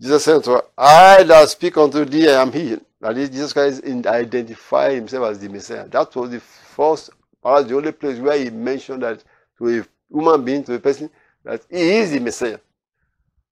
Jesus 0.00 0.24
said 0.24 0.44
to 0.44 0.50
her, 0.50 0.62
I 0.76 1.22
that 1.22 1.48
speak 1.48 1.76
unto 1.76 2.04
thee, 2.04 2.28
I 2.28 2.42
am 2.42 2.52
he. 2.52 2.78
That 3.00 3.16
is, 3.16 3.30
Jesus 3.30 3.52
Christ 3.52 3.84
identify 3.84 4.94
himself 4.94 5.30
as 5.30 5.38
the 5.38 5.48
Messiah. 5.48 5.88
That 5.88 6.14
was 6.14 6.30
the 6.30 6.40
first 6.40 7.10
perhaps 7.46 7.68
the 7.68 7.76
only 7.76 7.92
place 7.92 8.18
where 8.18 8.36
he 8.36 8.50
mentioned 8.50 9.02
that 9.04 9.22
to 9.58 9.68
a 9.68 9.86
human 10.12 10.44
being, 10.44 10.64
to 10.64 10.74
a 10.74 10.80
person, 10.80 11.08
that 11.44 11.62
he 11.70 11.98
is 11.98 12.10
the 12.10 12.18
Messiah. 12.18 12.58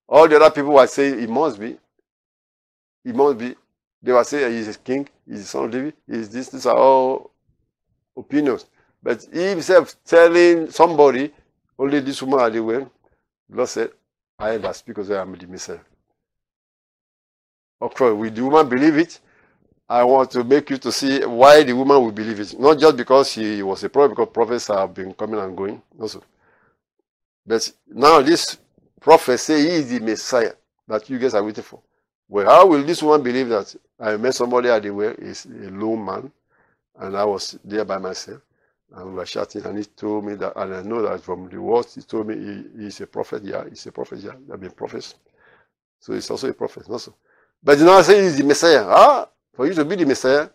All 0.07 0.27
the 0.27 0.35
other 0.35 0.51
people 0.51 0.73
were 0.73 0.85
saying 0.85 1.19
he 1.19 1.27
must 1.27 1.59
be. 1.59 1.77
He 3.05 3.13
must 3.13 3.37
be. 3.37 3.55
They 4.05 4.11
were 4.11 4.23
saying 4.23 4.53
he's 4.53 4.67
a 4.67 4.77
king, 4.77 5.09
he's 5.27 5.39
the 5.39 5.45
son 5.47 5.65
of 5.65 5.71
David, 5.71 5.95
he's 6.07 6.29
this, 6.29 6.49
these 6.49 6.67
are 6.67 6.77
all 6.77 7.31
opinions. 8.15 8.67
But 9.01 9.25
he 9.33 9.49
himself 9.49 9.95
telling 10.05 10.69
somebody, 10.69 11.33
only 11.79 12.01
this 12.01 12.21
woman 12.21 12.39
are 12.39 12.51
the 12.51 12.61
the 13.49 13.57
Lord 13.57 13.67
said, 13.67 13.89
I 14.37 14.57
that 14.57 14.75
speak 14.75 14.95
because 14.95 15.09
I 15.09 15.23
am 15.23 15.35
the 15.35 15.47
Messiah. 15.47 15.79
Of 17.81 17.95
course, 17.95 18.15
will 18.15 18.29
the 18.29 18.43
woman 18.43 18.69
believe 18.69 18.95
it? 18.99 19.19
I 19.89 20.03
want 20.03 20.29
to 20.31 20.43
make 20.43 20.69
you 20.69 20.77
to 20.77 20.91
see 20.91 21.25
why 21.25 21.63
the 21.63 21.73
woman 21.73 21.99
will 21.99 22.11
believe 22.11 22.39
it. 22.39 22.59
Not 22.59 22.77
just 22.77 22.97
because 22.97 23.31
she 23.31 23.63
was 23.63 23.83
a 23.83 23.89
prophet, 23.89 24.09
because 24.09 24.29
prophets 24.31 24.67
have 24.67 24.93
been 24.93 25.15
coming 25.15 25.39
and 25.39 25.57
going 25.57 25.81
also. 25.99 26.21
But 27.43 27.71
now 27.87 28.21
this 28.21 28.59
prophet 29.01 29.39
say 29.39 29.61
he 29.61 29.67
is 29.69 29.89
the 29.89 29.99
Messiah 29.99 30.53
that 30.87 31.09
you 31.09 31.17
guys 31.17 31.33
are 31.33 31.43
waiting 31.43 31.63
for. 31.63 31.81
Well, 32.27 32.45
how 32.45 32.67
will 32.67 32.83
this 32.83 33.01
woman 33.01 33.23
believe 33.23 33.49
that 33.49 33.75
I 33.99 34.17
met 34.17 34.35
somebody 34.35 34.69
at 34.69 34.83
the 34.83 34.91
well, 34.91 35.13
is 35.17 35.45
a 35.45 35.69
low 35.71 35.95
man, 35.95 36.31
and 36.99 37.17
I 37.17 37.23
was 37.23 37.57
there 37.63 37.85
by 37.85 37.97
myself, 37.97 38.41
and 38.93 39.05
we 39.07 39.13
were 39.13 39.25
chatting, 39.25 39.65
and 39.65 39.77
he 39.77 39.85
told 39.85 40.25
me 40.25 40.35
that, 40.35 40.53
and 40.55 40.75
I 40.75 40.81
know 40.81 41.01
that 41.01 41.21
from 41.21 41.49
the 41.49 41.61
words 41.61 41.95
he 41.95 42.01
told 42.01 42.27
me 42.27 42.35
he, 42.35 42.83
he's 42.83 43.01
a 43.01 43.07
prophet, 43.07 43.43
yeah, 43.43 43.63
he's 43.67 43.85
a 43.87 43.91
prophet, 43.91 44.19
yeah, 44.19 44.31
there 44.31 44.53
have 44.53 44.61
been 44.61 44.71
prophets. 44.71 45.15
So 45.99 46.13
he's 46.13 46.29
also 46.29 46.49
a 46.49 46.53
prophet, 46.53 46.89
also. 46.89 47.15
But 47.63 47.79
you 47.79 47.85
know, 47.85 47.93
I 47.93 48.01
say 48.03 48.21
he's 48.23 48.37
the 48.37 48.43
Messiah. 48.43 48.85
Ah, 48.87 49.27
for 49.53 49.65
you 49.65 49.73
to 49.73 49.85
be 49.85 49.95
the 49.95 50.05
Messiah, 50.05 50.49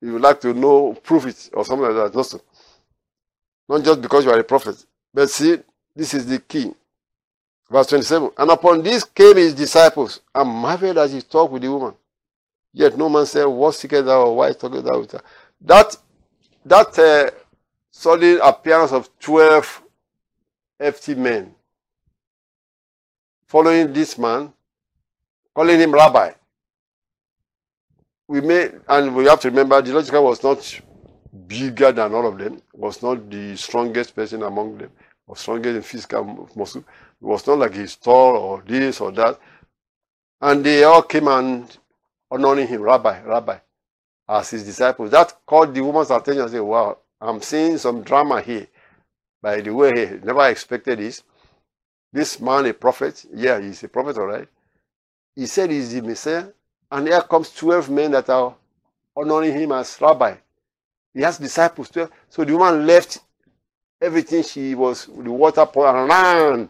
you 0.00 0.12
would 0.12 0.22
like 0.22 0.40
to 0.42 0.52
know, 0.54 0.92
prove 1.02 1.26
it, 1.26 1.50
or 1.54 1.64
something 1.64 1.86
like 1.86 2.12
that. 2.12 2.16
Also. 2.16 2.40
Not 3.68 3.82
just 3.82 4.00
because 4.00 4.24
you 4.24 4.30
are 4.30 4.38
a 4.38 4.44
prophet. 4.44 4.84
But 5.12 5.30
see, 5.30 5.58
this 5.94 6.14
is 6.14 6.26
the 6.26 6.38
key. 6.38 6.72
Verse 7.70 7.88
27. 7.88 8.30
And 8.38 8.50
upon 8.50 8.82
this 8.82 9.04
came 9.04 9.36
his 9.36 9.54
disciples, 9.54 10.20
and 10.34 10.48
marveled 10.48 10.98
as 10.98 11.12
he 11.12 11.22
talked 11.22 11.52
with 11.52 11.62
the 11.62 11.70
woman. 11.70 11.94
Yet 12.72 12.96
no 12.96 13.08
man 13.08 13.26
said, 13.26 13.44
What 13.46 13.74
seeketh 13.74 14.04
thou, 14.04 14.26
or 14.26 14.36
why 14.36 14.52
talketh 14.52 14.84
thou 14.84 15.00
with 15.00 15.12
her? 15.12 15.22
That, 15.62 15.96
that 16.64 16.98
uh, 16.98 17.30
sudden 17.90 18.40
appearance 18.42 18.92
of 18.92 19.08
12 19.18 19.82
FT 20.80 21.16
men 21.16 21.54
following 23.46 23.92
this 23.92 24.18
man, 24.18 24.52
calling 25.54 25.80
him 25.80 25.92
rabbi, 25.92 26.32
we 28.28 28.40
may, 28.40 28.70
and 28.88 29.14
we 29.14 29.24
have 29.26 29.40
to 29.40 29.48
remember, 29.48 29.80
the 29.80 29.92
logical 29.94 30.24
was 30.24 30.42
not 30.42 30.80
bigger 31.46 31.92
than 31.92 32.12
all 32.12 32.26
of 32.26 32.38
them, 32.38 32.60
was 32.72 33.02
not 33.02 33.30
the 33.30 33.56
strongest 33.56 34.14
person 34.14 34.42
among 34.42 34.78
them, 34.78 34.90
or 35.26 35.36
strongest 35.36 35.76
in 35.76 35.82
physical 35.82 36.48
muscle. 36.56 36.84
It 37.20 37.24
was 37.24 37.46
not 37.46 37.58
like 37.58 37.74
he's 37.74 37.96
tall 37.96 38.36
or 38.36 38.62
this 38.66 39.00
or 39.00 39.12
that. 39.12 39.38
And 40.40 40.64
they 40.64 40.84
all 40.84 41.02
came 41.02 41.28
and 41.28 41.76
honoring 42.30 42.68
him, 42.68 42.82
Rabbi, 42.82 43.22
Rabbi, 43.22 43.58
as 44.28 44.50
his 44.50 44.64
disciples. 44.64 45.10
That 45.10 45.34
caught 45.46 45.72
the 45.72 45.80
woman's 45.82 46.10
attention 46.10 46.42
and 46.42 46.50
said, 46.50 46.60
Wow, 46.60 46.98
I'm 47.20 47.40
seeing 47.40 47.78
some 47.78 48.02
drama 48.02 48.40
here. 48.42 48.66
By 49.40 49.60
the 49.60 49.72
way, 49.72 49.92
hey, 49.94 50.20
never 50.22 50.46
expected 50.48 50.98
this. 50.98 51.22
This 52.12 52.40
man, 52.40 52.66
a 52.66 52.74
prophet, 52.74 53.24
yeah, 53.34 53.60
he's 53.60 53.82
a 53.82 53.88
prophet, 53.88 54.18
all 54.18 54.26
right. 54.26 54.48
He 55.34 55.46
said 55.46 55.70
he's 55.70 55.92
the 55.92 56.02
Messiah. 56.02 56.46
And 56.90 57.08
here 57.08 57.20
comes 57.22 57.50
12 57.52 57.90
men 57.90 58.12
that 58.12 58.28
are 58.30 58.54
honoring 59.16 59.52
him 59.52 59.72
as 59.72 59.98
rabbi. 60.00 60.34
He 61.12 61.20
has 61.22 61.38
disciples 61.38 61.90
12. 61.90 62.10
So 62.28 62.44
the 62.44 62.56
woman 62.56 62.86
left 62.86 63.20
everything 64.00 64.42
she 64.42 64.74
was, 64.74 65.06
the 65.06 65.30
water 65.30 65.66
pour 65.66 65.88
and 65.88 66.08
ran 66.08 66.68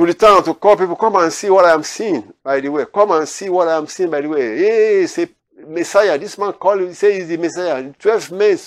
to 0.00 0.06
the 0.06 0.14
town 0.14 0.42
to 0.42 0.54
call 0.54 0.76
people, 0.76 0.96
come 0.96 1.16
and 1.16 1.30
see 1.30 1.50
what 1.50 1.66
I 1.66 1.74
am 1.74 1.82
seeing, 1.82 2.32
by 2.42 2.58
the 2.60 2.70
way. 2.70 2.86
Come 2.92 3.10
and 3.10 3.28
see 3.28 3.50
what 3.50 3.68
I 3.68 3.76
am 3.76 3.86
seeing, 3.86 4.10
by 4.10 4.22
the 4.22 4.28
way. 4.30 4.56
Hey, 4.56 5.06
say 5.06 5.28
Messiah. 5.68 6.16
This 6.18 6.38
man 6.38 6.54
called, 6.54 6.80
he 6.80 6.94
says 6.94 7.18
he's 7.18 7.28
the 7.28 7.36
Messiah. 7.36 7.92
12 7.98 8.32
men 8.32 8.58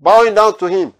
bowing 0.00 0.34
down 0.34 0.58
to 0.58 0.66
him. 0.66 0.92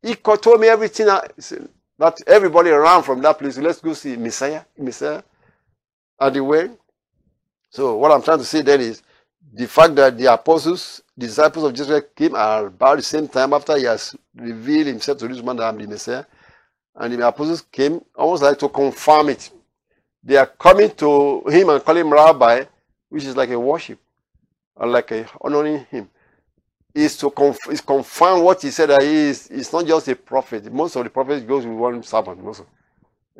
He 0.00 0.14
told 0.14 0.58
me 0.58 0.68
everything 0.68 1.06
that 1.06 2.16
everybody 2.26 2.70
ran 2.70 3.02
from 3.02 3.20
that 3.20 3.38
place. 3.38 3.58
Let's 3.58 3.80
go 3.80 3.92
see 3.92 4.16
Messiah, 4.16 4.62
Messiah 4.78 5.22
at 6.18 6.32
the 6.32 6.42
way. 6.42 6.70
So 7.68 7.98
what 7.98 8.10
I'm 8.10 8.22
trying 8.22 8.38
to 8.38 8.44
say 8.44 8.62
then 8.62 8.80
is 8.80 9.02
the 9.52 9.66
fact 9.66 9.94
that 9.96 10.16
the 10.16 10.32
apostles, 10.32 11.02
disciples 11.18 11.66
of 11.66 11.74
Jesus 11.74 12.02
came 12.16 12.34
about 12.34 12.96
the 12.96 13.02
same 13.02 13.28
time 13.28 13.52
after 13.52 13.76
he 13.76 13.84
has 13.84 14.16
revealed 14.34 14.86
himself 14.86 15.18
to 15.18 15.28
this 15.28 15.42
man 15.42 15.56
that 15.56 15.64
I'm 15.64 15.76
the 15.76 15.86
Messiah. 15.86 16.24
And 16.94 17.14
the 17.14 17.26
apostles 17.26 17.62
came 17.62 18.00
almost 18.14 18.42
like 18.42 18.58
to 18.58 18.68
confirm 18.68 19.30
it. 19.30 19.50
They 20.22 20.36
are 20.36 20.46
coming 20.46 20.90
to 20.96 21.42
him 21.48 21.70
and 21.70 21.84
calling 21.84 22.06
him 22.06 22.12
rabbi, 22.12 22.64
which 23.08 23.24
is 23.24 23.36
like 23.36 23.50
a 23.50 23.58
worship, 23.58 23.98
or 24.76 24.86
like 24.86 25.10
a 25.10 25.26
honoring 25.40 25.84
him. 25.90 26.08
Is 26.94 27.16
to 27.18 27.30
conf- 27.30 27.70
is 27.70 27.80
confirm 27.80 28.42
what 28.42 28.60
he 28.60 28.70
said 28.70 28.90
that 28.90 29.02
he 29.02 29.08
is. 29.08 29.48
It's 29.48 29.72
not 29.72 29.86
just 29.86 30.08
a 30.08 30.14
prophet. 30.14 30.70
Most 30.70 30.94
of 30.96 31.04
the 31.04 31.10
prophets 31.10 31.42
goes 31.42 31.64
with 31.64 31.74
one 31.74 32.02
servant. 32.02 32.44
Also, 32.44 32.66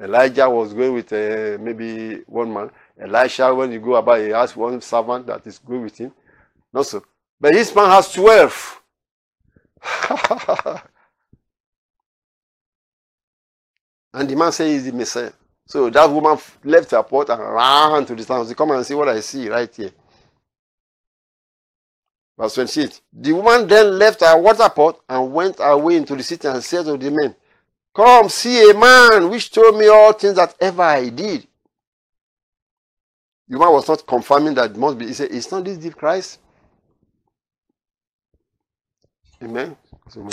Elijah 0.00 0.48
was 0.48 0.72
going 0.72 0.94
with 0.94 1.12
uh, 1.12 1.58
maybe 1.60 2.22
one 2.26 2.50
man. 2.52 2.70
Elisha, 2.98 3.54
when 3.54 3.70
you 3.70 3.78
go 3.78 3.96
about, 3.96 4.20
he 4.20 4.28
has 4.30 4.56
one 4.56 4.80
servant 4.80 5.26
that 5.26 5.46
is 5.46 5.58
good 5.58 5.82
with 5.82 5.98
him. 5.98 6.12
Not 6.72 6.86
so. 6.86 7.04
But 7.38 7.52
this 7.52 7.74
man 7.74 7.90
has 7.90 8.10
12. 8.12 8.82
and 14.14 14.28
the 14.28 14.36
man 14.36 14.52
says 14.52 14.70
he's 14.70 14.84
the 14.90 14.96
Messiah. 14.96 15.32
So 15.66 15.88
that 15.90 16.10
woman 16.10 16.38
left 16.64 16.90
her 16.90 17.02
pot 17.02 17.30
and 17.30 17.40
ran 17.40 18.04
to 18.06 18.14
the 18.14 18.24
town. 18.24 18.46
She 18.46 18.54
come 18.54 18.72
and 18.72 18.84
see 18.84 18.94
what 18.94 19.08
I 19.08 19.20
see 19.20 19.48
right 19.48 19.74
here. 19.74 19.92
Verse 22.38 22.54
28. 22.54 23.00
The 23.12 23.32
woman 23.32 23.66
then 23.68 23.98
left 23.98 24.20
her 24.20 24.38
water 24.40 24.68
pot 24.68 25.00
and 25.08 25.32
went 25.32 25.56
away 25.60 25.96
into 25.96 26.16
the 26.16 26.22
city 26.22 26.48
and 26.48 26.62
said 26.62 26.84
to 26.86 26.96
the 26.96 27.10
men, 27.10 27.34
Come 27.94 28.28
see 28.28 28.70
a 28.70 28.74
man 28.74 29.30
which 29.30 29.50
told 29.50 29.78
me 29.78 29.86
all 29.88 30.12
things 30.12 30.36
that 30.36 30.54
ever 30.60 30.82
I 30.82 31.08
did. 31.08 31.46
The 33.48 33.58
man 33.58 33.72
was 33.72 33.86
not 33.86 34.06
confirming 34.06 34.54
that 34.54 34.70
it 34.70 34.76
must 34.76 34.98
be. 34.98 35.06
He 35.06 35.12
said, 35.12 35.30
It's 35.30 35.50
not 35.50 35.64
this 35.64 35.76
deep 35.78 35.94
Christ. 35.94 36.38
Amen. 39.42 39.76
Amen. 40.16 40.32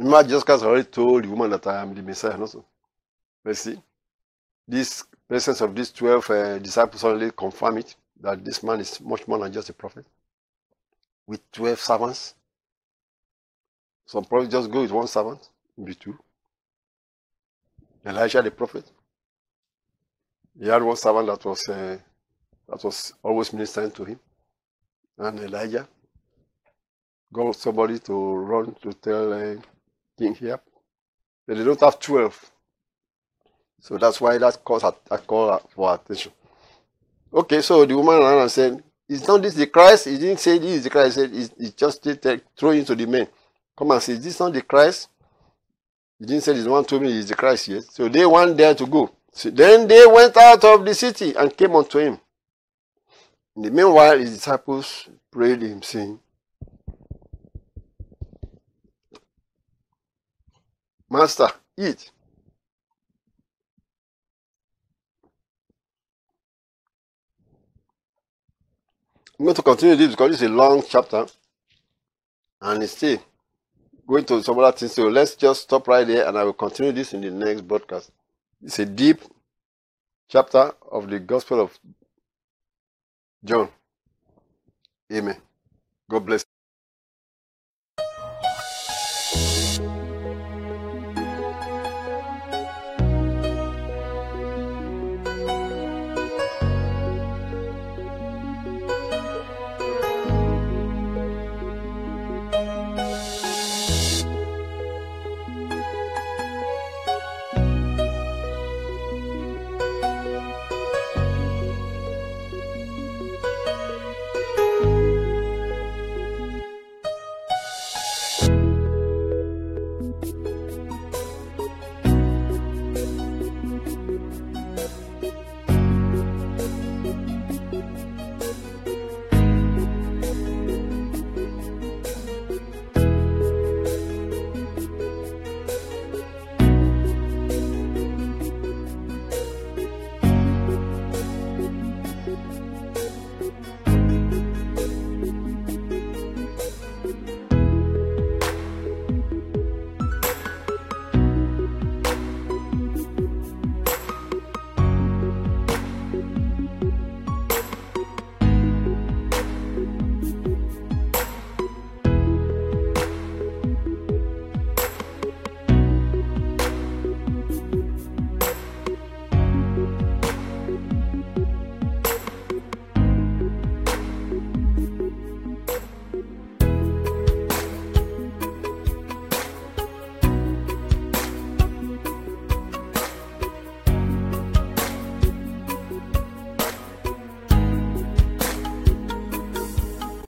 Remember, 0.00 0.22
Jesus 0.22 0.44
Christ 0.44 0.64
already 0.64 0.84
told 0.88 1.24
the 1.24 1.28
woman 1.28 1.50
that 1.50 1.66
I 1.66 1.82
am 1.82 1.94
the 1.94 2.00
Messiah. 2.00 2.40
Also. 2.40 2.64
But 3.44 3.54
see, 3.54 3.78
this 4.66 5.04
presence 5.28 5.60
of 5.60 5.74
these 5.74 5.90
12 5.92 6.30
uh, 6.30 6.58
disciples 6.58 7.04
only 7.04 7.30
confirm 7.32 7.76
it 7.76 7.94
that 8.18 8.42
this 8.42 8.62
man 8.62 8.80
is 8.80 8.98
much 9.02 9.28
more 9.28 9.38
than 9.40 9.52
just 9.52 9.68
a 9.68 9.74
prophet. 9.74 10.06
With 11.26 11.42
12 11.52 11.78
servants. 11.78 12.34
Some 14.06 14.24
prophets 14.24 14.52
just 14.52 14.70
go 14.70 14.80
with 14.80 14.90
one 14.90 15.06
servant, 15.06 15.50
maybe 15.76 15.94
two. 15.94 16.18
Elijah 18.06 18.40
the 18.40 18.50
prophet. 18.50 18.90
He 20.58 20.66
had 20.66 20.82
one 20.82 20.96
servant 20.96 21.26
that 21.26 21.44
was 21.44 21.68
uh, 21.68 21.98
that 22.70 22.82
was 22.82 23.12
always 23.22 23.52
ministering 23.52 23.90
to 23.90 24.04
him. 24.04 24.20
And 25.18 25.40
Elijah 25.40 25.86
got 27.30 27.54
somebody 27.54 27.98
to 27.98 28.34
run 28.34 28.74
to 28.80 28.94
tell 28.94 29.34
uh, 29.34 29.56
King 30.20 30.34
here. 30.34 30.60
But 31.46 31.56
they 31.56 31.64
don't 31.64 31.80
have 31.80 31.98
12. 31.98 32.50
So 33.80 33.96
that's 33.96 34.20
why 34.20 34.36
that 34.36 34.62
calls 34.62 34.84
a 34.84 35.18
call 35.18 35.58
for 35.74 35.94
attention. 35.94 36.32
Okay, 37.32 37.62
so 37.62 37.86
the 37.86 37.96
woman 37.96 38.18
ran 38.18 38.38
and 38.38 38.50
said, 38.50 38.82
Is 39.08 39.26
not 39.26 39.40
this 39.40 39.54
the 39.54 39.66
Christ? 39.66 40.08
He 40.08 40.18
didn't 40.18 40.40
say 40.40 40.58
this 40.58 40.72
is 40.72 40.84
the 40.84 40.90
Christ. 40.90 41.16
He 41.16 41.44
said, 41.44 41.54
He 41.58 41.70
just 41.70 42.06
throw 42.56 42.70
into 42.72 42.94
the 42.94 43.06
men. 43.06 43.28
Come 43.76 43.92
and 43.92 44.02
say, 44.02 44.12
Is 44.12 44.24
this 44.24 44.38
not 44.40 44.52
the 44.52 44.60
Christ? 44.60 45.08
He 46.18 46.26
didn't 46.26 46.42
say 46.42 46.52
this 46.52 46.66
one 46.66 46.84
told 46.84 47.00
me 47.00 47.12
he's 47.12 47.28
the 47.28 47.34
Christ 47.34 47.68
yet. 47.68 47.84
So 47.84 48.06
they 48.06 48.26
went 48.26 48.58
there 48.58 48.74
to 48.74 48.86
go. 48.86 49.10
So 49.32 49.48
then 49.48 49.88
they 49.88 50.06
went 50.06 50.36
out 50.36 50.62
of 50.62 50.84
the 50.84 50.94
city 50.94 51.34
and 51.34 51.56
came 51.56 51.74
unto 51.74 51.98
him. 51.98 52.20
In 53.56 53.62
the 53.62 53.70
meanwhile, 53.70 54.18
his 54.18 54.34
disciples 54.34 55.08
prayed 55.30 55.62
him, 55.62 55.80
saying, 55.80 56.20
Master, 61.10 61.48
eat. 61.78 62.10
I'm 69.38 69.46
going 69.46 69.56
to 69.56 69.62
continue 69.62 69.96
this 69.96 70.10
because 70.12 70.34
it's 70.34 70.42
a 70.42 70.48
long 70.48 70.82
chapter 70.88 71.26
and 72.62 72.82
it's 72.82 72.92
still 72.96 73.18
going 74.06 74.24
to 74.26 74.42
some 74.42 74.58
other 74.58 74.76
things. 74.76 74.94
So 74.94 75.08
let's 75.08 75.36
just 75.36 75.62
stop 75.62 75.88
right 75.88 76.06
there 76.06 76.28
and 76.28 76.38
I 76.38 76.44
will 76.44 76.54
continue 76.54 76.92
this 76.92 77.14
in 77.14 77.22
the 77.22 77.30
next 77.30 77.62
broadcast. 77.62 78.12
It's 78.62 78.78
a 78.80 78.86
deep 78.86 79.20
chapter 80.28 80.72
of 80.92 81.10
the 81.10 81.20
Gospel 81.20 81.60
of 81.62 81.78
John. 83.44 83.68
Amen. 85.12 85.36
God 86.10 86.26
bless. 86.26 86.44